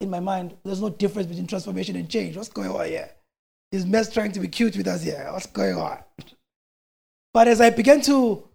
In 0.00 0.10
my 0.10 0.20
mind, 0.20 0.54
there's 0.62 0.82
no 0.82 0.90
difference 0.90 1.26
between 1.26 1.46
transformation 1.46 1.96
and 1.96 2.08
change. 2.08 2.36
What's 2.36 2.50
going 2.50 2.70
on 2.70 2.86
here? 2.86 3.10
Is 3.72 3.86
Mess 3.86 4.12
trying 4.12 4.32
to 4.32 4.40
be 4.40 4.48
cute 4.48 4.76
with 4.76 4.86
us 4.86 5.02
here? 5.02 5.26
What's 5.32 5.46
going 5.46 5.76
on? 5.76 5.98
But 7.32 7.48
as 7.48 7.60
I 7.60 7.70
began 7.70 8.02
to 8.02 8.46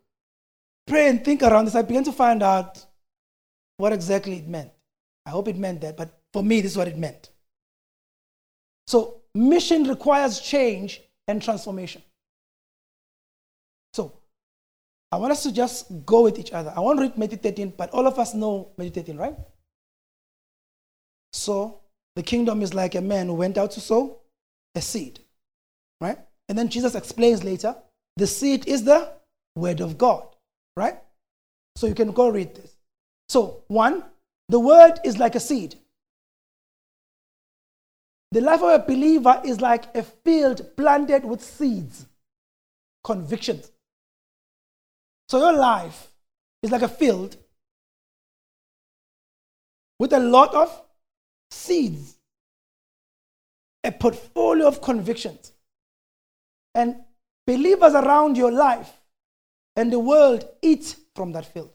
pray 0.85 1.09
and 1.09 1.25
think 1.25 1.41
around 1.41 1.65
this, 1.65 1.75
I 1.75 1.81
began 1.81 2.03
to 2.03 2.11
find 2.11 2.43
out 2.43 2.85
what 3.77 3.93
exactly 3.93 4.37
it 4.37 4.47
meant. 4.47 4.69
I 5.25 5.31
hope 5.31 5.47
it 5.47 5.57
meant 5.57 5.81
that, 5.81 5.97
but 5.97 6.19
for 6.33 6.43
me, 6.43 6.61
this 6.61 6.71
is 6.71 6.77
what 6.77 6.87
it 6.87 6.97
meant. 6.97 7.29
So, 8.87 9.21
mission 9.33 9.85
requires 9.85 10.39
change 10.39 11.01
and 11.27 11.41
transformation. 11.41 12.01
So, 13.93 14.13
I 15.11 15.17
want 15.17 15.33
us 15.33 15.43
to 15.43 15.51
just 15.51 15.87
go 16.05 16.21
with 16.23 16.39
each 16.39 16.51
other. 16.53 16.73
I 16.75 16.79
won't 16.79 16.99
read 16.99 17.41
13, 17.41 17.73
but 17.77 17.89
all 17.91 18.07
of 18.07 18.17
us 18.17 18.33
know 18.33 18.71
13, 18.77 19.17
right? 19.17 19.35
So, 21.33 21.81
the 22.15 22.23
kingdom 22.23 22.61
is 22.61 22.73
like 22.73 22.95
a 22.95 23.01
man 23.01 23.27
who 23.27 23.33
went 23.33 23.57
out 23.57 23.71
to 23.71 23.81
sow 23.81 24.19
a 24.75 24.81
seed, 24.81 25.19
right? 25.99 26.17
And 26.47 26.57
then 26.57 26.69
Jesus 26.69 26.95
explains 26.95 27.43
later 27.43 27.75
the 28.17 28.27
seed 28.27 28.67
is 28.67 28.83
the 28.83 29.11
word 29.55 29.81
of 29.81 29.97
God, 29.97 30.27
right? 30.77 30.97
So, 31.75 31.87
you 31.87 31.95
can 31.95 32.11
go 32.11 32.29
read 32.29 32.55
this. 32.55 32.75
So, 33.27 33.63
one, 33.67 34.03
the 34.49 34.59
word 34.59 34.99
is 35.03 35.17
like 35.17 35.35
a 35.35 35.39
seed. 35.39 35.75
The 38.33 38.41
life 38.41 38.61
of 38.61 38.69
a 38.69 38.79
believer 38.79 39.41
is 39.43 39.59
like 39.59 39.93
a 39.95 40.03
field 40.03 40.75
planted 40.77 41.25
with 41.25 41.43
seeds, 41.43 42.05
convictions. 43.03 43.71
So 45.31 45.39
your 45.39 45.53
life 45.53 46.11
is 46.61 46.71
like 46.71 46.81
a 46.81 46.89
field 46.89 47.37
with 49.97 50.11
a 50.11 50.19
lot 50.19 50.53
of 50.53 50.81
seeds, 51.49 52.17
a 53.85 53.93
portfolio 53.93 54.67
of 54.67 54.81
convictions. 54.81 55.53
And 56.75 56.97
believers 57.47 57.93
around 57.93 58.35
your 58.35 58.51
life 58.51 58.91
and 59.77 59.89
the 59.89 59.99
world 59.99 60.43
eat 60.61 60.97
from 61.15 61.31
that 61.31 61.45
field. 61.45 61.71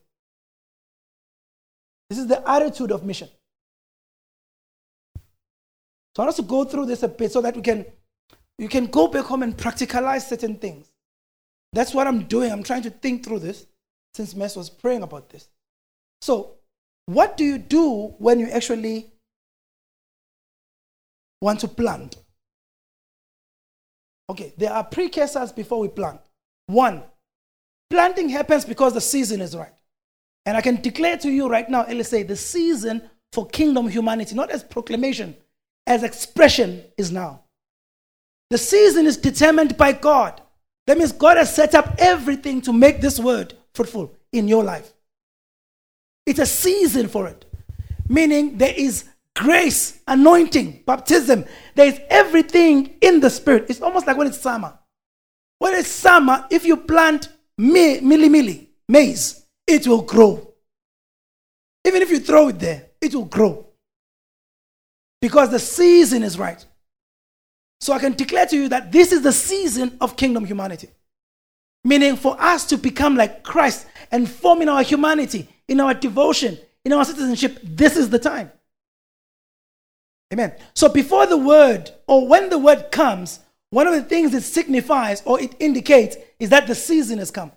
This 2.10 2.18
is 2.18 2.26
the 2.26 2.46
attitude 2.46 2.90
of 2.90 3.04
mission. 3.04 3.30
So 6.14 6.22
I 6.22 6.26
want 6.26 6.28
us 6.28 6.36
to 6.36 6.42
go 6.42 6.66
through 6.66 6.84
this 6.84 7.02
a 7.04 7.08
bit 7.08 7.32
so 7.32 7.40
that 7.40 7.56
we 7.56 7.62
can 7.62 7.86
you 8.58 8.68
can 8.68 8.84
go 8.84 9.08
back 9.08 9.24
home 9.24 9.42
and 9.42 9.56
practicalize 9.56 10.28
certain 10.28 10.56
things. 10.56 10.92
That's 11.76 11.92
what 11.92 12.06
I'm 12.06 12.24
doing. 12.24 12.50
I'm 12.50 12.62
trying 12.62 12.84
to 12.84 12.90
think 12.90 13.22
through 13.22 13.40
this 13.40 13.66
since 14.14 14.34
Mess 14.34 14.56
was 14.56 14.70
praying 14.70 15.02
about 15.02 15.28
this. 15.28 15.50
So, 16.22 16.54
what 17.04 17.36
do 17.36 17.44
you 17.44 17.58
do 17.58 18.14
when 18.16 18.40
you 18.40 18.48
actually 18.48 19.12
want 21.42 21.60
to 21.60 21.68
plant? 21.68 22.16
Okay, 24.30 24.54
there 24.56 24.72
are 24.72 24.84
precursors 24.84 25.52
before 25.52 25.78
we 25.78 25.88
plant. 25.88 26.18
One, 26.66 27.02
planting 27.90 28.30
happens 28.30 28.64
because 28.64 28.94
the 28.94 29.00
season 29.02 29.42
is 29.42 29.54
right. 29.54 29.74
And 30.46 30.56
I 30.56 30.62
can 30.62 30.80
declare 30.80 31.18
to 31.18 31.30
you 31.30 31.46
right 31.46 31.68
now, 31.68 31.84
LSA, 31.84 32.26
the 32.26 32.36
season 32.36 33.02
for 33.34 33.46
kingdom 33.46 33.86
humanity, 33.86 34.34
not 34.34 34.50
as 34.50 34.64
proclamation, 34.64 35.36
as 35.86 36.04
expression 36.04 36.84
is 36.96 37.12
now. 37.12 37.42
The 38.48 38.56
season 38.56 39.04
is 39.04 39.18
determined 39.18 39.76
by 39.76 39.92
God. 39.92 40.40
That 40.86 40.98
means 40.98 41.12
God 41.12 41.36
has 41.36 41.54
set 41.54 41.74
up 41.74 41.96
everything 41.98 42.60
to 42.62 42.72
make 42.72 43.00
this 43.00 43.18
word 43.18 43.54
fruitful 43.74 44.14
in 44.32 44.48
your 44.48 44.64
life. 44.64 44.92
It's 46.24 46.38
a 46.38 46.46
season 46.46 47.08
for 47.08 47.26
it, 47.28 47.44
meaning 48.08 48.58
there 48.58 48.74
is 48.76 49.04
grace, 49.34 50.00
anointing, 50.06 50.82
baptism. 50.86 51.44
There 51.74 51.86
is 51.86 52.00
everything 52.08 52.96
in 53.00 53.20
the 53.20 53.30
spirit. 53.30 53.66
It's 53.68 53.82
almost 53.82 54.06
like 54.06 54.16
when 54.16 54.26
it's 54.26 54.40
summer. 54.40 54.78
When 55.58 55.74
it's 55.74 55.88
summer, 55.88 56.46
if 56.50 56.64
you 56.64 56.76
plant 56.76 57.28
me, 57.58 58.00
milli 58.00 58.28
milli, 58.28 58.66
maize, 58.88 59.46
it 59.66 59.86
will 59.86 60.02
grow. 60.02 60.54
Even 61.84 62.02
if 62.02 62.10
you 62.10 62.18
throw 62.18 62.48
it 62.48 62.58
there, 62.58 62.86
it 63.00 63.14
will 63.14 63.24
grow 63.24 63.66
because 65.20 65.50
the 65.50 65.58
season 65.58 66.22
is 66.22 66.38
right. 66.38 66.64
So 67.86 67.92
I 67.92 68.00
can 68.00 68.14
declare 68.14 68.46
to 68.46 68.56
you 68.56 68.68
that 68.70 68.90
this 68.90 69.12
is 69.12 69.22
the 69.22 69.30
season 69.30 69.96
of 70.00 70.16
kingdom 70.16 70.44
humanity. 70.44 70.88
Meaning 71.84 72.16
for 72.16 72.36
us 72.40 72.66
to 72.66 72.76
become 72.76 73.14
like 73.14 73.44
Christ 73.44 73.86
and 74.10 74.28
form 74.28 74.60
in 74.60 74.68
our 74.68 74.82
humanity, 74.82 75.48
in 75.68 75.78
our 75.78 75.94
devotion, 75.94 76.58
in 76.84 76.92
our 76.92 77.04
citizenship, 77.04 77.60
this 77.62 77.96
is 77.96 78.10
the 78.10 78.18
time. 78.18 78.50
Amen. 80.32 80.52
So 80.74 80.88
before 80.88 81.26
the 81.26 81.36
word, 81.36 81.92
or 82.08 82.26
when 82.26 82.50
the 82.50 82.58
word 82.58 82.90
comes, 82.90 83.38
one 83.70 83.86
of 83.86 83.94
the 83.94 84.02
things 84.02 84.34
it 84.34 84.42
signifies 84.42 85.22
or 85.24 85.40
it 85.40 85.54
indicates 85.60 86.16
is 86.40 86.50
that 86.50 86.66
the 86.66 86.74
season 86.74 87.18
has 87.18 87.30
come. 87.30 87.52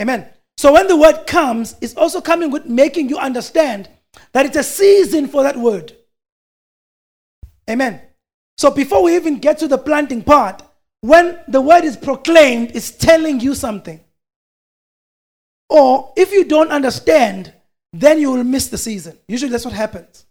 Amen. 0.00 0.28
So 0.58 0.74
when 0.74 0.86
the 0.86 0.96
word 0.96 1.26
comes, 1.26 1.74
it's 1.80 1.96
also 1.96 2.20
coming 2.20 2.52
with 2.52 2.66
making 2.66 3.08
you 3.08 3.18
understand 3.18 3.88
that 4.30 4.46
it's 4.46 4.56
a 4.56 4.62
season 4.62 5.26
for 5.26 5.42
that 5.42 5.56
word. 5.56 5.96
Amen. 7.68 8.02
So 8.60 8.70
before 8.70 9.02
we 9.02 9.16
even 9.16 9.38
get 9.38 9.56
to 9.60 9.68
the 9.68 9.78
planting 9.78 10.22
part, 10.22 10.62
when 11.00 11.38
the 11.48 11.62
word 11.62 11.82
is 11.82 11.96
proclaimed, 11.96 12.72
it's 12.74 12.90
telling 12.90 13.40
you 13.40 13.54
something. 13.54 13.98
Or 15.70 16.12
if 16.14 16.30
you 16.30 16.44
don't 16.44 16.70
understand, 16.70 17.54
then 17.94 18.20
you 18.20 18.30
will 18.30 18.44
miss 18.44 18.68
the 18.68 18.76
season. 18.76 19.16
Usually 19.28 19.50
that's 19.50 19.64
what 19.64 19.72
happens. 19.72 20.26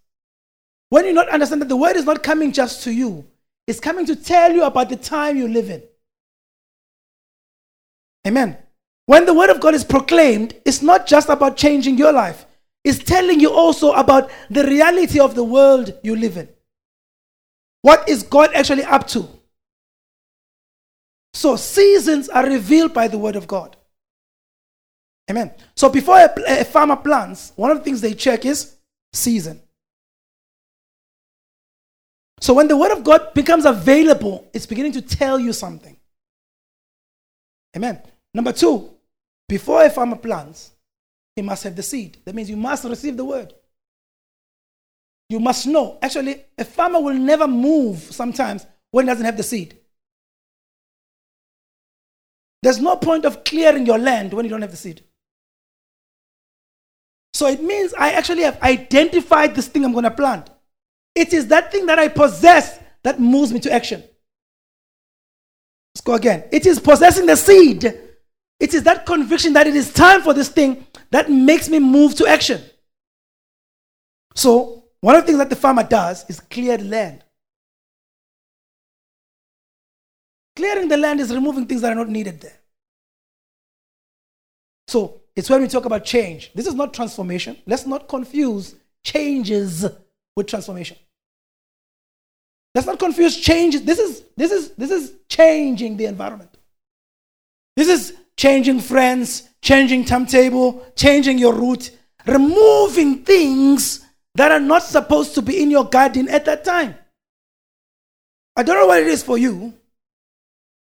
When 0.90 1.08
you 1.08 1.14
not 1.14 1.30
understand 1.30 1.64
that 1.64 1.70
the 1.70 1.76
word 1.76 1.96
is 1.96 2.06
not 2.06 2.22
coming 2.22 2.52
just 2.52 2.84
to 2.84 2.92
you, 2.92 3.26
it's 3.66 3.80
coming 3.80 4.06
to 4.06 4.16
tell 4.16 4.54
you 4.54 4.64
about 4.64 4.90
the 4.90 4.96
time 4.96 5.36
you 5.36 5.48
live 5.48 5.72
in. 5.72 5.82
Amen. 8.28 8.60
When 9.08 9.26
the 9.26 9.34
word 9.34 9.50
of 9.50 9.60
God 9.60 9.74
is 9.74 9.84
proclaimed, 9.84 10.54
it's 10.66 10.84
not 10.84 11.08
just 11.08 11.30
about 11.30 11.58
changing 11.58 11.98
your 11.98 12.14
life, 12.14 12.46
it's 12.84 13.00
telling 13.00 13.40
you 13.40 13.52
also 13.52 13.94
about 13.94 14.30
the 14.52 14.66
reality 14.66 15.20
of 15.20 15.34
the 15.34 15.44
world 15.44 15.98
you 16.04 16.16
live 16.16 16.38
in. 16.38 16.48
What 17.82 18.08
is 18.10 18.24
God 18.24 18.54
actually 18.54 18.84
up 18.84 19.08
to? 19.10 19.28
So, 21.34 21.56
seasons 21.56 22.28
are 22.30 22.46
revealed 22.46 22.94
by 22.94 23.08
the 23.08 23.18
word 23.18 23.36
of 23.36 23.48
God. 23.48 23.78
Amen. 25.30 25.54
So, 25.76 25.90
before 25.90 26.18
a, 26.18 26.62
a 26.62 26.66
farmer 26.66 26.96
plants, 26.96 27.54
one 27.56 27.72
of 27.72 27.78
the 27.78 27.84
things 27.84 28.02
they 28.02 28.14
check 28.14 28.46
is 28.46 28.76
season. 29.14 29.62
So, 32.42 32.54
when 32.54 32.68
the 32.68 32.78
word 32.78 32.92
of 32.92 33.04
God 33.04 33.34
becomes 33.34 33.66
available, 33.66 34.50
it's 34.54 34.66
beginning 34.66 34.94
to 34.94 35.02
tell 35.02 35.40
you 35.40 35.54
something. 35.54 35.96
Amen. 37.76 38.02
Number 38.34 38.52
two, 38.52 38.90
before 39.48 39.86
a 39.86 39.90
farmer 39.90 40.16
plants, 40.16 40.72
he 41.36 41.42
must 41.42 41.64
have 41.64 41.76
the 41.76 41.84
seed. 41.84 42.18
That 42.26 42.36
means 42.36 42.50
you 42.50 42.58
must 42.58 42.84
receive 42.84 43.16
the 43.16 43.26
word. 43.26 43.54
You 45.30 45.40
must 45.40 45.68
know. 45.68 46.00
Actually, 46.02 46.44
a 46.58 46.66
farmer 46.66 47.00
will 47.00 47.14
never 47.14 47.48
move 47.48 48.00
sometimes 48.00 48.66
when 48.92 49.06
he 49.06 49.12
doesn't 49.12 49.26
have 49.26 49.38
the 49.38 49.44
seed. 49.44 49.78
There's 52.62 52.80
no 52.80 52.96
point 52.98 53.26
of 53.26 53.44
clearing 53.44 53.86
your 53.86 53.98
land 53.98 54.34
when 54.34 54.46
you 54.46 54.50
don't 54.50 54.62
have 54.62 54.72
the 54.72 54.78
seed. 54.78 55.04
So 57.34 57.48
it 57.48 57.64
means 57.64 57.94
I 57.94 58.12
actually 58.12 58.42
have 58.44 58.62
identified 58.62 59.56
this 59.56 59.68
thing 59.68 59.86
I'm 59.86 59.94
going 59.94 60.04
to 60.04 60.12
plant. 60.12 60.50
It 61.16 61.32
is 61.32 61.48
that 61.48 61.72
thing 61.72 61.86
that 61.86 62.00
I 62.00 62.08
possess 62.08 62.80
that 63.04 63.20
moves 63.20 63.54
me 63.54 63.60
to 63.62 63.72
action. 63.72 64.04
Let's 65.94 66.02
go 66.02 66.16
again. 66.16 66.44
It 66.52 66.66
is 66.66 66.80
possessing 66.80 67.28
the 67.28 67.38
seed. 67.38 67.86
It 68.60 68.74
is 68.74 68.84
that 68.84 69.06
conviction 69.06 69.54
that 69.54 69.68
it 69.68 69.76
is 69.76 69.94
time 69.94 70.22
for 70.22 70.34
this 70.34 70.50
thing 70.50 70.86
that 71.12 71.32
makes 71.32 71.70
me 71.70 71.80
move 71.80 72.16
to 72.16 72.28
action. 72.28 72.62
So 74.36 74.79
one 75.02 75.16
of 75.16 75.22
the 75.22 75.28
things 75.28 75.38
that 75.40 75.50
the 75.50 75.56
farmer 75.56 75.84
does 75.84 76.26
is 76.30 76.40
clear 76.40 76.78
the 76.78 76.86
land. 76.86 77.24
Clearing 80.56 80.90
the 80.90 80.98
land 80.98 81.22
is 81.22 81.34
removing 81.34 81.66
things 81.66 81.82
that 81.82 81.94
are 81.94 81.96
not 81.96 82.10
needed 82.10 82.42
there. 82.42 82.60
So 84.88 85.22
it's 85.36 85.50
when 85.50 85.62
we 85.62 85.68
talk 85.68 85.86
about 85.86 86.04
change. 86.04 86.52
This 86.54 86.68
is 86.68 86.74
not 86.74 86.94
transformation. 86.94 87.58
Let's 87.66 87.86
not 87.86 88.10
confuse 88.10 88.76
changes 89.06 89.86
with 90.36 90.48
transformation. 90.48 90.98
Let's 92.76 92.88
not 92.88 93.00
confuse 93.00 93.38
change. 93.38 93.80
This 93.86 94.00
is 94.00 94.24
this 94.36 94.52
is 94.52 94.72
this 94.72 94.92
is 94.92 95.14
changing 95.30 95.96
the 95.98 96.06
environment. 96.06 96.58
This 97.76 97.88
is 97.88 98.18
changing 98.36 98.82
friends, 98.82 99.50
changing 99.62 100.06
timetable, 100.06 100.86
changing 100.96 101.38
your 101.38 101.54
route, 101.54 101.92
removing 102.26 103.24
things 103.24 104.06
that 104.40 104.54
are 104.54 104.60
not 104.60 104.84
supposed 104.84 105.36
to 105.36 105.42
be 105.42 105.62
in 105.62 105.70
your 105.70 105.84
garden 105.84 106.30
at 106.30 106.46
that 106.46 106.64
time. 106.64 106.96
I 108.56 108.64
don't 108.64 108.78
know 108.78 108.88
what 108.88 109.02
it 109.02 109.08
is 109.08 109.22
for 109.22 109.38
you, 109.38 109.74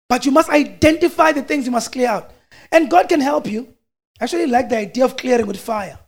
but 0.09 0.25
you 0.25 0.33
must 0.33 0.49
identify 0.49 1.33
the 1.33 1.43
things 1.43 1.67
you 1.67 1.71
must 1.71 1.93
clear 1.93 2.09
out. 2.09 2.33
And 2.71 2.91
God 2.91 3.11
can 3.11 3.21
help 3.21 3.47
you. 3.47 3.75
I 4.19 4.25
actually 4.25 4.47
like 4.47 4.71
the 4.71 4.79
idea 4.79 5.05
of 5.05 5.19
clearing 5.19 5.47
with 5.47 5.61
fire. 5.61 5.99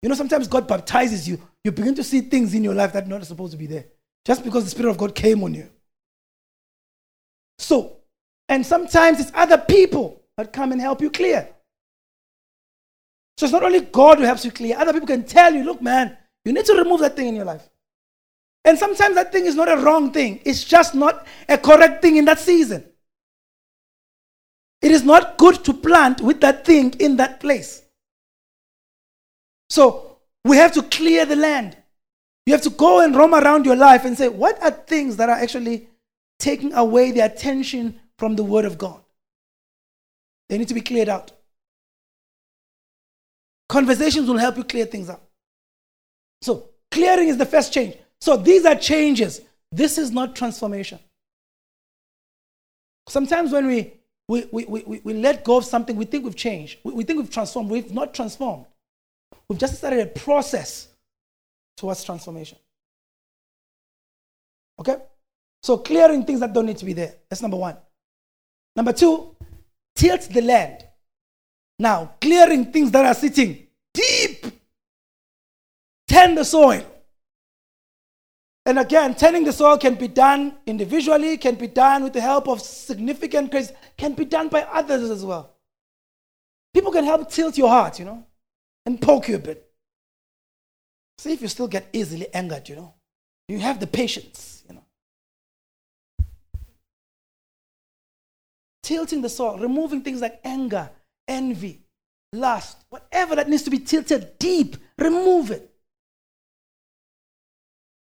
You 0.00 0.08
know, 0.08 0.14
sometimes 0.14 0.46
God 0.46 0.68
baptizes 0.68 1.28
you, 1.28 1.40
you 1.64 1.72
begin 1.72 1.96
to 1.96 2.04
see 2.04 2.20
things 2.20 2.54
in 2.54 2.62
your 2.62 2.74
life 2.74 2.92
that 2.92 3.04
are 3.04 3.08
not 3.08 3.24
supposed 3.26 3.50
to 3.52 3.58
be 3.58 3.66
there 3.66 3.86
just 4.24 4.44
because 4.44 4.62
the 4.62 4.70
Spirit 4.70 4.90
of 4.90 4.98
God 4.98 5.16
came 5.16 5.42
on 5.42 5.54
you. 5.54 5.68
So, 7.58 7.96
and 8.48 8.64
sometimes 8.64 9.18
it's 9.18 9.32
other 9.34 9.58
people 9.58 10.22
that 10.36 10.52
come 10.52 10.70
and 10.70 10.80
help 10.80 11.00
you 11.00 11.10
clear. 11.10 11.48
So 13.36 13.46
it's 13.46 13.52
not 13.52 13.64
only 13.64 13.80
God 13.80 14.18
who 14.18 14.24
helps 14.24 14.44
you 14.44 14.52
clear, 14.52 14.76
other 14.78 14.92
people 14.92 15.08
can 15.08 15.24
tell 15.24 15.52
you, 15.52 15.64
look, 15.64 15.82
man, 15.82 16.16
you 16.44 16.52
need 16.52 16.64
to 16.64 16.74
remove 16.74 17.00
that 17.00 17.16
thing 17.16 17.28
in 17.28 17.36
your 17.36 17.44
life. 17.44 17.68
And 18.64 18.78
sometimes 18.78 19.14
that 19.14 19.32
thing 19.32 19.46
is 19.46 19.54
not 19.54 19.70
a 19.70 19.76
wrong 19.76 20.12
thing, 20.12 20.40
it's 20.44 20.64
just 20.64 20.94
not 20.94 21.26
a 21.48 21.56
correct 21.58 22.02
thing 22.02 22.16
in 22.16 22.24
that 22.26 22.38
season. 22.38 22.84
It 24.80 24.92
is 24.92 25.02
not 25.02 25.38
good 25.38 25.64
to 25.64 25.74
plant 25.74 26.20
with 26.20 26.40
that 26.40 26.64
thing 26.64 26.92
in 27.00 27.16
that 27.16 27.40
place. 27.40 27.82
So 29.70 30.18
we 30.44 30.56
have 30.56 30.72
to 30.72 30.82
clear 30.82 31.26
the 31.26 31.36
land. 31.36 31.76
You 32.46 32.54
have 32.54 32.62
to 32.62 32.70
go 32.70 33.00
and 33.00 33.14
roam 33.14 33.34
around 33.34 33.66
your 33.66 33.76
life 33.76 34.04
and 34.04 34.16
say, 34.16 34.28
what 34.28 34.62
are 34.62 34.70
things 34.70 35.16
that 35.16 35.28
are 35.28 35.36
actually 35.36 35.88
taking 36.38 36.72
away 36.72 37.10
the 37.10 37.20
attention 37.20 38.00
from 38.18 38.36
the 38.36 38.44
Word 38.44 38.64
of 38.64 38.78
God? 38.78 39.02
They 40.48 40.56
need 40.56 40.68
to 40.68 40.74
be 40.74 40.80
cleared 40.80 41.10
out. 41.10 41.32
Conversations 43.68 44.28
will 44.28 44.38
help 44.38 44.56
you 44.56 44.64
clear 44.64 44.86
things 44.86 45.10
up. 45.10 45.27
So, 46.42 46.70
clearing 46.90 47.28
is 47.28 47.36
the 47.36 47.46
first 47.46 47.72
change. 47.72 47.96
So, 48.20 48.36
these 48.36 48.64
are 48.64 48.74
changes. 48.74 49.40
This 49.70 49.98
is 49.98 50.10
not 50.10 50.36
transformation. 50.36 50.98
Sometimes 53.08 53.52
when 53.52 53.66
we, 53.66 53.94
we, 54.28 54.46
we, 54.52 54.64
we, 54.64 55.00
we 55.02 55.14
let 55.14 55.44
go 55.44 55.58
of 55.58 55.64
something, 55.64 55.96
we 55.96 56.04
think 56.04 56.24
we've 56.24 56.36
changed. 56.36 56.78
We, 56.84 56.92
we 56.92 57.04
think 57.04 57.18
we've 57.18 57.30
transformed. 57.30 57.70
We've 57.70 57.92
not 57.92 58.14
transformed. 58.14 58.66
We've 59.48 59.58
just 59.58 59.78
started 59.78 60.00
a 60.00 60.06
process 60.06 60.88
towards 61.76 62.04
transformation. 62.04 62.58
Okay? 64.78 64.96
So, 65.62 65.78
clearing 65.78 66.24
things 66.24 66.40
that 66.40 66.52
don't 66.52 66.66
need 66.66 66.78
to 66.78 66.84
be 66.84 66.92
there. 66.92 67.14
That's 67.28 67.42
number 67.42 67.56
one. 67.56 67.76
Number 68.76 68.92
two, 68.92 69.34
tilt 69.96 70.22
the 70.30 70.40
land. 70.40 70.84
Now, 71.78 72.12
clearing 72.20 72.72
things 72.72 72.90
that 72.90 73.04
are 73.04 73.14
sitting. 73.14 73.67
Tend 76.18 76.36
the 76.36 76.44
soil. 76.44 76.84
And 78.66 78.76
again, 78.76 79.14
tending 79.14 79.44
the 79.44 79.52
soil 79.52 79.78
can 79.78 79.94
be 79.94 80.08
done 80.08 80.56
individually, 80.66 81.36
can 81.36 81.54
be 81.54 81.68
done 81.68 82.02
with 82.02 82.12
the 82.12 82.20
help 82.20 82.48
of 82.48 82.60
significant 82.60 83.52
grace, 83.52 83.70
can 83.96 84.14
be 84.14 84.24
done 84.24 84.48
by 84.48 84.62
others 84.62 85.10
as 85.10 85.24
well. 85.24 85.54
People 86.74 86.90
can 86.90 87.04
help 87.04 87.30
tilt 87.30 87.56
your 87.56 87.68
heart, 87.68 88.00
you 88.00 88.04
know, 88.04 88.26
and 88.84 89.00
poke 89.00 89.28
you 89.28 89.36
a 89.36 89.38
bit. 89.38 89.70
See 91.18 91.32
if 91.32 91.40
you 91.40 91.46
still 91.46 91.68
get 91.68 91.88
easily 91.92 92.26
angered, 92.34 92.68
you 92.68 92.74
know. 92.74 92.94
You 93.46 93.60
have 93.60 93.78
the 93.78 93.86
patience, 93.86 94.64
you 94.68 94.74
know. 94.74 94.84
Tilting 98.82 99.22
the 99.22 99.28
soil, 99.28 99.56
removing 99.60 100.02
things 100.02 100.20
like 100.20 100.40
anger, 100.42 100.90
envy, 101.28 101.84
lust, 102.32 102.78
whatever 102.90 103.36
that 103.36 103.48
needs 103.48 103.62
to 103.62 103.70
be 103.70 103.78
tilted 103.78 104.36
deep, 104.40 104.76
remove 104.98 105.52
it. 105.52 105.76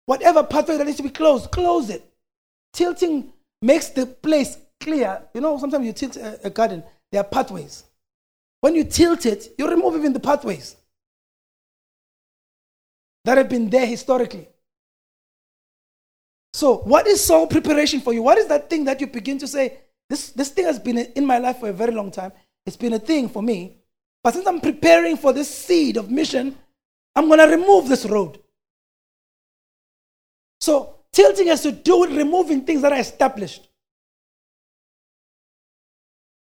Whatever 0.06 0.44
pathway 0.44 0.78
that 0.78 0.86
needs 0.86 0.98
to 0.98 1.04
be 1.04 1.10
closed, 1.10 1.52
close 1.52 1.90
it. 1.90 2.04
Tilting 2.74 3.32
makes 3.62 3.90
the 3.90 4.06
place 4.06 4.58
clear. 4.80 5.22
You 5.34 5.42
know, 5.42 5.58
sometimes 5.58 5.86
you 5.86 5.94
tilt 5.94 6.18
a, 6.18 6.48
a 6.48 6.50
garden, 6.50 6.84
there 7.12 7.22
are 7.22 7.26
pathways. 7.26 7.84
When 8.62 8.76
you 8.76 8.84
tilt 8.84 9.26
it, 9.26 9.54
you 9.58 9.70
remove 9.70 9.96
even 9.96 10.14
the 10.14 10.20
pathways 10.20 10.76
that 13.24 13.38
have 13.38 13.50
been 13.50 13.70
there 13.70 13.86
historically. 13.86 14.48
So, 16.54 16.78
what 16.78 17.06
is 17.06 17.24
soul 17.24 17.48
preparation 17.48 18.00
for 18.00 18.14
you? 18.14 18.22
What 18.22 18.38
is 18.38 18.48
that 18.48 18.70
thing 18.70 18.86
that 18.86 19.02
you 19.02 19.08
begin 19.08 19.38
to 19.40 19.48
say, 19.48 19.80
this, 20.10 20.30
this 20.30 20.50
thing 20.50 20.66
has 20.66 20.80
been 20.80 20.98
in 20.98 21.26
my 21.26 21.38
life 21.38 21.60
for 21.60 21.70
a 21.70 21.74
very 21.74 21.92
long 21.92 22.12
time? 22.12 22.32
It's 22.66 22.78
been 22.78 22.94
a 22.94 23.00
thing 23.00 23.28
for 23.28 23.44
me. 23.44 23.78
But 24.24 24.36
since 24.36 24.48
I'm 24.48 24.62
preparing 24.62 25.18
for 25.18 25.34
this 25.34 25.54
seed 25.54 25.98
of 25.98 26.10
mission, 26.10 26.58
I'm 27.16 27.28
going 27.28 27.40
to 27.40 27.56
remove 27.56 27.88
this 27.88 28.06
road. 28.06 28.40
So, 30.66 30.96
tilting 31.12 31.46
has 31.46 31.62
to 31.62 31.72
do 31.72 32.00
with 32.00 32.12
removing 32.12 32.66
things 32.66 32.82
that 32.82 32.92
are 32.92 32.98
established. 32.98 33.70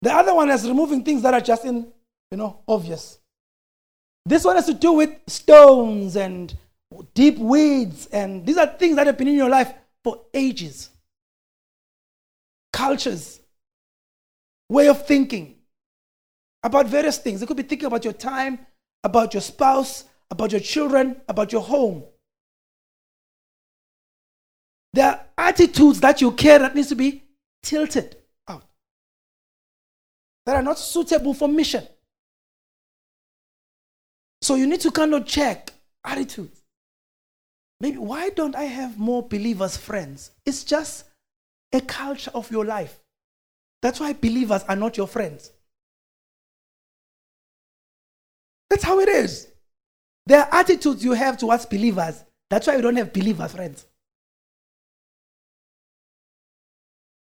The 0.01 0.13
other 0.15 0.33
one 0.33 0.49
is 0.49 0.69
removing 0.69 1.03
things 1.03 1.23
that 1.23 1.35
are 1.35 1.41
just 1.41 1.65
in, 1.65 1.93
you 2.31 2.39
know, 2.39 2.61
obvious. 2.69 3.19
This 4.25 4.45
one 4.45 4.55
has 4.55 4.67
to 4.67 4.75
do 4.75 4.93
with 4.93 5.11
stones 5.27 6.15
and 6.15 6.57
deep 7.15 7.37
weeds, 7.37 8.07
and 8.13 8.47
these 8.47 8.57
are 8.59 8.69
things 8.69 8.95
that 8.95 9.09
have 9.09 9.19
been 9.19 9.27
in 9.27 9.35
your 9.35 9.51
life 9.51 9.75
for 10.05 10.23
ages. 10.33 10.91
Cultures, 12.73 13.41
way 14.69 14.87
of 14.87 15.05
thinking 15.05 15.57
about 16.63 16.87
various 16.87 17.19
things. 17.19 17.43
It 17.43 17.47
could 17.47 17.57
be 17.57 17.65
thinking 17.65 17.87
about 17.87 18.05
your 18.05 18.13
time, 18.13 18.61
about 19.03 19.35
your 19.35 19.41
spouse, 19.41 20.05
about 20.31 20.53
your 20.53 20.61
children, 20.61 21.21
about 21.29 21.51
your 21.51 21.63
home. 21.63 22.05
There 24.97 25.11
are 25.11 25.21
attitudes 25.37 26.01
that 26.01 26.23
you 26.23 26.33
carry 26.33 26.61
that 26.61 26.75
needs 26.75 26.89
to 26.89 26.95
be 26.95 27.23
tilted 27.63 28.17
out, 28.49 28.65
that 30.47 30.57
are 30.57 30.63
not 30.63 30.79
suitable 30.79 31.35
for 31.35 31.49
mission. 31.49 31.87
So 34.41 34.55
you 34.55 34.67
need 34.67 34.81
to 34.81 34.91
kind 34.91 35.13
of 35.13 35.27
check 35.27 35.71
attitudes. 36.03 36.63
Maybe 37.79 37.99
why 37.99 38.31
don't 38.31 38.57
I 38.57 38.63
have 38.63 38.99
more 38.99 39.23
believers 39.23 39.77
friends? 39.77 40.31
It's 40.47 40.65
just 40.65 41.05
a 41.75 41.83
culture 41.83 42.31
of 42.35 42.51
your 42.51 42.65
life. 42.65 42.99
That's 43.83 44.01
why 44.01 44.15
believers 44.15 44.63
are 44.67 44.77
not 44.77 44.97
your 44.97 45.09
friends. 45.09 45.53
That's 48.71 48.85
how 48.85 48.99
it 49.01 49.11
is. 49.11 49.49
There 50.25 50.41
are 50.41 50.49
attitudes 50.55 51.05
you 51.05 51.13
have 51.13 51.37
towards 51.37 51.67
believers. 51.67 52.25
That's 52.49 52.67
why 52.67 52.77
you 52.77 52.83
don't 52.83 52.97
have 52.97 53.13
believer 53.13 53.47
friends. 53.47 53.85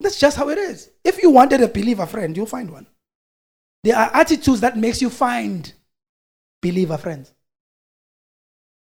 That's 0.03 0.19
just 0.19 0.37
how 0.37 0.49
it 0.49 0.59
is. 0.59 0.91
If 1.05 1.23
you 1.23 1.31
wanted 1.31 1.61
a 1.61 1.69
believer 1.69 2.07
friend, 2.07 2.37
you'll 2.37 2.47
find 2.47 2.71
one. 2.71 2.87
There 3.85 3.97
are 3.97 4.11
attitudes 4.15 4.61
that 4.61 4.77
makes 4.77 5.01
you 5.01 5.11
find 5.11 5.73
believer 6.61 6.97
friends. 6.99 7.33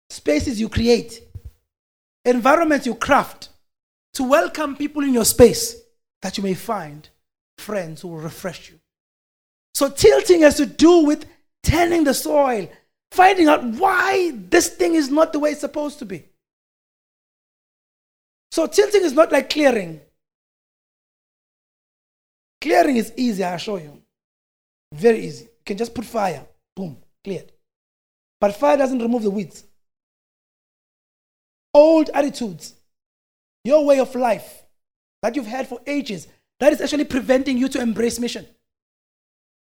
Spaces 0.09 0.59
you 0.59 0.67
create, 0.67 1.21
environments 2.25 2.85
you 2.85 2.95
craft 2.95 3.49
to 4.13 4.23
welcome 4.23 4.75
people 4.75 5.03
in 5.03 5.13
your 5.13 5.25
space 5.25 5.75
that 6.21 6.37
you 6.37 6.43
may 6.43 6.53
find 6.53 7.07
friends 7.57 8.01
who 8.01 8.09
will 8.09 8.17
refresh 8.17 8.69
you. 8.69 8.79
So 9.73 9.89
tilting 9.89 10.41
has 10.41 10.57
to 10.57 10.65
do 10.65 11.05
with 11.05 11.25
turning 11.63 12.03
the 12.03 12.13
soil, 12.13 12.69
finding 13.11 13.47
out 13.47 13.63
why 13.63 14.33
this 14.35 14.69
thing 14.69 14.95
is 14.95 15.09
not 15.09 15.31
the 15.31 15.39
way 15.39 15.51
it's 15.51 15.61
supposed 15.61 15.99
to 15.99 16.05
be. 16.05 16.25
So 18.51 18.67
tilting 18.67 19.03
is 19.03 19.13
not 19.13 19.31
like 19.31 19.49
clearing. 19.49 20.01
Clearing 22.61 22.97
is 22.97 23.11
easy, 23.17 23.43
I'll 23.43 23.57
show 23.57 23.77
you. 23.77 24.01
Very 24.93 25.25
easy. 25.25 25.45
You 25.45 25.65
can 25.65 25.77
just 25.77 25.95
put 25.95 26.05
fire, 26.05 26.45
boom, 26.75 26.97
cleared. 27.23 27.51
But 28.39 28.55
fire 28.55 28.77
doesn't 28.77 29.01
remove 29.01 29.23
the 29.23 29.31
weeds. 29.31 29.63
Old 31.73 32.09
attitudes, 32.13 32.75
your 33.63 33.85
way 33.85 33.99
of 33.99 34.13
life 34.13 34.63
that 35.21 35.35
you've 35.35 35.47
had 35.47 35.67
for 35.67 35.79
ages, 35.87 36.27
that 36.59 36.73
is 36.73 36.81
actually 36.81 37.05
preventing 37.05 37.57
you 37.57 37.67
to 37.69 37.81
embrace 37.81 38.19
mission 38.19 38.45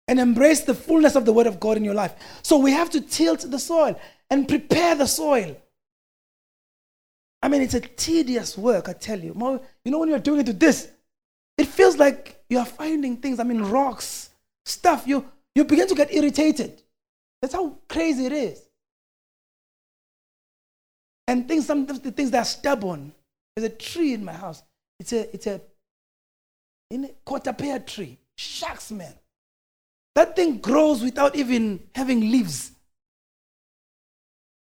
and 0.07 0.19
embrace 0.19 0.61
the 0.61 0.75
fullness 0.75 1.15
of 1.15 1.25
the 1.25 1.33
Word 1.33 1.47
of 1.47 1.59
God 1.59 1.77
in 1.77 1.83
your 1.83 1.95
life. 1.95 2.13
So 2.43 2.57
we 2.57 2.71
have 2.71 2.91
to 2.91 3.01
tilt 3.01 3.49
the 3.49 3.57
soil 3.57 3.99
and 4.29 4.47
prepare 4.47 4.93
the 4.95 5.07
soil. 5.07 5.55
I 7.41 7.47
mean, 7.47 7.61
it's 7.61 7.73
a 7.73 7.79
tedious 7.79 8.57
work, 8.57 8.89
I 8.89 8.93
tell 8.93 9.19
you. 9.19 9.61
You 9.83 9.91
know, 9.91 9.99
when 9.99 10.09
you're 10.09 10.19
doing 10.19 10.41
it 10.41 10.47
with 10.47 10.59
this, 10.59 10.89
it 11.57 11.67
feels 11.67 11.97
like 11.97 12.43
you 12.49 12.59
are 12.59 12.65
finding 12.65 13.17
things, 13.17 13.39
I 13.39 13.43
mean, 13.43 13.61
rocks, 13.61 14.29
stuff. 14.65 15.07
You, 15.07 15.25
you 15.55 15.63
begin 15.63 15.87
to 15.87 15.95
get 15.95 16.13
irritated. 16.13 16.81
That's 17.41 17.53
how 17.53 17.77
crazy 17.87 18.25
it 18.25 18.33
is. 18.33 18.61
And 21.27 21.47
things, 21.47 21.65
some 21.65 21.89
of 21.89 22.03
the 22.03 22.11
things 22.11 22.31
that 22.31 22.39
are 22.39 22.45
stubborn. 22.45 23.13
There's 23.55 23.71
a 23.71 23.75
tree 23.75 24.13
in 24.13 24.23
my 24.23 24.33
house. 24.33 24.61
It's 24.99 25.13
a, 25.13 25.33
it's 25.33 25.47
a, 25.47 25.61
in 26.91 27.05
a 27.05 27.09
quarter 27.23 27.53
pear 27.53 27.79
tree. 27.79 28.17
Shucks, 28.37 28.91
man. 28.91 29.13
That 30.15 30.35
thing 30.35 30.59
grows 30.59 31.01
without 31.01 31.35
even 31.35 31.81
having 31.93 32.19
leaves. 32.31 32.71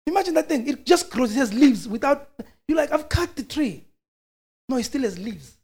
Imagine 0.07 0.35
that 0.35 0.47
thing. 0.47 0.67
It 0.67 0.85
just 0.85 1.09
grows. 1.09 1.31
It 1.35 1.39
has 1.39 1.53
leaves 1.53 1.87
without. 1.87 2.29
You're 2.67 2.77
like, 2.77 2.91
I've 2.91 3.09
cut 3.09 3.35
the 3.35 3.43
tree. 3.43 3.83
No, 4.69 4.77
it 4.77 4.83
still 4.83 5.01
has 5.01 5.17
leaves. 5.17 5.54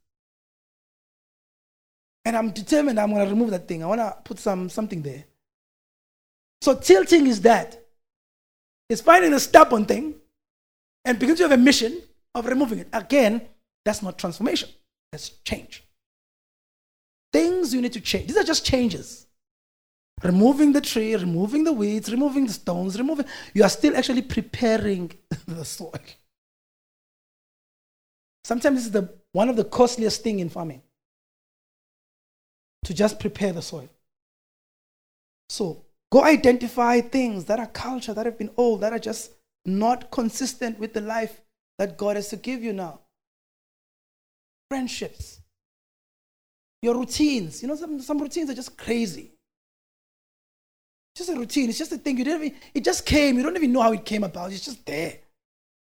And 2.25 2.37
I'm 2.37 2.51
determined 2.51 2.99
I'm 2.99 3.11
going 3.11 3.25
to 3.25 3.29
remove 3.29 3.51
that 3.51 3.67
thing. 3.67 3.83
I 3.83 3.87
want 3.87 4.01
to 4.01 4.15
put 4.23 4.39
some, 4.39 4.69
something 4.69 5.01
there. 5.01 5.25
So 6.61 6.75
tilting 6.75 7.27
is 7.27 7.41
that. 7.41 7.77
It's 8.89 9.01
finding 9.01 9.33
a 9.33 9.39
stubborn 9.39 9.85
thing 9.85 10.15
and 11.05 11.17
begin 11.17 11.35
to 11.37 11.43
have 11.43 11.51
a 11.51 11.57
mission 11.57 12.01
of 12.35 12.45
removing 12.45 12.79
it. 12.79 12.87
Again, 12.93 13.41
that's 13.83 14.01
not 14.01 14.17
transformation. 14.17 14.69
That's 15.11 15.29
change. 15.45 15.83
Things 17.33 17.73
you 17.73 17.81
need 17.81 17.93
to 17.93 18.01
change. 18.01 18.27
These 18.27 18.37
are 18.37 18.43
just 18.43 18.65
changes. 18.65 19.27
Removing 20.23 20.73
the 20.73 20.81
tree, 20.81 21.15
removing 21.15 21.63
the 21.63 21.73
weeds, 21.73 22.11
removing 22.11 22.45
the 22.45 22.53
stones, 22.53 22.97
removing. 22.97 23.25
You 23.53 23.63
are 23.63 23.69
still 23.69 23.95
actually 23.97 24.21
preparing 24.21 25.11
the 25.47 25.65
soil. 25.65 25.93
Sometimes 28.43 28.77
this 28.77 28.85
is 28.85 28.91
the, 28.91 29.13
one 29.31 29.49
of 29.49 29.55
the 29.55 29.63
costliest 29.63 30.21
thing 30.21 30.39
in 30.39 30.49
farming. 30.49 30.81
To 32.85 32.93
just 32.93 33.19
prepare 33.19 33.53
the 33.53 33.61
soil. 33.61 33.89
So 35.49 35.85
go 36.11 36.23
identify 36.23 37.01
things 37.01 37.45
that 37.45 37.59
are 37.59 37.67
culture, 37.67 38.13
that 38.13 38.25
have 38.25 38.37
been 38.37 38.51
old, 38.57 38.81
that 38.81 38.93
are 38.93 38.99
just 38.99 39.31
not 39.65 40.09
consistent 40.11 40.79
with 40.79 40.93
the 40.93 41.01
life 41.01 41.41
that 41.77 41.97
God 41.97 42.15
has 42.15 42.29
to 42.29 42.37
give 42.37 42.63
you 42.63 42.73
now. 42.73 43.01
Friendships, 44.69 45.41
your 46.81 46.97
routines. 46.97 47.61
You 47.61 47.67
know, 47.67 47.75
some, 47.75 48.01
some 48.01 48.17
routines 48.17 48.49
are 48.49 48.55
just 48.55 48.77
crazy. 48.77 49.31
Just 51.15 51.29
a 51.29 51.35
routine. 51.35 51.69
It's 51.69 51.77
just 51.77 51.91
a 51.91 51.97
thing. 51.97 52.17
You 52.17 52.23
didn't 52.23 52.43
even, 52.45 52.59
it 52.73 52.83
just 52.83 53.05
came. 53.05 53.37
You 53.37 53.43
don't 53.43 53.55
even 53.55 53.71
know 53.71 53.81
how 53.81 53.91
it 53.91 54.05
came 54.05 54.23
about. 54.23 54.51
It's 54.51 54.65
just 54.65 54.85
there. 54.85 55.19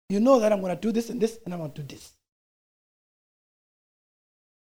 You 0.09 0.19
know 0.19 0.39
that 0.39 0.51
I'm 0.51 0.61
going 0.61 0.75
to 0.75 0.81
do 0.81 0.91
this 0.91 1.09
and 1.09 1.19
this, 1.19 1.39
and 1.45 1.53
I'm 1.53 1.59
going 1.59 1.71
to 1.71 1.81
do 1.81 1.95
this. 1.95 2.11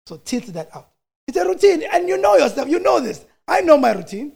So 0.06 0.18
tilt 0.18 0.46
that 0.46 0.68
out. 0.76 0.93
It's 1.27 1.37
a 1.39 1.45
routine, 1.47 1.85
and 1.93 2.09
you 2.09 2.18
know 2.18 2.37
yourself. 2.37 2.68
You 2.68 2.81
know 2.81 3.01
this. 3.01 3.25
I 3.49 3.61
know 3.61 3.79
my 3.79 3.93
routine. 3.93 4.33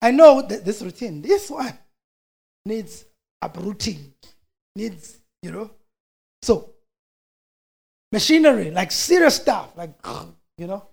I 0.00 0.10
know 0.10 0.42
that 0.42 0.64
this 0.64 0.82
routine. 0.82 1.22
This 1.22 1.50
one 1.50 1.76
needs 2.64 3.04
uprooting, 3.42 4.12
needs, 4.76 5.18
you 5.42 5.50
know. 5.50 5.70
So, 6.42 6.70
machinery, 8.12 8.70
like 8.70 8.92
serious 8.92 9.36
stuff, 9.36 9.76
like, 9.76 9.94
you 10.58 10.66
know. 10.66 10.86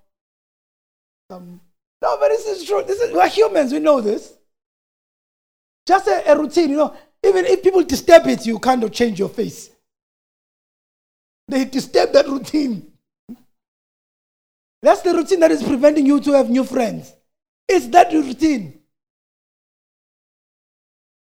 Um, 1.29 1.61
no, 2.01 2.17
but 2.19 2.29
this 2.29 2.45
is 2.45 2.67
true. 2.67 2.83
This 2.83 2.99
is, 2.99 3.13
we're 3.13 3.27
humans, 3.29 3.71
we 3.71 3.79
know 3.79 4.01
this. 4.01 4.33
Just 5.87 6.07
a, 6.07 6.31
a 6.31 6.37
routine, 6.37 6.71
you 6.71 6.77
know. 6.77 6.95
Even 7.23 7.45
if 7.45 7.63
people 7.63 7.83
disturb 7.83 8.27
it, 8.27 8.45
you 8.45 8.57
kind 8.59 8.83
of 8.83 8.91
change 8.91 9.19
your 9.19 9.29
face. 9.29 9.69
They 11.47 11.65
disturb 11.65 12.13
that 12.13 12.27
routine. 12.27 12.90
That's 14.81 15.01
the 15.01 15.13
routine 15.13 15.39
that 15.41 15.51
is 15.51 15.61
preventing 15.63 16.05
you 16.05 16.19
to 16.21 16.31
have 16.33 16.49
new 16.49 16.63
friends. 16.63 17.13
It's 17.67 17.87
that 17.87 18.11
routine. 18.11 18.79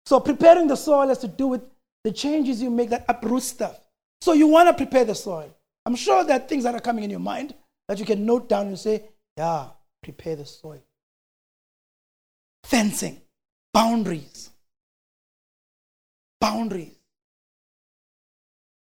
So 0.06 0.18
preparing 0.18 0.66
the 0.66 0.76
soil 0.76 1.08
has 1.08 1.18
to 1.18 1.28
do 1.28 1.48
with 1.48 1.62
the 2.02 2.10
changes 2.10 2.62
you 2.62 2.70
make 2.70 2.90
that 2.90 3.04
uproot 3.08 3.42
stuff. 3.42 3.78
So 4.20 4.32
you 4.32 4.48
want 4.48 4.68
to 4.68 4.74
prepare 4.74 5.04
the 5.04 5.14
soil. 5.14 5.54
I'm 5.86 5.94
sure 5.94 6.24
there 6.24 6.36
are 6.36 6.46
things 6.46 6.64
that 6.64 6.74
are 6.74 6.80
coming 6.80 7.04
in 7.04 7.10
your 7.10 7.20
mind 7.20 7.54
that 7.88 7.98
you 7.98 8.04
can 8.04 8.24
note 8.24 8.48
down 8.48 8.68
and 8.68 8.78
say, 8.78 9.04
yeah, 9.36 9.68
prepare 10.02 10.36
the 10.36 10.44
soil. 10.44 10.82
Fencing, 12.64 13.20
boundaries. 13.72 14.50
Boundaries. 16.40 16.96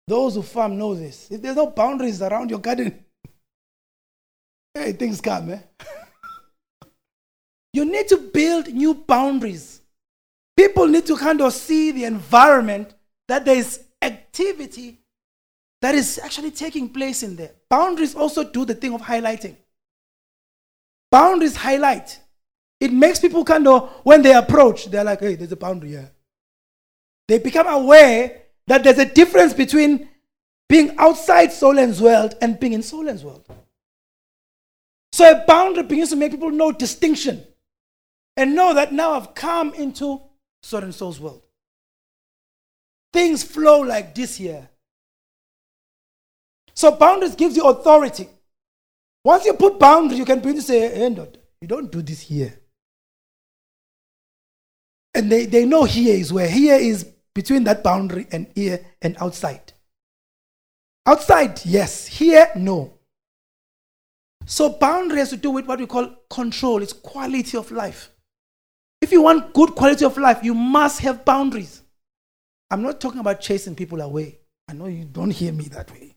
Those 0.07 0.35
who 0.35 0.41
farm 0.41 0.77
know 0.77 0.95
this. 0.95 1.29
If 1.29 1.41
there's 1.41 1.55
no 1.55 1.67
boundaries 1.67 2.21
around 2.21 2.49
your 2.49 2.59
garden, 2.59 3.03
hey, 4.77 4.91
things 4.93 5.21
come, 5.21 5.51
eh? 5.51 5.59
you 7.73 7.85
need 7.85 8.07
to 8.07 8.17
build 8.17 8.67
new 8.67 8.93
boundaries. 8.93 9.81
People 10.55 10.87
need 10.87 11.05
to 11.05 11.15
kind 11.15 11.41
of 11.41 11.53
see 11.53 11.91
the 11.91 12.05
environment 12.05 12.93
that 13.27 13.45
there 13.45 13.55
is 13.55 13.83
activity 14.01 14.99
that 15.81 15.93
is 15.93 16.19
actually 16.23 16.51
taking 16.51 16.89
place 16.89 17.21
in 17.23 17.35
there. 17.35 17.51
Boundaries 17.69 18.15
also 18.15 18.43
do 18.43 18.65
the 18.65 18.73
thing 18.73 18.93
of 18.93 19.01
highlighting. 19.01 19.55
Boundaries 21.11 21.55
highlight. 21.55 22.19
It 22.79 22.91
makes 22.91 23.19
people 23.19 23.43
kind 23.43 23.67
of, 23.67 23.89
when 24.03 24.21
they 24.21 24.33
approach, 24.33 24.85
they're 24.85 25.03
like, 25.03 25.19
hey, 25.19 25.35
there's 25.35 25.51
a 25.51 25.57
boundary 25.57 25.89
here. 25.89 26.11
They 27.27 27.39
become 27.39 27.67
aware 27.67 28.41
that 28.67 28.83
there's 28.83 28.99
a 28.99 29.05
difference 29.05 29.53
between 29.53 30.09
being 30.69 30.95
outside 30.97 31.51
Solon's 31.51 32.01
world 32.01 32.35
and 32.41 32.59
being 32.59 32.73
in 32.73 32.83
Solon's 32.83 33.23
world. 33.23 33.45
So 35.17 35.31
a 35.31 35.43
boundary 35.47 35.81
begins 35.81 36.11
to 36.11 36.15
make 36.15 36.29
people 36.29 36.51
know 36.51 36.71
distinction 36.71 37.43
and 38.35 38.53
know 38.53 38.75
that 38.75 38.93
now 38.93 39.13
I've 39.13 39.33
come 39.33 39.73
into 39.73 40.21
so 40.61 40.77
and 40.77 40.93
world. 41.19 41.41
Things 43.11 43.43
flow 43.43 43.79
like 43.79 44.13
this 44.13 44.35
here. 44.35 44.69
So 46.75 46.91
boundaries 46.91 47.33
gives 47.33 47.57
you 47.57 47.63
authority. 47.63 48.29
Once 49.23 49.43
you 49.45 49.53
put 49.53 49.79
boundaries, 49.79 50.19
you 50.19 50.25
can 50.25 50.37
begin 50.37 50.57
to 50.57 50.61
say, 50.61 50.81
hey, 50.81 51.09
you 51.61 51.67
don't 51.67 51.91
do 51.91 52.03
this 52.03 52.21
here. 52.21 52.53
And 55.15 55.31
they, 55.31 55.47
they 55.47 55.65
know 55.65 55.85
here 55.85 56.13
is 56.13 56.31
where. 56.31 56.47
Here 56.47 56.75
is 56.75 57.05
between 57.33 57.63
that 57.63 57.83
boundary 57.83 58.27
and 58.31 58.51
here 58.53 58.85
and 59.01 59.17
outside. 59.19 59.73
Outside, 61.07 61.65
yes. 61.65 62.05
Here, 62.05 62.51
no. 62.55 62.96
So 64.49 64.69
boundary 64.69 65.19
has 65.19 65.29
to 65.31 65.37
do 65.37 65.51
with 65.51 65.65
what 65.65 65.77
we 65.77 65.85
call 65.85 66.09
control. 66.29 66.81
It's 66.81 66.93
quality 66.93 67.57
of 67.57 67.69
life. 67.69 68.09
If 69.01 69.11
you 69.11 69.21
want 69.21 69.53
good 69.53 69.75
quality 69.75 70.05
of 70.05 70.17
life, 70.17 70.39
you 70.41 70.53
must 70.53 71.01
have 71.01 71.25
boundaries. 71.25 71.81
I'm 72.71 72.81
not 72.81 73.01
talking 73.01 73.19
about 73.19 73.41
chasing 73.41 73.75
people 73.75 73.99
away. 73.99 74.39
I 74.69 74.73
know 74.73 74.85
you 74.85 75.03
don't 75.03 75.31
hear 75.31 75.51
me 75.51 75.65
that 75.65 75.91
way. 75.91 76.15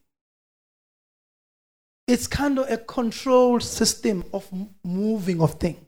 It's 2.06 2.28
kind 2.28 2.58
of 2.60 2.70
a 2.70 2.76
controlled 2.76 3.64
system 3.64 4.24
of 4.32 4.48
moving 4.84 5.42
of 5.42 5.54
things. 5.54 5.80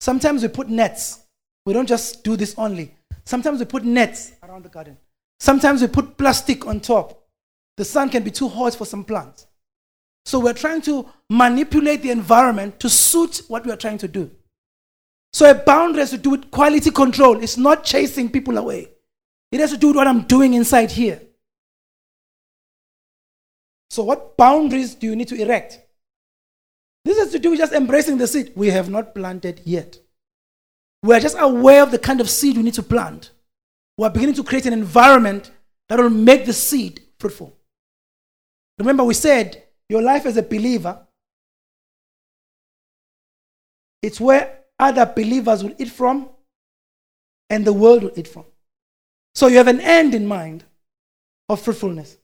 Sometimes 0.00 0.42
we 0.42 0.48
put 0.48 0.68
nets. 0.68 1.20
We 1.64 1.72
don't 1.72 1.88
just 1.88 2.24
do 2.24 2.36
this 2.36 2.54
only. 2.58 2.94
Sometimes 3.24 3.58
we 3.58 3.64
put 3.64 3.84
nets 3.84 4.32
around 4.42 4.64
the 4.64 4.68
garden. 4.68 4.98
Sometimes 5.40 5.80
we 5.80 5.88
put 5.88 6.18
plastic 6.18 6.66
on 6.66 6.80
top. 6.80 7.26
The 7.78 7.86
sun 7.86 8.10
can 8.10 8.22
be 8.22 8.30
too 8.30 8.48
hot 8.48 8.74
for 8.74 8.84
some 8.84 9.02
plants. 9.02 9.46
So 10.24 10.38
we're 10.38 10.52
trying 10.52 10.82
to 10.82 11.06
manipulate 11.28 12.02
the 12.02 12.10
environment 12.10 12.78
to 12.80 12.88
suit 12.88 13.42
what 13.48 13.64
we 13.66 13.72
are 13.72 13.76
trying 13.76 13.98
to 13.98 14.08
do. 14.08 14.30
So 15.32 15.50
a 15.50 15.54
boundary 15.54 16.00
has 16.00 16.10
to 16.10 16.18
do 16.18 16.30
with 16.30 16.50
quality 16.50 16.90
control. 16.90 17.42
It's 17.42 17.56
not 17.56 17.84
chasing 17.84 18.30
people 18.30 18.58
away. 18.58 18.90
It 19.50 19.60
has 19.60 19.70
to 19.70 19.76
do 19.76 19.88
with 19.88 19.96
what 19.96 20.06
I'm 20.06 20.22
doing 20.22 20.54
inside 20.54 20.90
here. 20.90 21.20
So 23.90 24.02
what 24.02 24.36
boundaries 24.36 24.94
do 24.94 25.06
you 25.06 25.16
need 25.16 25.28
to 25.28 25.40
erect? 25.40 25.80
This 27.04 27.18
has 27.18 27.32
to 27.32 27.38
do 27.38 27.50
with 27.50 27.58
just 27.58 27.72
embracing 27.72 28.18
the 28.18 28.26
seed. 28.26 28.52
We 28.54 28.68
have 28.68 28.88
not 28.88 29.14
planted 29.14 29.60
yet. 29.64 29.98
We 31.02 31.14
are 31.14 31.20
just 31.20 31.36
aware 31.38 31.82
of 31.82 31.90
the 31.90 31.98
kind 31.98 32.20
of 32.20 32.30
seed 32.30 32.56
we 32.56 32.62
need 32.62 32.74
to 32.74 32.82
plant. 32.82 33.32
We 33.98 34.06
are 34.06 34.10
beginning 34.10 34.36
to 34.36 34.44
create 34.44 34.66
an 34.66 34.72
environment 34.72 35.50
that 35.88 35.98
will 35.98 36.10
make 36.10 36.46
the 36.46 36.52
seed 36.52 37.02
fruitful. 37.18 37.56
Remember, 38.78 39.04
we 39.04 39.14
said 39.14 39.61
your 39.88 40.02
life 40.02 40.26
as 40.26 40.36
a 40.36 40.42
believer, 40.42 41.06
it's 44.02 44.20
where 44.20 44.60
other 44.78 45.06
believers 45.06 45.62
will 45.62 45.74
eat 45.78 45.90
from, 45.90 46.28
and 47.50 47.64
the 47.64 47.72
world 47.72 48.02
will 48.02 48.12
eat 48.16 48.28
from. 48.28 48.44
So 49.34 49.46
you 49.46 49.56
have 49.58 49.68
an 49.68 49.80
end 49.80 50.14
in 50.14 50.26
mind 50.26 50.64
of 51.48 51.60
fruitfulness, 51.60 52.16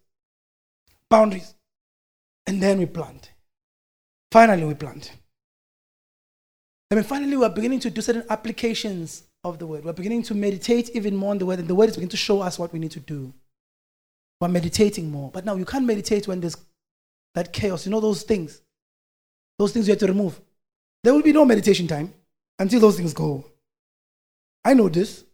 boundaries, 1.09 1.55
and 2.47 2.63
then 2.63 2.79
we 2.79 2.87
plant. 2.87 3.31
Finally, 4.33 4.65
we 4.65 4.75
plant. 4.75 5.13
I 6.91 6.95
mean, 6.95 7.05
finally, 7.05 7.37
we're 7.37 7.49
beginning 7.51 7.81
to 7.81 7.91
do 7.91 8.01
certain 8.01 8.25
applications 8.31 9.25
of 9.45 9.59
the 9.59 9.67
word. 9.67 9.85
We're 9.85 9.93
beginning 9.93 10.23
to 10.25 10.35
meditate 10.35 10.91
even 10.95 11.15
more 11.15 11.31
on 11.31 11.39
the 11.39 11.47
word, 11.47 11.59
and 11.59 11.69
the 11.69 11.75
word 11.75 11.91
is 11.91 11.97
beginning 11.97 12.11
to 12.11 12.17
show 12.17 12.41
us 12.41 12.59
what 12.59 12.73
we 12.73 12.79
need 12.79 12.91
to 12.93 13.01
do. 13.01 13.33
We're 14.41 14.49
meditating 14.49 15.11
more. 15.11 15.31
But 15.31 15.45
now 15.45 15.57
you 15.57 15.65
can't 15.65 15.85
meditate 15.85 16.27
when 16.29 16.41
there's 16.41 16.57
that 17.35 17.53
chaos. 17.53 17.87
You 17.87 17.93
know 17.93 18.01
those 18.01 18.23
things. 18.23 18.63
those 19.59 19.73
things 19.73 19.89
you 19.89 19.93
have 19.93 20.01
to 20.01 20.07
remove. 20.07 20.41
There 21.03 21.13
will 21.13 21.23
be 21.23 21.33
no 21.33 21.45
meditation 21.45 21.87
time 21.87 22.15
until 22.59 22.81
those 22.81 22.97
things 22.97 23.13
go. 23.13 23.45
I 24.65 24.75
know 24.75 24.89
this. 24.89 25.25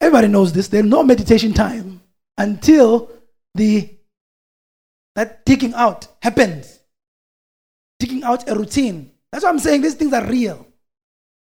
Everybody 0.00 0.28
knows 0.28 0.52
this. 0.52 0.68
There's 0.68 0.84
no 0.84 1.02
meditation 1.02 1.52
time 1.52 2.00
until 2.36 3.10
the 3.54 3.88
that 5.14 5.44
digging 5.44 5.74
out 5.74 6.08
happens. 6.22 6.80
Digging 7.98 8.24
out 8.24 8.48
a 8.48 8.54
routine. 8.54 9.12
That's 9.30 9.44
why 9.44 9.50
I'm 9.50 9.58
saying 9.58 9.82
these 9.82 9.94
things 9.94 10.12
are 10.12 10.26
real. 10.26 10.66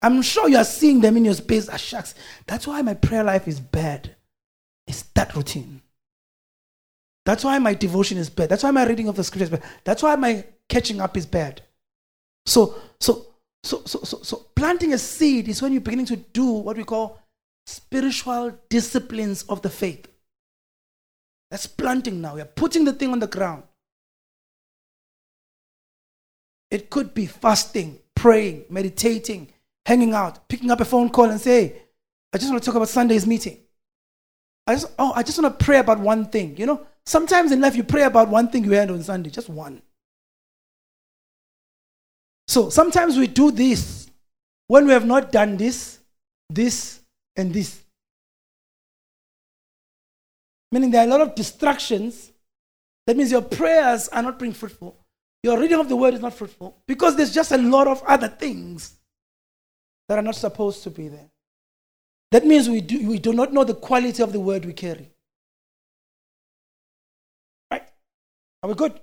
I'm 0.01 0.21
sure 0.21 0.49
you 0.49 0.57
are 0.57 0.65
seeing 0.65 0.99
them 0.99 1.15
in 1.15 1.25
your 1.25 1.33
space 1.33 1.69
as 1.69 1.75
ah, 1.75 1.77
shucks. 1.77 2.15
That's 2.45 2.67
why 2.67 2.81
my 2.81 2.93
prayer 2.93 3.23
life 3.23 3.47
is 3.47 3.59
bad. 3.59 4.15
It's 4.85 5.03
that 5.15 5.33
routine. 5.35 5.81
That's 7.25 7.43
why 7.43 7.57
my 7.59 7.73
devotion 7.73 8.17
is 8.17 8.29
bad. 8.29 8.49
That's 8.49 8.63
why 8.63 8.71
my 8.71 8.85
reading 8.85 9.07
of 9.07 9.15
the 9.15 9.23
scriptures 9.23 9.51
is 9.51 9.59
bad. 9.59 9.69
That's 9.83 10.03
why 10.03 10.15
my 10.15 10.45
catching 10.67 10.99
up 10.99 11.15
is 11.15 11.25
bad. 11.25 11.61
So, 12.45 12.75
so, 12.99 13.27
so, 13.63 13.81
so, 13.85 13.99
so, 14.03 14.19
so 14.21 14.45
planting 14.55 14.93
a 14.93 14.97
seed 14.97 15.47
is 15.47 15.61
when 15.61 15.71
you're 15.71 15.81
beginning 15.81 16.05
to 16.07 16.17
do 16.17 16.45
what 16.45 16.75
we 16.75 16.83
call 16.83 17.21
spiritual 17.65 18.57
disciplines 18.69 19.43
of 19.43 19.61
the 19.61 19.69
faith. 19.69 20.07
That's 21.49 21.67
planting 21.67 22.19
now. 22.19 22.35
You're 22.35 22.45
putting 22.45 22.83
the 22.83 22.93
thing 22.93 23.11
on 23.11 23.19
the 23.19 23.27
ground. 23.27 23.63
It 26.71 26.89
could 26.89 27.13
be 27.13 27.27
fasting, 27.27 27.99
praying, 28.15 28.65
meditating, 28.69 29.49
hanging 29.85 30.13
out, 30.13 30.47
picking 30.49 30.71
up 30.71 30.81
a 30.81 30.85
phone 30.85 31.09
call 31.09 31.29
and 31.29 31.39
say, 31.39 31.67
hey, 31.67 31.81
I 32.33 32.39
just 32.39 32.51
want 32.51 32.63
to 32.63 32.65
talk 32.65 32.75
about 32.75 32.89
Sunday's 32.89 33.27
meeting. 33.27 33.59
I 34.65 34.73
just, 34.73 34.87
oh, 34.97 35.13
I 35.15 35.23
just 35.23 35.39
want 35.39 35.57
to 35.57 35.63
pray 35.63 35.77
about 35.77 35.99
one 35.99 36.25
thing. 36.25 36.57
You 36.57 36.65
know, 36.65 36.87
sometimes 37.05 37.51
in 37.51 37.61
life 37.61 37.75
you 37.75 37.83
pray 37.83 38.03
about 38.03 38.29
one 38.29 38.49
thing 38.49 38.63
you 38.63 38.71
heard 38.71 38.91
on 38.91 39.01
Sunday, 39.03 39.29
just 39.29 39.49
one. 39.49 39.81
So 42.47 42.69
sometimes 42.69 43.17
we 43.17 43.27
do 43.27 43.51
this 43.51 44.09
when 44.67 44.85
we 44.85 44.93
have 44.93 45.05
not 45.05 45.31
done 45.31 45.57
this, 45.57 45.99
this, 46.49 47.01
and 47.35 47.53
this. 47.53 47.83
Meaning 50.71 50.91
there 50.91 51.01
are 51.01 51.07
a 51.07 51.09
lot 51.09 51.21
of 51.21 51.35
distractions. 51.35 52.31
That 53.05 53.17
means 53.17 53.31
your 53.31 53.41
prayers 53.41 54.07
are 54.09 54.23
not 54.23 54.39
being 54.39 54.53
fruitful. 54.53 54.97
Your 55.43 55.59
reading 55.59 55.79
of 55.79 55.89
the 55.89 55.95
word 55.95 56.13
is 56.13 56.21
not 56.21 56.33
fruitful 56.33 56.81
because 56.87 57.15
there's 57.15 57.33
just 57.33 57.51
a 57.51 57.57
lot 57.57 57.87
of 57.87 58.01
other 58.03 58.29
things 58.29 58.95
that 60.07 60.17
are 60.17 60.21
not 60.23 60.35
supposed 60.35 60.83
to 60.83 60.89
be 60.89 61.09
there. 61.09 61.29
That 62.31 62.45
means 62.45 62.69
we 62.69 62.81
do, 62.81 63.07
we 63.07 63.19
do 63.19 63.33
not 63.33 63.53
know 63.53 63.63
the 63.63 63.75
quality 63.75 64.23
of 64.23 64.33
the 64.33 64.39
word 64.39 64.65
we 64.65 64.73
carry. 64.73 65.12
Are 68.63 68.69
we 68.69 68.75
good? 68.75 68.99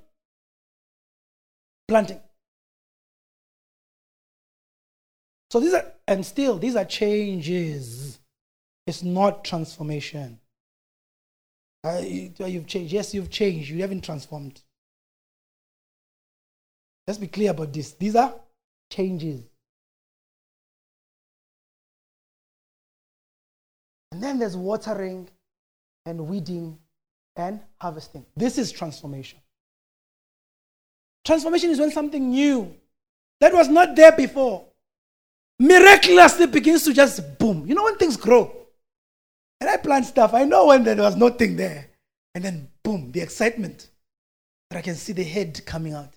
Planting. 1.86 2.20
So 5.50 5.60
these 5.60 5.74
are, 5.74 5.84
and 6.08 6.24
still, 6.24 6.58
these 6.58 6.76
are 6.76 6.84
changes. 6.84 8.18
It's 8.86 9.02
not 9.02 9.44
transformation. 9.44 10.38
Uh, 11.84 12.00
you, 12.02 12.32
you've 12.38 12.66
changed. 12.66 12.92
Yes, 12.92 13.12
you've 13.12 13.30
changed. 13.30 13.70
You 13.70 13.82
haven't 13.82 14.02
transformed. 14.02 14.62
Let's 17.06 17.18
be 17.18 17.26
clear 17.26 17.50
about 17.50 17.72
this. 17.72 17.92
These 17.92 18.16
are 18.16 18.34
changes. 18.90 19.42
And 24.12 24.22
then 24.22 24.38
there's 24.38 24.56
watering 24.56 25.28
and 26.06 26.28
weeding 26.28 26.78
and 27.36 27.60
harvesting. 27.80 28.24
This 28.36 28.58
is 28.58 28.72
transformation. 28.72 29.38
Transformation 31.24 31.70
is 31.70 31.78
when 31.78 31.90
something 31.90 32.30
new 32.30 32.74
that 33.40 33.52
was 33.52 33.68
not 33.68 33.96
there 33.96 34.12
before 34.12 34.66
miraculously 35.58 36.46
begins 36.46 36.84
to 36.84 36.92
just 36.92 37.38
boom. 37.38 37.66
You 37.66 37.74
know 37.74 37.84
when 37.84 37.96
things 37.96 38.16
grow? 38.16 38.50
And 39.60 39.68
I 39.68 39.76
plant 39.76 40.06
stuff, 40.06 40.32
I 40.32 40.44
know 40.44 40.66
when 40.66 40.84
there 40.84 40.96
was 40.96 41.16
nothing 41.16 41.56
there. 41.56 41.88
And 42.34 42.44
then 42.44 42.68
boom, 42.82 43.12
the 43.12 43.20
excitement. 43.20 43.88
But 44.70 44.78
I 44.78 44.82
can 44.82 44.94
see 44.94 45.12
the 45.12 45.24
head 45.24 45.60
coming 45.66 45.92
out. 45.92 46.14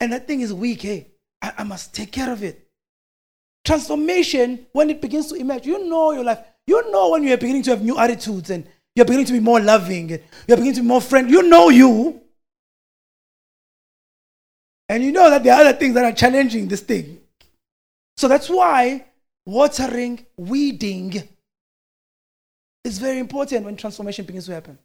And 0.00 0.12
that 0.12 0.26
thing 0.26 0.40
is 0.40 0.52
weak, 0.52 0.82
hey. 0.82 1.08
I, 1.40 1.52
I 1.58 1.64
must 1.64 1.94
take 1.94 2.10
care 2.10 2.32
of 2.32 2.42
it. 2.42 2.68
Transformation, 3.64 4.66
when 4.72 4.90
it 4.90 5.00
begins 5.00 5.28
to 5.28 5.36
emerge, 5.36 5.66
you 5.66 5.88
know 5.88 6.12
your 6.12 6.24
life. 6.24 6.40
You 6.66 6.90
know 6.90 7.10
when 7.10 7.22
you're 7.22 7.36
beginning 7.36 7.62
to 7.64 7.70
have 7.70 7.82
new 7.82 7.98
attitudes 7.98 8.50
and 8.50 8.66
you're 8.96 9.06
beginning 9.06 9.26
to 9.26 9.32
be 9.32 9.40
more 9.40 9.60
loving 9.60 10.10
and 10.12 10.22
you're 10.48 10.56
beginning 10.56 10.74
to 10.74 10.80
be 10.80 10.86
more 10.86 11.00
friendly. 11.00 11.32
You 11.32 11.42
know 11.42 11.68
you. 11.68 12.21
And 14.92 15.02
you 15.02 15.10
know 15.10 15.30
that 15.30 15.42
there 15.42 15.54
are 15.54 15.60
other 15.62 15.72
things 15.72 15.94
that 15.94 16.04
are 16.04 16.12
challenging 16.12 16.68
this 16.68 16.82
thing. 16.82 17.18
So 18.18 18.28
that's 18.28 18.50
why 18.50 19.06
watering, 19.46 20.26
weeding 20.36 21.26
is 22.84 22.98
very 22.98 23.18
important 23.18 23.64
when 23.64 23.74
transformation 23.74 24.26
begins 24.26 24.44
to 24.46 24.52
happen. 24.52 24.78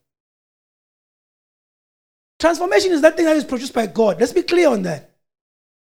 Transformation 2.40 2.94
is 2.94 3.02
that 3.02 3.18
thing 3.18 3.26
that 3.26 3.36
is 3.36 3.44
produced 3.44 3.74
by 3.74 3.86
God. 3.86 4.18
Let's 4.18 4.32
be 4.32 4.44
clear 4.44 4.70
on 4.70 4.84
that. 4.84 5.12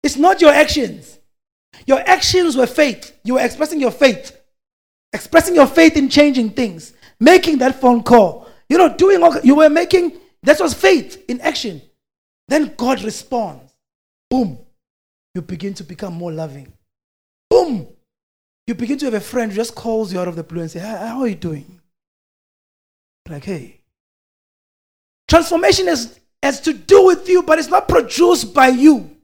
It's 0.02 0.18
not 0.18 0.42
your 0.42 0.52
actions. 0.52 1.20
Your 1.86 2.00
actions 2.00 2.58
were 2.58 2.66
faith. 2.66 3.16
You 3.24 3.36
were 3.36 3.42
expressing 3.42 3.80
your 3.80 3.92
faith. 3.92 4.36
Expressing 5.14 5.54
your 5.54 5.68
faith 5.68 5.96
in 5.96 6.10
changing 6.10 6.50
things. 6.50 6.94
Making 7.20 7.60
that 7.60 7.80
phone 7.80 8.02
call. 8.02 8.50
You 8.68 8.80
know, 8.80 8.98
doing 8.98 9.22
all, 9.22 9.40
you 9.42 9.54
were 9.54 9.70
making, 9.70 10.14
that 10.42 10.60
was 10.60 10.74
faith 10.74 11.24
in 11.28 11.40
action. 11.42 11.84
Then 12.48 12.74
God 12.76 13.04
responds. 13.04 13.67
Boom. 14.30 14.60
You 15.36 15.42
begin 15.42 15.74
to 15.76 15.84
become 15.84 16.14
more 16.14 16.32
loving. 16.32 16.74
Boom. 17.50 17.88
You 18.66 18.76
begin 18.76 18.98
to 19.00 19.06
have 19.06 19.14
a 19.14 19.20
friend 19.20 19.52
who 19.52 19.56
just 19.56 19.76
calls 19.76 20.12
you 20.12 20.20
out 20.20 20.28
of 20.28 20.36
the 20.36 20.44
blue 20.44 20.62
and 20.62 20.72
say, 20.72 20.80
How 20.80 21.22
are 21.22 21.28
you 21.28 21.36
doing? 21.36 21.80
Like, 23.30 23.46
hey. 23.46 23.82
Transformation 25.28 25.88
is, 25.88 26.20
has 26.42 26.62
to 26.62 26.74
do 26.74 27.06
with 27.06 27.28
you, 27.28 27.44
but 27.44 27.60
it's 27.60 27.68
not 27.68 27.88
produced 27.88 28.54
by 28.54 28.70
you. 28.70 29.18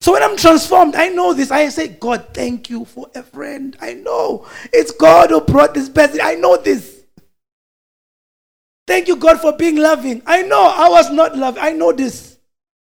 So 0.00 0.12
when 0.12 0.22
I'm 0.22 0.36
transformed, 0.36 0.94
I 0.94 1.08
know 1.08 1.32
this. 1.32 1.50
I 1.50 1.68
say, 1.68 1.88
God, 1.88 2.28
thank 2.32 2.70
you 2.70 2.84
for 2.84 3.08
a 3.14 3.22
friend. 3.22 3.76
I 3.80 3.94
know 3.94 4.46
it's 4.72 4.92
God 4.92 5.30
who 5.30 5.40
brought 5.40 5.74
this 5.74 5.88
person. 5.88 6.20
I 6.22 6.34
know 6.34 6.56
this. 6.56 7.04
Thank 8.86 9.08
you, 9.08 9.16
God, 9.16 9.40
for 9.40 9.52
being 9.52 9.76
loving. 9.76 10.22
I 10.26 10.42
know 10.42 10.62
I 10.62 10.88
was 10.88 11.10
not 11.10 11.36
loved. 11.36 11.58
I 11.58 11.72
know 11.72 11.92
this. 11.92 12.35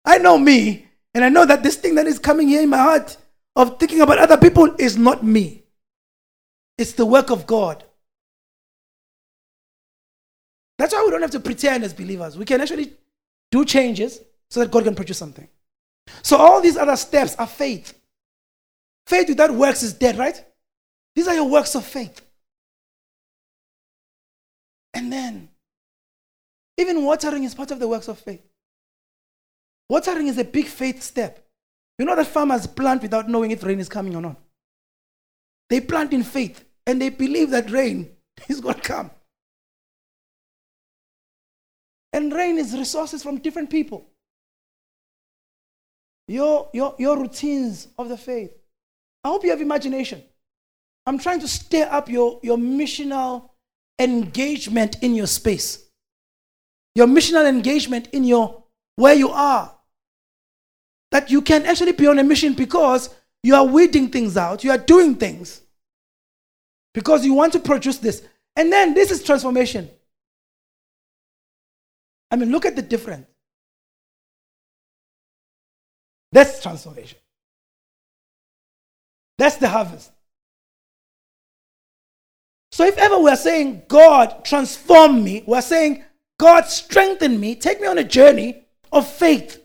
I 0.04 0.18
know 0.18 0.38
me. 0.38 0.86
And 1.14 1.24
I 1.24 1.28
know 1.28 1.44
that 1.44 1.62
this 1.62 1.76
thing 1.76 1.96
that 1.96 2.06
is 2.06 2.18
coming 2.18 2.48
here 2.48 2.62
in 2.62 2.68
my 2.68 2.78
heart 2.78 3.16
of 3.56 3.78
thinking 3.78 4.00
about 4.00 4.18
other 4.18 4.36
people 4.36 4.74
is 4.78 4.96
not 4.96 5.24
me. 5.24 5.64
It's 6.78 6.92
the 6.92 7.06
work 7.06 7.30
of 7.30 7.46
God. 7.46 7.84
That's 10.78 10.94
why 10.94 11.02
we 11.04 11.10
don't 11.10 11.20
have 11.20 11.32
to 11.32 11.40
pretend 11.40 11.84
as 11.84 11.92
believers. 11.92 12.38
We 12.38 12.44
can 12.44 12.60
actually 12.60 12.94
do 13.50 13.64
changes 13.64 14.20
so 14.48 14.60
that 14.60 14.70
God 14.70 14.84
can 14.84 14.94
produce 14.94 15.18
something. 15.18 15.48
So 16.22 16.36
all 16.36 16.60
these 16.60 16.76
other 16.76 16.96
steps 16.96 17.36
are 17.36 17.46
faith. 17.46 17.94
Faith 19.06 19.28
without 19.28 19.50
works 19.50 19.82
is 19.82 19.92
dead, 19.92 20.16
right? 20.16 20.42
These 21.14 21.28
are 21.28 21.34
your 21.34 21.48
works 21.48 21.74
of 21.74 21.84
faith. 21.84 22.20
And 24.94 25.12
then, 25.12 25.48
even 26.78 27.04
watering 27.04 27.44
is 27.44 27.54
part 27.54 27.70
of 27.70 27.78
the 27.78 27.88
works 27.88 28.08
of 28.08 28.18
faith. 28.18 28.42
Watering 29.90 30.28
is 30.28 30.38
a 30.38 30.44
big 30.44 30.66
faith 30.66 31.02
step. 31.02 31.44
You 31.98 32.04
know 32.04 32.14
that 32.14 32.28
farmers 32.28 32.64
plant 32.64 33.02
without 33.02 33.28
knowing 33.28 33.50
if 33.50 33.64
rain 33.64 33.80
is 33.80 33.88
coming 33.88 34.14
or 34.14 34.22
not. 34.22 34.36
They 35.68 35.80
plant 35.80 36.12
in 36.12 36.22
faith 36.22 36.64
and 36.86 37.02
they 37.02 37.08
believe 37.08 37.50
that 37.50 37.72
rain 37.72 38.12
is 38.48 38.60
going 38.60 38.76
to 38.76 38.80
come. 38.80 39.10
And 42.12 42.32
rain 42.32 42.56
is 42.56 42.72
resources 42.72 43.24
from 43.24 43.38
different 43.38 43.68
people 43.68 44.06
your, 46.28 46.70
your, 46.72 46.94
your 46.96 47.18
routines 47.18 47.88
of 47.98 48.08
the 48.08 48.16
faith. 48.16 48.56
I 49.24 49.28
hope 49.28 49.42
you 49.42 49.50
have 49.50 49.60
imagination. 49.60 50.22
I'm 51.04 51.18
trying 51.18 51.40
to 51.40 51.48
stir 51.48 51.88
up 51.90 52.08
your, 52.08 52.38
your 52.44 52.56
missional 52.56 53.50
engagement 53.98 55.02
in 55.02 55.16
your 55.16 55.26
space, 55.26 55.90
your 56.94 57.08
missional 57.08 57.48
engagement 57.48 58.06
in 58.12 58.22
your 58.22 58.62
where 58.94 59.14
you 59.14 59.30
are. 59.30 59.74
That 61.10 61.30
you 61.30 61.42
can 61.42 61.66
actually 61.66 61.92
be 61.92 62.06
on 62.06 62.18
a 62.18 62.24
mission 62.24 62.54
because 62.54 63.10
you 63.42 63.54
are 63.54 63.64
weeding 63.64 64.10
things 64.10 64.36
out, 64.36 64.64
you 64.64 64.70
are 64.70 64.78
doing 64.78 65.14
things 65.14 65.60
because 66.94 67.24
you 67.24 67.34
want 67.34 67.52
to 67.54 67.58
produce 67.58 67.98
this. 67.98 68.22
And 68.56 68.72
then 68.72 68.94
this 68.94 69.10
is 69.10 69.22
transformation. 69.22 69.88
I 72.30 72.36
mean, 72.36 72.50
look 72.50 72.64
at 72.64 72.76
the 72.76 72.82
difference. 72.82 73.26
That's 76.32 76.62
transformation. 76.62 77.18
That's 79.38 79.56
the 79.56 79.68
harvest. 79.68 80.12
So 82.72 82.84
if 82.84 82.96
ever 82.98 83.18
we're 83.18 83.36
saying, 83.36 83.82
God, 83.88 84.44
transform 84.44 85.24
me, 85.24 85.42
we're 85.46 85.60
saying, 85.60 86.04
God, 86.38 86.66
strengthen 86.66 87.40
me, 87.40 87.56
take 87.56 87.80
me 87.80 87.88
on 87.88 87.98
a 87.98 88.04
journey 88.04 88.64
of 88.92 89.08
faith 89.08 89.59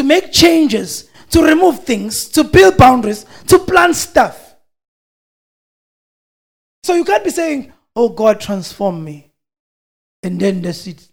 to 0.00 0.04
make 0.04 0.32
changes, 0.32 1.10
to 1.28 1.42
remove 1.42 1.84
things, 1.84 2.26
to 2.30 2.42
build 2.42 2.78
boundaries, 2.78 3.26
to 3.46 3.58
plant 3.58 3.94
stuff. 3.94 4.56
So 6.82 6.94
you 6.94 7.04
can't 7.04 7.22
be 7.22 7.28
saying, 7.28 7.74
Oh 7.94 8.08
God, 8.08 8.40
transform 8.40 9.04
me. 9.04 9.30
And 10.22 10.40
then 10.40 10.62
that's 10.62 10.86
it. 10.86 11.06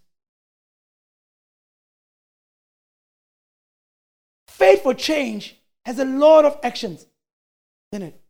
Faith 4.48 4.82
for 4.82 4.94
change 4.94 5.56
has 5.84 5.98
a 5.98 6.06
lot 6.06 6.46
of 6.46 6.58
actions 6.62 7.04
in 7.92 8.04
it. 8.04 8.20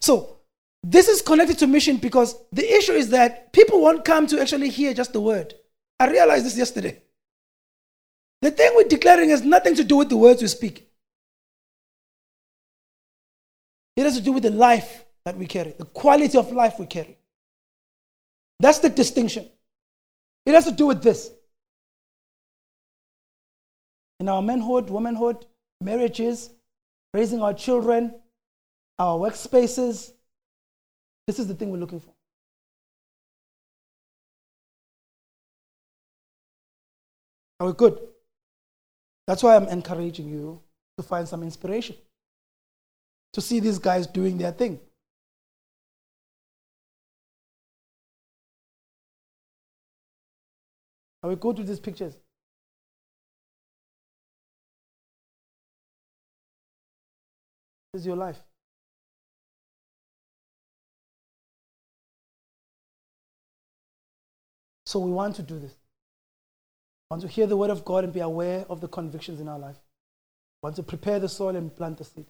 So, 0.00 0.40
this 0.82 1.08
is 1.08 1.22
connected 1.22 1.58
to 1.60 1.66
mission 1.66 1.96
because 1.96 2.36
the 2.52 2.70
issue 2.70 2.92
is 2.92 3.08
that 3.10 3.54
people 3.54 3.80
won't 3.80 4.04
come 4.04 4.26
to 4.26 4.42
actually 4.42 4.68
hear 4.68 4.92
just 4.92 5.14
the 5.14 5.22
word. 5.22 5.54
I 5.98 6.10
realized 6.10 6.44
this 6.44 6.58
yesterday. 6.58 7.00
The 8.44 8.50
thing 8.50 8.72
we're 8.76 8.84
declaring 8.84 9.30
has 9.30 9.42
nothing 9.42 9.74
to 9.76 9.84
do 9.84 9.96
with 9.96 10.10
the 10.10 10.18
words 10.18 10.42
we 10.42 10.48
speak. 10.48 10.86
It 13.96 14.02
has 14.02 14.18
to 14.18 14.22
do 14.22 14.32
with 14.32 14.42
the 14.42 14.50
life 14.50 15.06
that 15.24 15.38
we 15.38 15.46
carry, 15.46 15.70
the 15.78 15.86
quality 15.86 16.36
of 16.36 16.52
life 16.52 16.78
we 16.78 16.84
carry. 16.84 17.16
That's 18.60 18.80
the 18.80 18.90
distinction. 18.90 19.48
It 20.44 20.52
has 20.52 20.66
to 20.66 20.72
do 20.72 20.84
with 20.84 21.02
this. 21.02 21.30
In 24.20 24.28
our 24.28 24.42
manhood, 24.42 24.90
womanhood, 24.90 25.46
marriages, 25.80 26.50
raising 27.14 27.40
our 27.40 27.54
children, 27.54 28.14
our 28.98 29.18
workspaces, 29.18 30.12
this 31.26 31.38
is 31.38 31.46
the 31.46 31.54
thing 31.54 31.70
we're 31.70 31.78
looking 31.78 32.00
for. 32.00 32.12
Are 37.60 37.68
we 37.68 37.72
good? 37.72 38.10
That's 39.26 39.42
why 39.42 39.56
I'm 39.56 39.68
encouraging 39.68 40.28
you 40.28 40.60
to 40.98 41.02
find 41.02 41.26
some 41.26 41.42
inspiration, 41.42 41.96
to 43.32 43.40
see 43.40 43.60
these 43.60 43.78
guys 43.78 44.06
doing 44.06 44.38
their 44.38 44.52
thing. 44.52 44.78
I 51.22 51.26
will 51.28 51.36
go 51.36 51.52
to 51.54 51.62
these 51.62 51.80
pictures. 51.80 52.14
This 57.92 58.02
is 58.02 58.06
your 58.06 58.16
life. 58.16 58.38
So 64.84 64.98
we 64.98 65.10
want 65.10 65.36
to 65.36 65.42
do 65.42 65.58
this. 65.58 65.72
Want 67.10 67.22
to 67.22 67.28
hear 67.28 67.46
the 67.46 67.56
word 67.56 67.70
of 67.70 67.84
God 67.84 68.04
and 68.04 68.12
be 68.12 68.20
aware 68.20 68.64
of 68.68 68.80
the 68.80 68.88
convictions 68.88 69.40
in 69.40 69.48
our 69.48 69.58
life. 69.58 69.76
We 70.62 70.66
want 70.66 70.76
to 70.76 70.82
prepare 70.82 71.20
the 71.20 71.28
soil 71.28 71.56
and 71.56 71.74
plant 71.74 71.98
the 71.98 72.04
seed. 72.04 72.26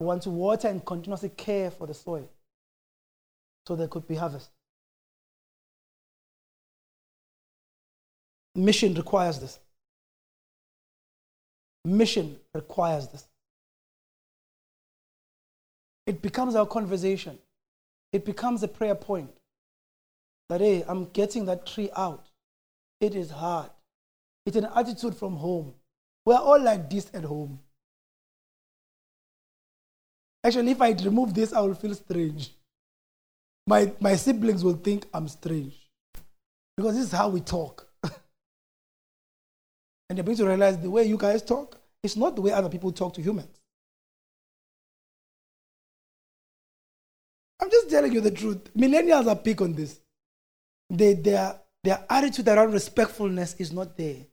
We 0.00 0.06
want 0.06 0.22
to 0.22 0.30
water 0.30 0.68
and 0.68 0.84
continuously 0.84 1.28
care 1.30 1.70
for 1.70 1.86
the 1.86 1.94
soil 1.94 2.28
so 3.66 3.76
there 3.76 3.88
could 3.88 4.06
be 4.08 4.16
harvest. 4.16 4.50
Mission 8.54 8.94
requires 8.94 9.38
this. 9.38 9.58
Mission 11.84 12.36
requires 12.54 13.08
this. 13.08 13.26
It 16.06 16.20
becomes 16.20 16.54
our 16.54 16.66
conversation. 16.66 17.38
It 18.12 18.24
becomes 18.24 18.62
a 18.62 18.68
prayer 18.68 18.94
point. 18.94 19.30
That, 20.48 20.60
hey, 20.60 20.84
I'm 20.86 21.06
getting 21.06 21.46
that 21.46 21.66
tree 21.66 21.90
out. 21.96 22.26
It 23.02 23.16
is 23.16 23.30
hard. 23.30 23.68
It's 24.46 24.56
an 24.56 24.68
attitude 24.76 25.16
from 25.16 25.34
home. 25.34 25.74
We're 26.24 26.36
all 26.36 26.62
like 26.62 26.88
this 26.88 27.10
at 27.12 27.24
home. 27.24 27.58
Actually, 30.44 30.70
if 30.70 30.80
I 30.80 30.92
remove 30.92 31.34
this, 31.34 31.52
I 31.52 31.60
will 31.60 31.74
feel 31.74 31.94
strange. 31.94 32.52
My, 33.66 33.92
my 34.00 34.14
siblings 34.14 34.62
will 34.62 34.74
think 34.74 35.06
I'm 35.12 35.26
strange. 35.26 35.74
Because 36.76 36.94
this 36.94 37.06
is 37.06 37.12
how 37.12 37.28
we 37.28 37.40
talk. 37.40 37.88
And 40.08 40.18
they're 40.18 40.24
going 40.24 40.36
to 40.36 40.46
realize 40.46 40.78
the 40.78 40.90
way 40.90 41.04
you 41.04 41.16
guys 41.16 41.42
talk 41.42 41.80
is 42.04 42.16
not 42.16 42.36
the 42.36 42.42
way 42.42 42.52
other 42.52 42.68
people 42.68 42.92
talk 42.92 43.14
to 43.14 43.22
humans. 43.22 43.60
I'm 47.60 47.70
just 47.70 47.90
telling 47.90 48.12
you 48.12 48.20
the 48.20 48.30
truth. 48.30 48.72
Millennials 48.76 49.26
are 49.26 49.36
big 49.36 49.60
on 49.62 49.72
this. 49.72 50.00
They, 50.90 51.14
their, 51.14 51.58
their 51.84 52.04
attitude 52.08 52.48
around 52.48 52.72
respectfulness 52.72 53.54
is 53.58 53.72
not 53.72 53.96
there. 53.96 54.26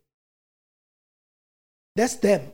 That's 1.95 2.15
them. 2.15 2.53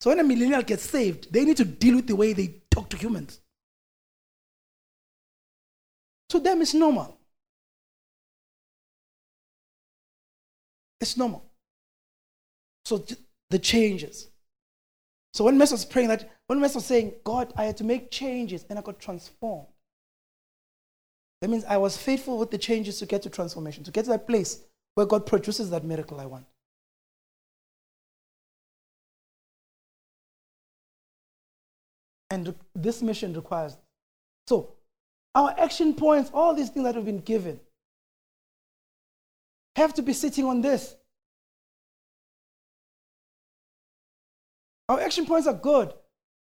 So 0.00 0.10
when 0.10 0.20
a 0.20 0.24
millennial 0.24 0.62
gets 0.62 0.82
saved, 0.82 1.32
they 1.32 1.44
need 1.44 1.58
to 1.58 1.64
deal 1.64 1.96
with 1.96 2.06
the 2.06 2.16
way 2.16 2.32
they 2.32 2.62
talk 2.70 2.88
to 2.90 2.96
humans. 2.96 3.40
To 6.30 6.40
them, 6.40 6.62
it's 6.62 6.74
normal. 6.74 7.18
It's 11.00 11.16
normal. 11.16 11.44
So 12.84 13.04
the 13.50 13.58
changes. 13.58 14.28
So 15.34 15.44
when 15.44 15.56
Mess 15.58 15.72
was 15.72 15.84
praying 15.84 16.08
that, 16.08 16.30
when 16.46 16.60
Mess 16.60 16.74
was 16.74 16.84
saying, 16.84 17.14
God, 17.24 17.52
I 17.56 17.64
had 17.64 17.76
to 17.78 17.84
make 17.84 18.10
changes 18.10 18.64
and 18.68 18.78
I 18.78 18.82
got 18.82 18.98
transformed. 18.98 19.68
That 21.42 21.50
means 21.50 21.64
I 21.64 21.76
was 21.76 21.96
faithful 21.96 22.38
with 22.38 22.52
the 22.52 22.56
changes 22.56 23.00
to 23.00 23.06
get 23.06 23.22
to 23.22 23.30
transformation, 23.30 23.82
to 23.82 23.90
get 23.90 24.04
to 24.04 24.10
that 24.12 24.28
place 24.28 24.60
where 24.94 25.06
God 25.06 25.26
produces 25.26 25.70
that 25.70 25.82
miracle 25.82 26.20
I 26.20 26.26
want. 26.26 26.46
And 32.30 32.54
this 32.76 33.02
mission 33.02 33.34
requires. 33.34 33.76
So, 34.46 34.74
our 35.34 35.52
action 35.58 35.94
points, 35.94 36.30
all 36.32 36.54
these 36.54 36.68
things 36.68 36.84
that 36.84 36.94
have 36.94 37.04
been 37.04 37.18
given, 37.18 37.58
have 39.74 39.92
to 39.94 40.02
be 40.02 40.12
sitting 40.12 40.44
on 40.44 40.60
this. 40.60 40.94
Our 44.88 45.00
action 45.00 45.26
points 45.26 45.48
are 45.48 45.54
good, 45.54 45.92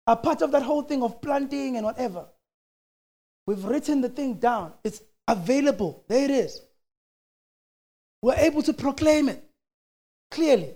are 0.06 0.16
part 0.16 0.40
of 0.40 0.52
that 0.52 0.62
whole 0.62 0.82
thing 0.82 1.02
of 1.02 1.20
planting 1.20 1.76
and 1.76 1.84
whatever. 1.84 2.28
We've 3.46 3.64
written 3.64 4.00
the 4.00 4.08
thing 4.08 4.34
down, 4.34 4.72
it's 4.82 5.02
available. 5.28 6.04
There 6.08 6.24
it 6.24 6.30
is. 6.30 6.60
We're 8.22 8.34
able 8.34 8.62
to 8.62 8.72
proclaim 8.72 9.28
it 9.28 9.44
clearly. 10.30 10.74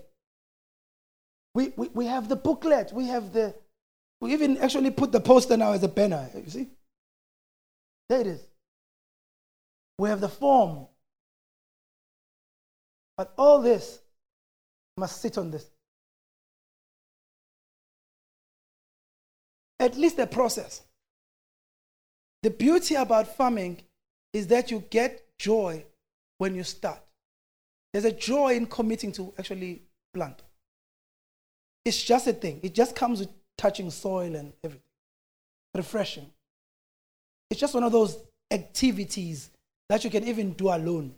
We, 1.53 1.73
we, 1.75 1.89
we 1.89 2.05
have 2.05 2.29
the 2.29 2.35
booklet, 2.35 2.93
we 2.93 3.07
have 3.07 3.33
the, 3.33 3.53
we 4.21 4.33
even 4.33 4.57
actually 4.57 4.91
put 4.91 5.11
the 5.11 5.19
poster 5.19 5.57
now 5.57 5.73
as 5.73 5.83
a 5.83 5.89
banner. 5.89 6.29
You 6.33 6.49
see? 6.49 6.67
There 8.07 8.21
it 8.21 8.27
is. 8.27 8.41
We 9.97 10.09
have 10.09 10.21
the 10.21 10.29
form. 10.29 10.87
But 13.17 13.33
all 13.37 13.61
this 13.61 13.99
must 14.95 15.21
sit 15.21 15.37
on 15.37 15.51
this. 15.51 15.69
at 19.81 19.97
least 19.97 20.19
a 20.19 20.27
process. 20.27 20.81
The 22.43 22.49
beauty 22.49 22.95
about 22.95 23.35
farming 23.35 23.81
is 24.33 24.47
that 24.47 24.71
you 24.71 24.83
get 24.89 25.23
joy 25.37 25.85
when 26.37 26.55
you 26.55 26.63
start. 26.63 26.99
There's 27.93 28.05
a 28.05 28.11
joy 28.11 28.55
in 28.55 28.65
committing 28.65 29.11
to 29.13 29.33
actually 29.37 29.83
plant. 30.13 30.41
It's 31.85 32.01
just 32.01 32.27
a 32.27 32.33
thing. 32.33 32.59
It 32.63 32.73
just 32.73 32.95
comes 32.95 33.19
with 33.19 33.29
touching 33.57 33.91
soil 33.91 34.35
and 34.35 34.53
everything. 34.63 34.83
Refreshing. 35.75 36.31
It's 37.49 37.59
just 37.59 37.73
one 37.73 37.83
of 37.83 37.91
those 37.91 38.17
activities 38.49 39.51
that 39.89 40.03
you 40.03 40.09
can 40.09 40.27
even 40.27 40.53
do 40.53 40.69
alone. 40.69 41.13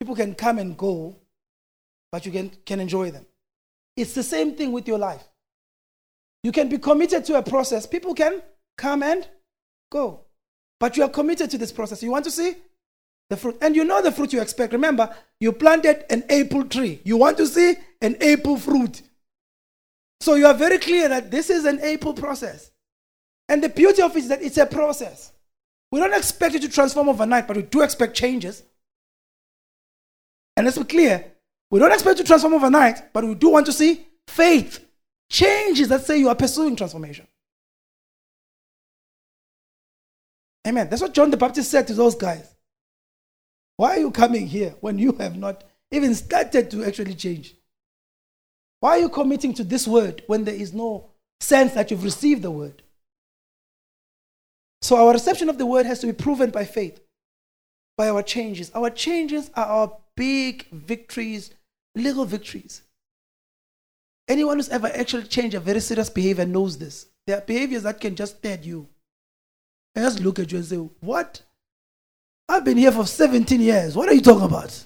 People 0.00 0.14
can 0.14 0.34
come 0.34 0.58
and 0.58 0.76
go, 0.76 1.16
but 2.10 2.24
you 2.24 2.32
can, 2.32 2.50
can 2.64 2.80
enjoy 2.80 3.10
them. 3.10 3.26
It's 3.96 4.14
the 4.14 4.22
same 4.22 4.54
thing 4.54 4.72
with 4.72 4.88
your 4.88 4.98
life. 4.98 5.22
You 6.42 6.52
can 6.52 6.68
be 6.68 6.78
committed 6.78 7.24
to 7.26 7.36
a 7.36 7.42
process. 7.42 7.84
People 7.84 8.14
can 8.14 8.42
come 8.76 9.02
and 9.02 9.28
go. 9.90 10.20
But 10.80 10.96
you 10.96 11.02
are 11.02 11.08
committed 11.08 11.50
to 11.50 11.58
this 11.58 11.72
process. 11.72 12.02
You 12.02 12.10
want 12.10 12.24
to 12.24 12.30
see 12.30 12.54
the 13.30 13.36
fruit. 13.36 13.58
And 13.60 13.74
you 13.74 13.84
know 13.84 14.00
the 14.02 14.12
fruit 14.12 14.32
you 14.32 14.40
expect. 14.40 14.72
Remember, 14.72 15.14
you 15.40 15.52
planted 15.52 16.04
an 16.10 16.24
apple 16.30 16.64
tree. 16.64 17.00
You 17.04 17.16
want 17.16 17.36
to 17.38 17.46
see 17.46 17.74
an 18.00 18.16
apple 18.22 18.56
fruit. 18.56 19.02
So 20.20 20.34
you 20.34 20.46
are 20.46 20.54
very 20.54 20.78
clear 20.78 21.08
that 21.08 21.30
this 21.30 21.50
is 21.50 21.64
an 21.64 21.80
apple 21.80 22.14
process. 22.14 22.70
And 23.48 23.62
the 23.62 23.68
beauty 23.68 24.02
of 24.02 24.16
it 24.16 24.20
is 24.20 24.28
that 24.28 24.42
it's 24.42 24.58
a 24.58 24.66
process. 24.66 25.32
We 25.90 26.00
don't 26.00 26.12
expect 26.12 26.54
it 26.54 26.62
to 26.62 26.68
transform 26.68 27.08
overnight, 27.08 27.46
but 27.46 27.56
we 27.56 27.62
do 27.62 27.82
expect 27.82 28.14
changes. 28.14 28.62
And 30.56 30.66
let's 30.66 30.76
be 30.76 30.84
clear 30.84 31.24
we 31.70 31.78
don't 31.78 31.92
expect 31.92 32.18
to 32.18 32.24
transform 32.24 32.54
overnight, 32.54 33.12
but 33.12 33.24
we 33.24 33.34
do 33.36 33.50
want 33.50 33.66
to 33.66 33.72
see 33.72 34.04
faith 34.26 34.84
changes 35.30 35.88
that 35.88 36.04
say 36.04 36.18
you 36.18 36.28
are 36.28 36.34
pursuing 36.34 36.74
transformation. 36.74 37.27
Amen. 40.66 40.88
That's 40.88 41.02
what 41.02 41.14
John 41.14 41.30
the 41.30 41.36
Baptist 41.36 41.70
said 41.70 41.86
to 41.86 41.94
those 41.94 42.14
guys. 42.14 42.54
Why 43.76 43.90
are 43.90 44.00
you 44.00 44.10
coming 44.10 44.46
here 44.46 44.74
when 44.80 44.98
you 44.98 45.12
have 45.12 45.36
not 45.36 45.64
even 45.90 46.14
started 46.14 46.70
to 46.70 46.84
actually 46.84 47.14
change? 47.14 47.54
Why 48.80 48.90
are 48.90 48.98
you 48.98 49.08
committing 49.08 49.54
to 49.54 49.64
this 49.64 49.86
word 49.86 50.22
when 50.26 50.44
there 50.44 50.54
is 50.54 50.72
no 50.72 51.10
sense 51.40 51.74
that 51.74 51.90
you've 51.90 52.04
received 52.04 52.42
the 52.42 52.50
word? 52.50 52.82
So 54.82 54.96
our 54.96 55.12
reception 55.12 55.48
of 55.48 55.58
the 55.58 55.66
word 55.66 55.86
has 55.86 56.00
to 56.00 56.06
be 56.06 56.12
proven 56.12 56.50
by 56.50 56.64
faith, 56.64 57.00
by 57.96 58.08
our 58.08 58.22
changes. 58.22 58.70
Our 58.74 58.90
changes 58.90 59.50
are 59.54 59.66
our 59.66 59.96
big 60.16 60.68
victories, 60.70 61.50
little 61.94 62.24
victories. 62.24 62.82
Anyone 64.28 64.58
who's 64.58 64.68
ever 64.68 64.88
actually 64.88 65.24
changed 65.24 65.54
a 65.54 65.60
very 65.60 65.80
serious 65.80 66.10
behavior 66.10 66.44
knows 66.44 66.78
this. 66.78 67.06
There 67.26 67.38
are 67.38 67.42
behaviors 67.42 67.84
that 67.84 68.00
can 68.00 68.14
just 68.14 68.38
stare 68.38 68.54
at 68.54 68.64
you. 68.64 68.88
And 69.98 70.04
just 70.04 70.20
look 70.20 70.38
at 70.38 70.52
you 70.52 70.58
and 70.58 70.64
say, 70.64 70.76
What? 70.76 71.42
I've 72.48 72.64
been 72.64 72.76
here 72.76 72.92
for 72.92 73.04
17 73.04 73.60
years. 73.60 73.96
What 73.96 74.08
are 74.08 74.14
you 74.14 74.20
talking 74.20 74.44
about? 74.44 74.84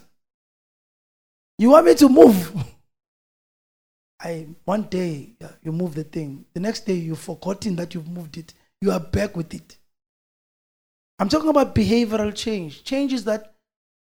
You 1.59 1.69
want 1.69 1.85
me 1.85 1.95
to 1.97 2.09
move? 2.09 2.51
I 4.23 4.47
one 4.65 4.85
day 4.85 5.35
you 5.63 5.71
move 5.71 5.95
the 5.95 6.05
thing. 6.05 6.47
The 6.55 6.61
next 6.61 6.87
day 6.87 6.95
you've 6.95 7.19
forgotten 7.19 7.77
that 7.77 7.93
you've 7.93 8.09
moved 8.09 8.39
it. 8.39 8.55
You 8.81 8.91
are 8.91 9.01
back 9.01 9.37
with 9.37 9.53
it. 9.53 9.77
I'm 11.19 11.29
talking 11.29 11.51
about 11.51 11.75
behavioral 11.75 12.35
change. 12.35 12.83
Changes 12.83 13.25
that 13.25 13.53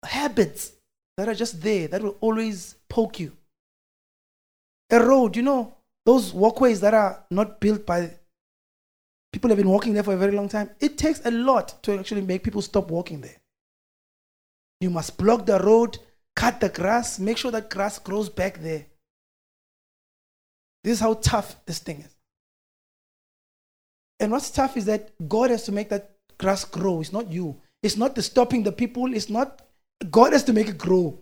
habits 0.06 0.72
that 1.18 1.28
are 1.28 1.36
just 1.36 1.62
there 1.62 1.90
that 1.90 2.02
will 2.02 2.16
always 2.22 2.76
poke 2.88 3.20
you. 3.20 3.34
A 4.92 5.06
road, 5.06 5.36
you 5.36 5.42
know, 5.42 5.76
those 6.06 6.32
walkways 6.32 6.80
that 6.80 6.94
are 6.94 7.26
not 7.30 7.60
built 7.60 7.86
by 7.86 8.14
people 9.32 9.50
have 9.50 9.58
been 9.58 9.70
walking 9.70 9.94
there 9.94 10.04
for 10.04 10.14
a 10.14 10.18
very 10.18 10.34
long 10.34 10.50
time. 10.50 10.70
It 10.80 10.98
takes 10.98 11.26
a 11.26 11.32
lot 11.32 11.82
to 11.84 11.98
actually 11.98 12.22
make 12.22 12.44
people 12.44 12.62
stop 12.62 12.92
walking 12.92 13.22
there. 13.22 13.38
You 14.80 14.90
must 14.90 15.18
block 15.18 15.46
the 15.46 15.60
road, 15.60 16.00
cut 16.36 16.60
the 16.60 16.70
grass, 16.70 17.20
make 17.20 17.38
sure 17.38 17.52
that 17.52 17.70
grass 17.70 18.00
grows 18.00 18.30
back 18.30 18.60
there. 18.60 18.88
This 20.84 20.94
is 20.94 21.00
how 21.00 21.14
tough 21.14 21.64
this 21.66 21.80
thing 21.80 22.02
is. 22.02 22.16
And 24.20 24.32
what's 24.32 24.50
tough 24.50 24.78
is 24.78 24.86
that 24.86 25.12
God 25.28 25.50
has 25.50 25.64
to 25.64 25.72
make 25.72 25.90
that 25.90 26.16
grass 26.38 26.66
grow. 26.66 27.02
It's 27.02 27.14
not 27.14 27.32
you. 27.32 27.60
It's 27.84 27.98
not 27.98 28.16
the 28.16 28.22
stopping 28.22 28.64
the 28.64 28.72
people. 28.72 29.14
It's 29.14 29.30
not 29.30 29.62
God 30.10 30.34
has 30.34 30.44
to 30.46 30.54
make 30.54 30.68
it 30.68 30.78
grow. 30.78 31.20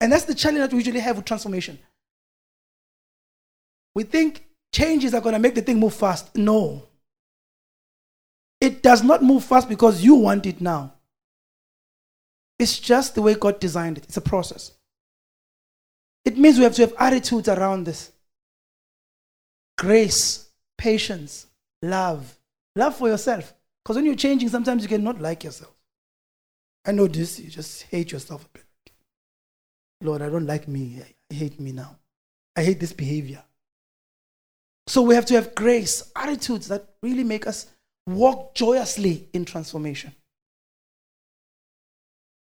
And 0.00 0.12
that's 0.12 0.24
the 0.24 0.34
challenge 0.34 0.60
that 0.60 0.72
we 0.72 0.78
usually 0.78 1.00
have 1.00 1.16
with 1.16 1.24
transformation. 1.24 1.78
We 3.94 4.04
think 4.04 4.45
changes 4.72 5.14
are 5.14 5.20
going 5.20 5.34
to 5.34 5.38
make 5.38 5.54
the 5.54 5.62
thing 5.62 5.78
move 5.78 5.94
fast. 5.94 6.36
No. 6.36 6.82
It 8.60 8.82
does 8.82 9.02
not 9.02 9.22
move 9.22 9.44
fast 9.44 9.68
because 9.68 10.02
you 10.02 10.14
want 10.14 10.46
it 10.46 10.60
now. 10.60 10.94
It's 12.58 12.78
just 12.78 13.14
the 13.14 13.22
way 13.22 13.34
God 13.34 13.60
designed 13.60 13.98
it. 13.98 14.04
It's 14.04 14.16
a 14.16 14.22
process. 14.22 14.72
It 16.24 16.38
means 16.38 16.58
we 16.58 16.64
have 16.64 16.74
to 16.76 16.82
have 16.82 16.94
attitudes 16.98 17.48
around 17.48 17.84
this 17.84 18.12
grace, 19.78 20.48
patience, 20.78 21.46
love. 21.82 22.38
Love 22.74 22.96
for 22.96 23.08
yourself. 23.08 23.54
Because 23.82 23.96
when 23.96 24.06
you're 24.06 24.14
changing, 24.14 24.48
sometimes 24.48 24.82
you 24.82 24.88
cannot 24.88 25.20
like 25.20 25.44
yourself. 25.44 25.72
I 26.84 26.92
know 26.92 27.06
this, 27.06 27.38
you 27.38 27.50
just 27.50 27.82
hate 27.84 28.12
yourself 28.12 28.44
a 28.44 28.48
bit. 28.58 28.64
Lord, 30.00 30.22
I 30.22 30.28
don't 30.28 30.46
like 30.46 30.68
me. 30.68 31.02
I 31.30 31.34
hate 31.34 31.58
me 31.60 31.72
now. 31.72 31.96
I 32.54 32.62
hate 32.62 32.80
this 32.80 32.92
behavior. 32.92 33.42
So 34.86 35.02
we 35.02 35.14
have 35.14 35.26
to 35.26 35.34
have 35.34 35.54
grace, 35.54 36.10
attitudes 36.14 36.68
that 36.68 36.88
really 37.02 37.24
make 37.24 37.46
us 37.46 37.66
walk 38.06 38.54
joyously 38.54 39.28
in 39.32 39.44
transformation. 39.44 40.14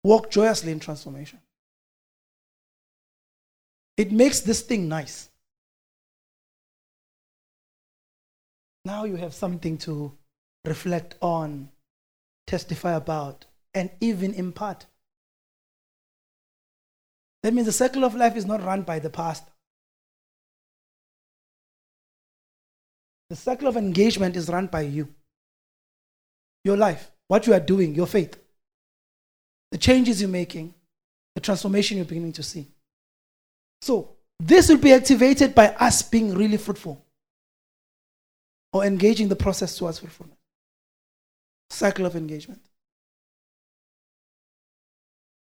Walk 0.02 0.30
joyously 0.30 0.72
in 0.72 0.80
transformation. 0.80 1.40
It 3.96 4.10
makes 4.10 4.40
this 4.40 4.62
thing 4.62 4.88
nice. 4.88 5.28
Now 8.86 9.04
you 9.04 9.16
have 9.16 9.34
something 9.34 9.76
to 9.78 10.16
reflect 10.64 11.16
on, 11.20 11.68
testify 12.46 12.94
about, 12.94 13.44
and 13.74 13.90
even 14.00 14.32
impart. 14.32 14.86
That 17.42 17.52
means 17.52 17.66
the 17.66 17.72
circle 17.72 18.04
of 18.04 18.14
life 18.14 18.36
is 18.36 18.46
not 18.46 18.64
run 18.64 18.82
by 18.82 18.98
the 18.98 19.10
past. 19.10 19.44
The 23.30 23.36
circle 23.36 23.68
of 23.68 23.76
engagement 23.76 24.36
is 24.36 24.48
run 24.48 24.66
by 24.66 24.82
you. 24.82 25.08
Your 26.64 26.76
life, 26.76 27.10
what 27.28 27.46
you 27.46 27.54
are 27.54 27.60
doing, 27.60 27.94
your 27.94 28.08
faith, 28.08 28.36
the 29.70 29.78
changes 29.78 30.20
you're 30.20 30.28
making, 30.28 30.74
the 31.36 31.40
transformation 31.40 31.96
you're 31.96 32.06
beginning 32.06 32.32
to 32.32 32.42
see. 32.42 32.66
So, 33.82 34.16
this 34.40 34.68
will 34.68 34.78
be 34.78 34.92
activated 34.92 35.54
by 35.54 35.68
us 35.68 36.02
being 36.02 36.34
really 36.34 36.56
fruitful 36.56 37.04
or 38.72 38.84
engaging 38.84 39.28
the 39.28 39.36
process 39.36 39.76
towards 39.76 40.00
fruitfulness. 40.00 40.36
Cycle 41.70 42.06
of 42.06 42.16
engagement. 42.16 42.60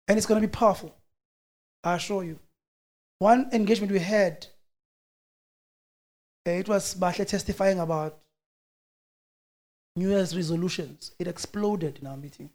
And 0.08 0.16
it's 0.16 0.26
going 0.26 0.40
to 0.40 0.46
be 0.46 0.50
powerful. 0.50 0.94
I 1.82 1.96
assure 1.96 2.24
you. 2.24 2.38
One 3.18 3.50
engagement 3.52 3.92
we 3.92 3.98
had, 3.98 4.46
Eh, 6.46 6.58
it 6.58 6.68
was 6.68 6.94
Bahle 6.94 7.26
testifying 7.26 7.80
about 7.80 8.18
New 9.96 10.10
Year's 10.10 10.36
resolutions. 10.36 11.12
It 11.18 11.26
exploded 11.26 11.98
in 12.00 12.06
our 12.06 12.16
meeting. 12.16 12.50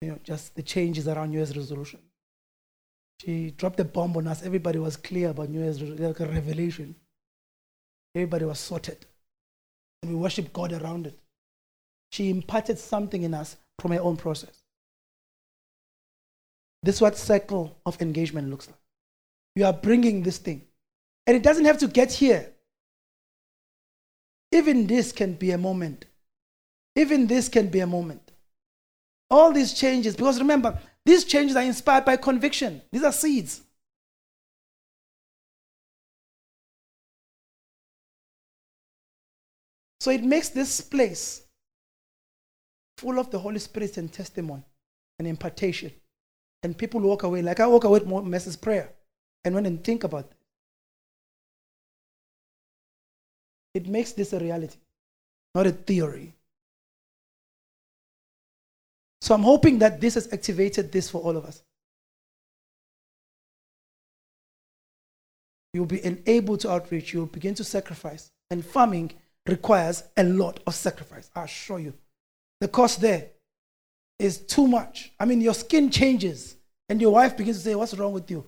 You 0.00 0.12
know, 0.12 0.18
just 0.22 0.54
the 0.54 0.62
changes 0.62 1.08
around 1.08 1.30
New 1.30 1.38
Year's 1.38 1.56
resolution. 1.56 2.00
She 3.20 3.50
dropped 3.50 3.80
a 3.80 3.84
bomb 3.84 4.16
on 4.16 4.26
us. 4.26 4.42
Everybody 4.42 4.78
was 4.78 4.96
clear 4.96 5.30
about 5.30 5.50
New 5.50 5.60
Year's 5.60 5.80
like 5.82 6.20
a 6.20 6.26
revelation. 6.26 6.94
Everybody 8.14 8.46
was 8.46 8.58
sorted. 8.58 9.06
And 10.02 10.12
we 10.12 10.16
worship 10.16 10.52
God 10.52 10.72
around 10.72 11.06
it. 11.06 11.18
She 12.12 12.30
imparted 12.30 12.78
something 12.78 13.22
in 13.22 13.34
us 13.34 13.56
from 13.78 13.92
her 13.92 14.00
own 14.00 14.16
process. 14.16 14.62
This 16.82 16.96
is 16.96 17.00
what 17.00 17.18
cycle 17.18 17.76
of 17.84 18.00
engagement 18.00 18.48
looks 18.48 18.66
like. 18.66 18.78
You 19.54 19.66
are 19.66 19.72
bringing 19.72 20.22
this 20.22 20.38
thing. 20.38 20.62
And 21.30 21.36
it 21.36 21.44
doesn't 21.44 21.64
have 21.64 21.78
to 21.78 21.86
get 21.86 22.10
here. 22.10 22.50
Even 24.50 24.88
this 24.88 25.12
can 25.12 25.34
be 25.34 25.52
a 25.52 25.58
moment. 25.58 26.06
Even 26.96 27.28
this 27.28 27.48
can 27.48 27.68
be 27.68 27.78
a 27.78 27.86
moment. 27.86 28.32
All 29.30 29.52
these 29.52 29.72
changes, 29.72 30.16
because 30.16 30.40
remember, 30.40 30.76
these 31.06 31.22
changes 31.22 31.54
are 31.54 31.62
inspired 31.62 32.04
by 32.04 32.16
conviction. 32.16 32.82
These 32.90 33.04
are 33.04 33.12
seeds. 33.12 33.60
So 40.00 40.10
it 40.10 40.24
makes 40.24 40.48
this 40.48 40.80
place 40.80 41.42
full 42.98 43.20
of 43.20 43.30
the 43.30 43.38
Holy 43.38 43.60
Spirit 43.60 43.98
and 43.98 44.12
testimony 44.12 44.64
and 45.20 45.28
impartation. 45.28 45.92
And 46.64 46.76
people 46.76 47.00
walk 47.00 47.22
away, 47.22 47.40
like 47.40 47.60
I 47.60 47.68
walk 47.68 47.84
away 47.84 48.00
with 48.00 48.24
Mess's 48.24 48.56
prayer 48.56 48.90
and 49.44 49.54
when 49.54 49.66
and 49.66 49.84
think 49.84 50.02
about 50.02 50.24
it. 50.24 50.32
It 53.74 53.86
makes 53.86 54.12
this 54.12 54.32
a 54.32 54.38
reality, 54.38 54.76
not 55.54 55.66
a 55.66 55.72
theory. 55.72 56.34
So 59.20 59.34
I'm 59.34 59.42
hoping 59.42 59.78
that 59.80 60.00
this 60.00 60.14
has 60.14 60.32
activated 60.32 60.90
this 60.90 61.10
for 61.10 61.20
all 61.20 61.36
of 61.36 61.44
us. 61.44 61.62
You'll 65.72 65.86
be 65.86 66.04
enabled 66.04 66.60
to 66.60 66.70
outreach, 66.70 67.12
you'll 67.12 67.26
begin 67.26 67.54
to 67.54 67.64
sacrifice. 67.64 68.32
And 68.50 68.64
farming 68.64 69.12
requires 69.46 70.02
a 70.16 70.24
lot 70.24 70.60
of 70.66 70.74
sacrifice, 70.74 71.30
I 71.34 71.44
assure 71.44 71.78
you. 71.78 71.94
The 72.60 72.68
cost 72.68 73.00
there 73.00 73.28
is 74.18 74.38
too 74.38 74.66
much. 74.66 75.12
I 75.18 75.24
mean, 75.24 75.40
your 75.40 75.54
skin 75.54 75.90
changes, 75.90 76.56
and 76.88 77.00
your 77.00 77.12
wife 77.12 77.36
begins 77.36 77.58
to 77.58 77.62
say, 77.62 77.74
What's 77.74 77.94
wrong 77.94 78.12
with 78.12 78.30
you? 78.30 78.44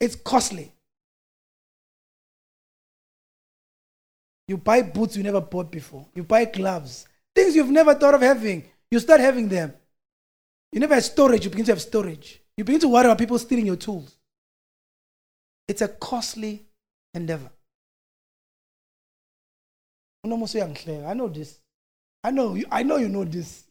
It's 0.00 0.16
costly. 0.16 0.72
You 4.48 4.58
buy 4.58 4.82
boots 4.82 5.16
you 5.16 5.22
never 5.22 5.40
bought 5.40 5.70
before, 5.70 6.06
you 6.14 6.22
buy 6.22 6.44
gloves, 6.44 7.08
things 7.34 7.56
you've 7.56 7.70
never 7.70 7.94
thought 7.94 8.14
of 8.14 8.20
having. 8.20 8.64
You 8.90 9.00
start 9.00 9.20
having 9.20 9.48
them. 9.48 9.72
You 10.70 10.80
never 10.80 10.94
had 10.94 11.04
storage, 11.04 11.44
you 11.44 11.50
begin 11.50 11.66
to 11.66 11.72
have 11.72 11.82
storage. 11.82 12.40
You 12.56 12.64
begin 12.64 12.80
to 12.82 12.88
worry 12.88 13.06
about 13.06 13.18
people 13.18 13.38
stealing 13.38 13.66
your 13.66 13.76
tools. 13.76 14.16
It's 15.66 15.82
a 15.82 15.88
costly 15.88 16.66
endeavor. 17.14 17.50
I 20.24 20.28
know 20.28 21.28
this. 21.28 21.58
I 22.22 22.30
know 22.30 22.54
you, 22.54 22.66
I 22.70 22.82
know 22.82 22.96
you 22.96 23.08
know 23.08 23.24
this. 23.24 23.64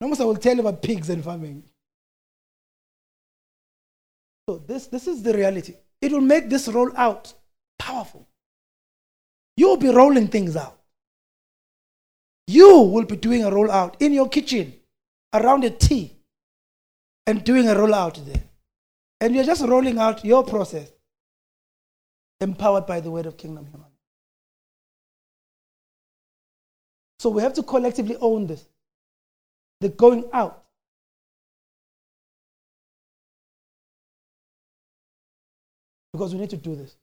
Almost 0.00 0.20
I 0.20 0.24
will 0.24 0.36
tell 0.36 0.54
you 0.54 0.60
about 0.60 0.82
pigs 0.82 1.10
and 1.10 1.22
farming. 1.22 1.64
So 4.48 4.58
this, 4.58 4.86
this 4.86 5.06
is 5.06 5.22
the 5.22 5.34
reality. 5.34 5.74
It 6.00 6.12
will 6.12 6.20
make 6.20 6.48
this 6.48 6.68
roll 6.68 6.90
out 6.96 7.32
powerful. 7.78 8.26
You 9.60 9.68
will 9.68 9.76
be 9.76 9.90
rolling 9.90 10.28
things 10.28 10.56
out. 10.56 10.78
You 12.46 12.68
will 12.92 13.04
be 13.04 13.16
doing 13.16 13.44
a 13.44 13.50
rollout 13.50 13.96
in 14.00 14.14
your 14.14 14.28
kitchen. 14.28 14.68
around 15.32 15.64
a 15.64 15.70
tea, 15.70 16.16
and 17.26 17.44
doing 17.44 17.68
a 17.68 17.74
rollout 17.74 18.24
there. 18.24 18.42
And 19.20 19.34
you're 19.34 19.44
just 19.44 19.62
rolling 19.62 19.98
out 19.98 20.24
your 20.24 20.44
process, 20.44 20.90
empowered 22.40 22.86
by 22.86 23.00
the 23.00 23.10
word 23.10 23.26
of 23.26 23.36
kingdom. 23.36 23.68
So 27.18 27.28
we 27.28 27.42
have 27.42 27.52
to 27.54 27.62
collectively 27.62 28.16
own 28.20 28.46
this. 28.46 28.64
The 29.80 29.90
going 29.90 30.24
out. 30.32 30.64
Because 36.12 36.34
we 36.34 36.40
need 36.40 36.50
to 36.50 36.56
do 36.56 36.74
this. 36.74 36.96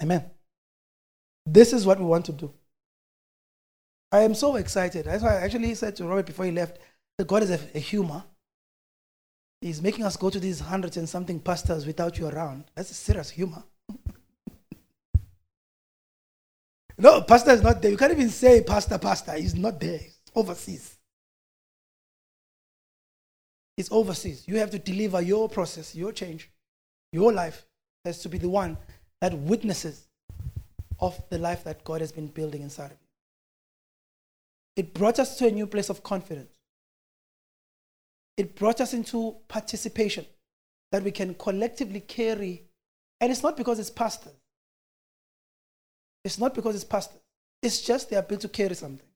Amen. 0.00 0.30
This 1.46 1.72
is 1.72 1.86
what 1.86 1.98
we 1.98 2.04
want 2.06 2.24
to 2.26 2.32
do. 2.32 2.52
I 4.10 4.20
am 4.20 4.34
so 4.34 4.56
excited. 4.56 5.06
That's 5.06 5.22
why 5.22 5.38
I 5.38 5.42
actually 5.42 5.74
said 5.74 5.96
to 5.96 6.04
Robert 6.04 6.26
before 6.26 6.44
he 6.44 6.52
left 6.52 6.78
that 7.18 7.26
God 7.26 7.42
is 7.42 7.50
a, 7.50 7.58
a 7.74 7.80
humor. 7.80 8.22
He's 9.60 9.82
making 9.82 10.04
us 10.04 10.16
go 10.16 10.30
to 10.30 10.38
these 10.38 10.60
hundreds 10.60 10.96
and 10.96 11.08
something 11.08 11.40
pastors 11.40 11.86
without 11.86 12.18
you 12.18 12.28
around. 12.28 12.64
That's 12.74 12.90
a 12.90 12.94
serious 12.94 13.30
humor. 13.30 13.64
no, 16.98 17.22
pastor 17.22 17.52
is 17.52 17.62
not 17.62 17.82
there. 17.82 17.90
You 17.90 17.96
can't 17.96 18.12
even 18.12 18.30
say 18.30 18.62
pastor, 18.62 18.98
pastor. 18.98 19.32
He's 19.32 19.54
not 19.54 19.80
there. 19.80 19.98
He's 19.98 20.20
overseas. 20.34 20.96
He's 23.76 23.90
overseas. 23.90 24.46
You 24.46 24.58
have 24.58 24.70
to 24.70 24.78
deliver 24.78 25.20
your 25.20 25.48
process, 25.48 25.94
your 25.94 26.12
change, 26.12 26.50
your 27.12 27.32
life 27.32 27.66
has 28.04 28.20
to 28.20 28.28
be 28.28 28.38
the 28.38 28.48
one 28.48 28.76
that 29.20 29.36
witnesses 29.36 30.06
of 31.00 31.22
the 31.30 31.38
life 31.38 31.64
that 31.64 31.84
God 31.84 32.00
has 32.00 32.12
been 32.12 32.28
building 32.28 32.62
inside 32.62 32.86
of 32.86 32.92
you. 32.92 32.98
It 34.76 34.94
brought 34.94 35.18
us 35.18 35.38
to 35.38 35.46
a 35.46 35.50
new 35.50 35.66
place 35.66 35.88
of 35.88 36.02
confidence 36.02 36.54
it 38.36 38.54
brought 38.56 38.80
us 38.80 38.94
into 38.94 39.36
participation 39.48 40.26
that 40.90 41.02
we 41.02 41.10
can 41.10 41.34
collectively 41.34 42.00
carry. 42.00 42.64
And 43.20 43.30
it's 43.30 43.42
not 43.42 43.56
because 43.56 43.78
it's 43.78 43.90
pastors. 43.90 44.32
It's 46.24 46.38
not 46.38 46.54
because 46.54 46.74
it's 46.74 46.84
pastors. 46.84 47.20
It's 47.62 47.82
just 47.82 48.10
the 48.10 48.18
ability 48.18 48.48
to 48.48 48.52
carry 48.52 48.74
something 48.74 49.06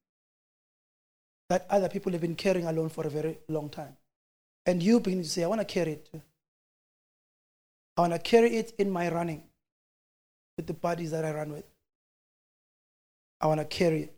that 1.49 1.67
other 1.71 1.89
people 1.89 2.13
have 2.13 2.21
been 2.21 2.37
carrying 2.37 2.67
alone 2.67 2.91
for 2.91 3.07
a 3.07 3.11
very 3.11 3.39
long 3.49 3.69
time. 3.71 3.97
And 4.67 4.83
you 4.83 5.01
begin 5.01 5.23
to 5.23 5.29
say, 5.29 5.45
I 5.45 5.47
want 5.47 5.61
to 5.61 5.65
carry 5.65 5.93
it 5.93 6.11
too. 6.11 6.21
I 7.97 8.03
want 8.03 8.13
to 8.13 8.19
carry 8.19 8.57
it 8.57 8.75
in 8.79 8.91
my 8.91 9.11
running 9.11 9.43
with 10.59 10.67
the 10.67 10.75
bodies 10.75 11.13
that 11.13 11.25
I 11.25 11.31
run 11.31 11.53
with. 11.53 11.65
I 13.41 13.47
want 13.47 13.61
to 13.61 13.65
carry 13.65 14.03
it. 14.03 14.15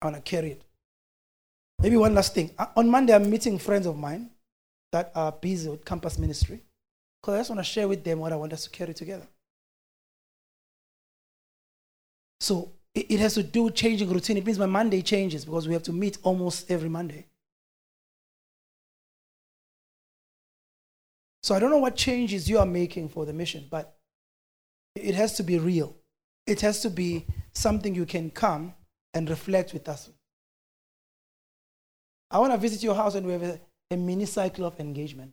I 0.00 0.06
want 0.06 0.16
to 0.16 0.22
carry 0.22 0.52
it. 0.52 0.62
Maybe 1.80 1.96
one 1.96 2.14
last 2.14 2.34
thing. 2.34 2.50
Uh, 2.58 2.66
on 2.76 2.88
Monday, 2.88 3.14
I'm 3.14 3.28
meeting 3.28 3.58
friends 3.58 3.86
of 3.86 3.96
mine 3.96 4.30
that 4.92 5.10
are 5.14 5.32
busy 5.32 5.70
with 5.70 5.84
campus 5.84 6.18
ministry 6.18 6.60
because 7.20 7.34
I 7.34 7.38
just 7.38 7.50
want 7.50 7.60
to 7.60 7.64
share 7.64 7.88
with 7.88 8.04
them 8.04 8.18
what 8.18 8.32
I 8.32 8.36
want 8.36 8.52
us 8.52 8.64
to 8.64 8.70
carry 8.70 8.92
together. 8.92 9.26
So 12.40 12.72
it 12.94 13.20
has 13.20 13.34
to 13.34 13.42
do 13.42 13.64
with 13.64 13.74
changing 13.74 14.10
routine. 14.10 14.36
It 14.36 14.44
means 14.44 14.58
my 14.58 14.66
Monday 14.66 15.00
changes 15.00 15.44
because 15.46 15.66
we 15.66 15.74
have 15.74 15.82
to 15.84 15.92
meet 15.92 16.18
almost 16.22 16.70
every 16.70 16.88
Monday. 16.88 17.26
So 21.42 21.54
I 21.54 21.58
don't 21.58 21.70
know 21.70 21.78
what 21.78 21.96
changes 21.96 22.50
you 22.50 22.58
are 22.58 22.66
making 22.66 23.08
for 23.08 23.24
the 23.24 23.32
mission, 23.32 23.66
but 23.70 23.96
it 24.94 25.14
has 25.14 25.36
to 25.36 25.42
be 25.42 25.58
real. 25.58 25.96
It 26.46 26.60
has 26.62 26.80
to 26.82 26.90
be 26.90 27.26
something 27.52 27.94
you 27.94 28.06
can 28.06 28.30
come 28.30 28.74
and 29.14 29.28
reflect 29.28 29.72
with 29.72 29.88
us. 29.88 30.10
I 32.30 32.38
want 32.38 32.52
to 32.52 32.58
visit 32.58 32.82
your 32.82 32.94
house 32.94 33.14
and 33.14 33.26
we 33.26 33.32
have 33.32 33.42
a, 33.42 33.60
a 33.90 33.96
mini 33.96 34.26
cycle 34.26 34.64
of 34.64 34.78
engagement. 34.78 35.32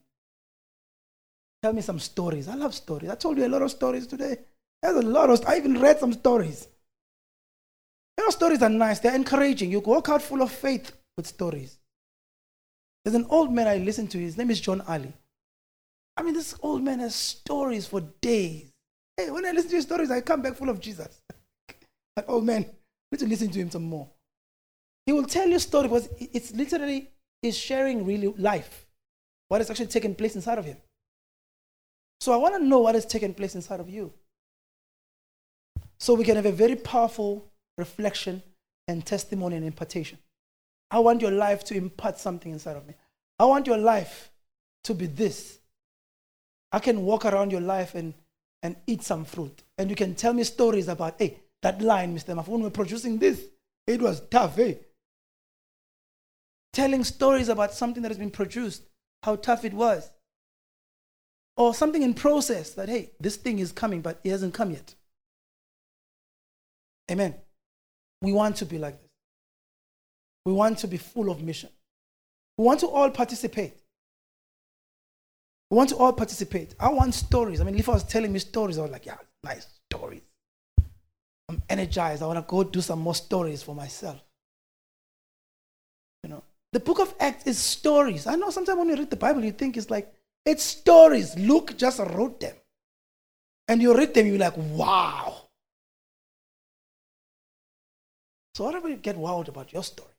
Tell 1.62 1.74
me 1.74 1.82
some 1.82 2.00
stories. 2.00 2.48
I 2.48 2.56
love 2.56 2.74
stories. 2.74 3.10
I 3.10 3.16
told 3.16 3.38
you 3.38 3.46
a 3.46 3.50
lot 3.50 3.62
of 3.62 3.72
stories 3.72 4.08
today. 4.08 4.38
There's 4.82 4.98
a 4.98 5.02
lot 5.02 5.30
of. 5.30 5.44
I 5.46 5.58
even 5.58 5.80
read 5.80 6.00
some 6.00 6.14
stories. 6.14 6.68
You 8.18 8.26
know, 8.26 8.30
stories 8.30 8.62
are 8.62 8.70
nice. 8.70 9.00
They're 9.00 9.16
encouraging. 9.16 9.72
You 9.72 9.80
walk 9.80 10.10
out 10.10 10.22
full 10.22 10.42
of 10.42 10.52
faith 10.52 10.92
with 11.16 11.28
stories. 11.28 11.78
There's 13.04 13.16
an 13.16 13.26
old 13.30 13.54
man 13.54 13.68
I 13.68 13.78
listen 13.78 14.08
to. 14.08 14.18
His 14.18 14.38
name 14.38 14.52
is 14.52 14.62
John 14.62 14.82
Ali. 14.82 15.14
I 16.16 16.24
mean, 16.24 16.34
this 16.34 16.56
old 16.62 16.84
man 16.84 17.00
has 17.00 17.16
stories 17.16 17.88
for 17.88 18.02
days. 18.02 18.67
Hey, 19.18 19.32
when 19.32 19.46
I 19.46 19.52
listen 19.52 19.72
to 19.72 19.76
his 19.78 19.86
stories, 19.86 20.12
I 20.12 20.22
come 20.22 20.44
back 20.44 20.56
full 20.56 20.70
of 20.70 20.80
Jesus. 20.80 21.22
like, 22.16 22.26
oh 22.28 22.40
man, 22.40 22.64
I 22.64 22.70
need 23.12 23.20
to 23.20 23.28
listen 23.28 23.50
to 23.50 23.60
him 23.60 23.72
some 23.72 23.84
more. 23.84 24.08
He 25.06 25.14
will 25.14 25.26
tell 25.26 25.48
you 25.48 25.58
story 25.58 25.88
because 25.88 26.08
it's 26.20 26.54
literally 26.54 27.10
is 27.42 27.58
sharing 27.58 28.06
really 28.06 28.28
life, 28.38 28.86
what 29.48 29.62
is 29.62 29.70
actually 29.70 29.88
taking 29.88 30.14
place 30.16 30.36
inside 30.36 30.58
of 30.58 30.66
him. 30.66 30.78
So 32.20 32.34
I 32.34 32.38
want 32.38 32.56
to 32.56 32.64
know 32.64 32.80
what 32.80 32.96
is 32.96 33.06
taking 33.06 33.34
place 33.34 33.56
inside 33.56 33.80
of 33.80 33.90
you. 33.90 34.12
So 36.00 36.14
we 36.14 36.24
can 36.24 36.36
have 36.36 36.46
a 36.46 36.52
very 36.52 36.76
powerful 36.76 37.46
reflection 37.78 38.44
and 38.88 39.06
testimony 39.06 39.56
and 39.56 39.66
impartation. 39.66 40.18
I 40.90 41.00
want 41.00 41.22
your 41.22 41.32
life 41.32 41.64
to 41.66 41.76
impart 41.76 42.20
something 42.20 42.52
inside 42.52 42.78
of 42.78 42.88
me. 42.88 42.94
I 43.40 43.46
want 43.46 43.68
your 43.68 43.78
life 43.78 44.32
to 44.86 44.94
be 44.94 45.06
this. 45.06 45.60
I 46.72 46.80
can 46.80 47.04
walk 47.04 47.26
around 47.26 47.52
your 47.52 47.62
life 47.62 47.96
and, 47.96 48.14
and 48.64 48.76
eat 48.88 49.04
some 49.04 49.26
fruit. 49.26 49.64
And 49.78 49.90
you 49.90 49.96
can 49.96 50.16
tell 50.16 50.34
me 50.34 50.44
stories 50.44 50.88
about, 50.88 51.16
hey, 51.20 51.40
that 51.62 51.82
line, 51.82 52.16
Mr. 52.16 52.36
Mafun, 52.36 52.62
we're 52.62 52.70
producing 52.70 53.18
this. 53.18 53.42
It 53.86 54.02
was 54.02 54.22
tough, 54.30 54.56
hey 54.56 54.80
telling 56.78 57.04
stories 57.04 57.50
about 57.50 57.74
something 57.74 58.04
that 58.04 58.10
has 58.10 58.20
been 58.20 58.30
produced, 58.30 58.84
how 59.24 59.36
tough 59.36 59.66
it 59.66 59.74
was. 59.74 60.12
Or 61.56 61.74
something 61.74 62.04
in 62.04 62.14
process 62.14 62.70
that, 62.76 62.88
hey, 62.88 63.14
this 63.20 63.36
thing 63.36 63.58
is 63.58 63.72
coming, 63.72 64.02
but 64.02 64.20
it 64.24 64.30
hasn't 64.30 64.54
come 64.54 64.70
yet. 64.70 64.94
Amen. 67.10 67.34
We 68.22 68.32
want 68.32 68.58
to 68.58 68.66
be 68.66 68.78
like 68.78 69.02
this. 69.02 69.10
We 70.46 70.54
want 70.54 70.78
to 70.80 70.88
be 70.88 70.98
full 70.98 71.32
of 71.32 71.42
mission. 71.42 71.72
We 72.60 72.66
want 72.66 72.82
to 72.82 72.88
all 72.88 73.10
participate. 73.10 73.77
We 75.70 75.76
want 75.76 75.90
to 75.90 75.98
all 75.98 76.14
participate. 76.14 76.76
I 76.80 76.90
want 76.90 77.14
stories. 77.14 77.60
I 77.60 77.64
mean, 77.66 77.78
if 77.78 77.90
I 77.90 77.94
was 77.94 78.04
telling 78.04 78.32
me 78.32 78.40
stories, 78.40 78.78
I 78.78 78.84
was 78.84 78.92
like, 78.92 79.06
yeah, 79.06 79.18
nice 79.44 79.68
stories. 79.92 80.22
I'm 81.50 81.62
energized. 81.70 82.24
I 82.24 82.28
want 82.28 82.40
to 82.40 82.50
go 82.50 82.64
do 82.64 82.82
some 82.82 83.00
more 83.00 83.16
stories 83.16 83.64
for 83.64 83.76
myself. 83.76 84.22
You 86.24 86.30
know, 86.30 86.44
the 86.74 86.80
book 86.80 87.00
of 87.00 87.14
Acts 87.20 87.48
is 87.48 87.58
stories. 87.58 88.28
I 88.28 88.36
know 88.36 88.50
sometimes 88.50 88.78
when 88.78 88.90
you 88.90 88.96
read 88.96 89.10
the 89.10 89.18
Bible, 89.18 89.44
you 89.44 89.52
think 89.52 89.78
it's 89.78 89.90
like, 89.90 90.14
it's 90.46 90.64
stories. 90.64 91.38
Luke 91.38 91.78
just 91.78 92.00
wrote 92.00 92.40
them. 92.40 92.56
And 93.68 93.82
you 93.82 93.96
read 93.96 94.14
them, 94.14 94.28
you're 94.28 94.38
like, 94.38 94.56
wow. 94.56 95.50
So, 98.56 98.64
whatever 98.64 98.90
you 98.90 98.96
get 98.96 99.18
wild 99.18 99.50
about 99.50 99.72
your 99.74 99.84
story, 99.84 100.10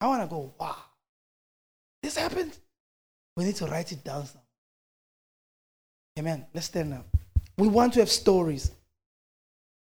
I 0.00 0.06
want 0.06 0.22
to 0.22 0.28
go, 0.28 0.54
wow. 0.60 0.76
This 2.02 2.16
happened. 2.16 2.56
We 3.36 3.44
need 3.44 3.56
to 3.56 3.66
write 3.66 3.92
it 3.92 4.04
down. 4.04 4.26
Amen. 6.18 6.46
Let's 6.54 6.66
stand 6.66 6.94
up. 6.94 7.06
We 7.56 7.68
want 7.68 7.94
to 7.94 8.00
have 8.00 8.10
stories. 8.10 8.70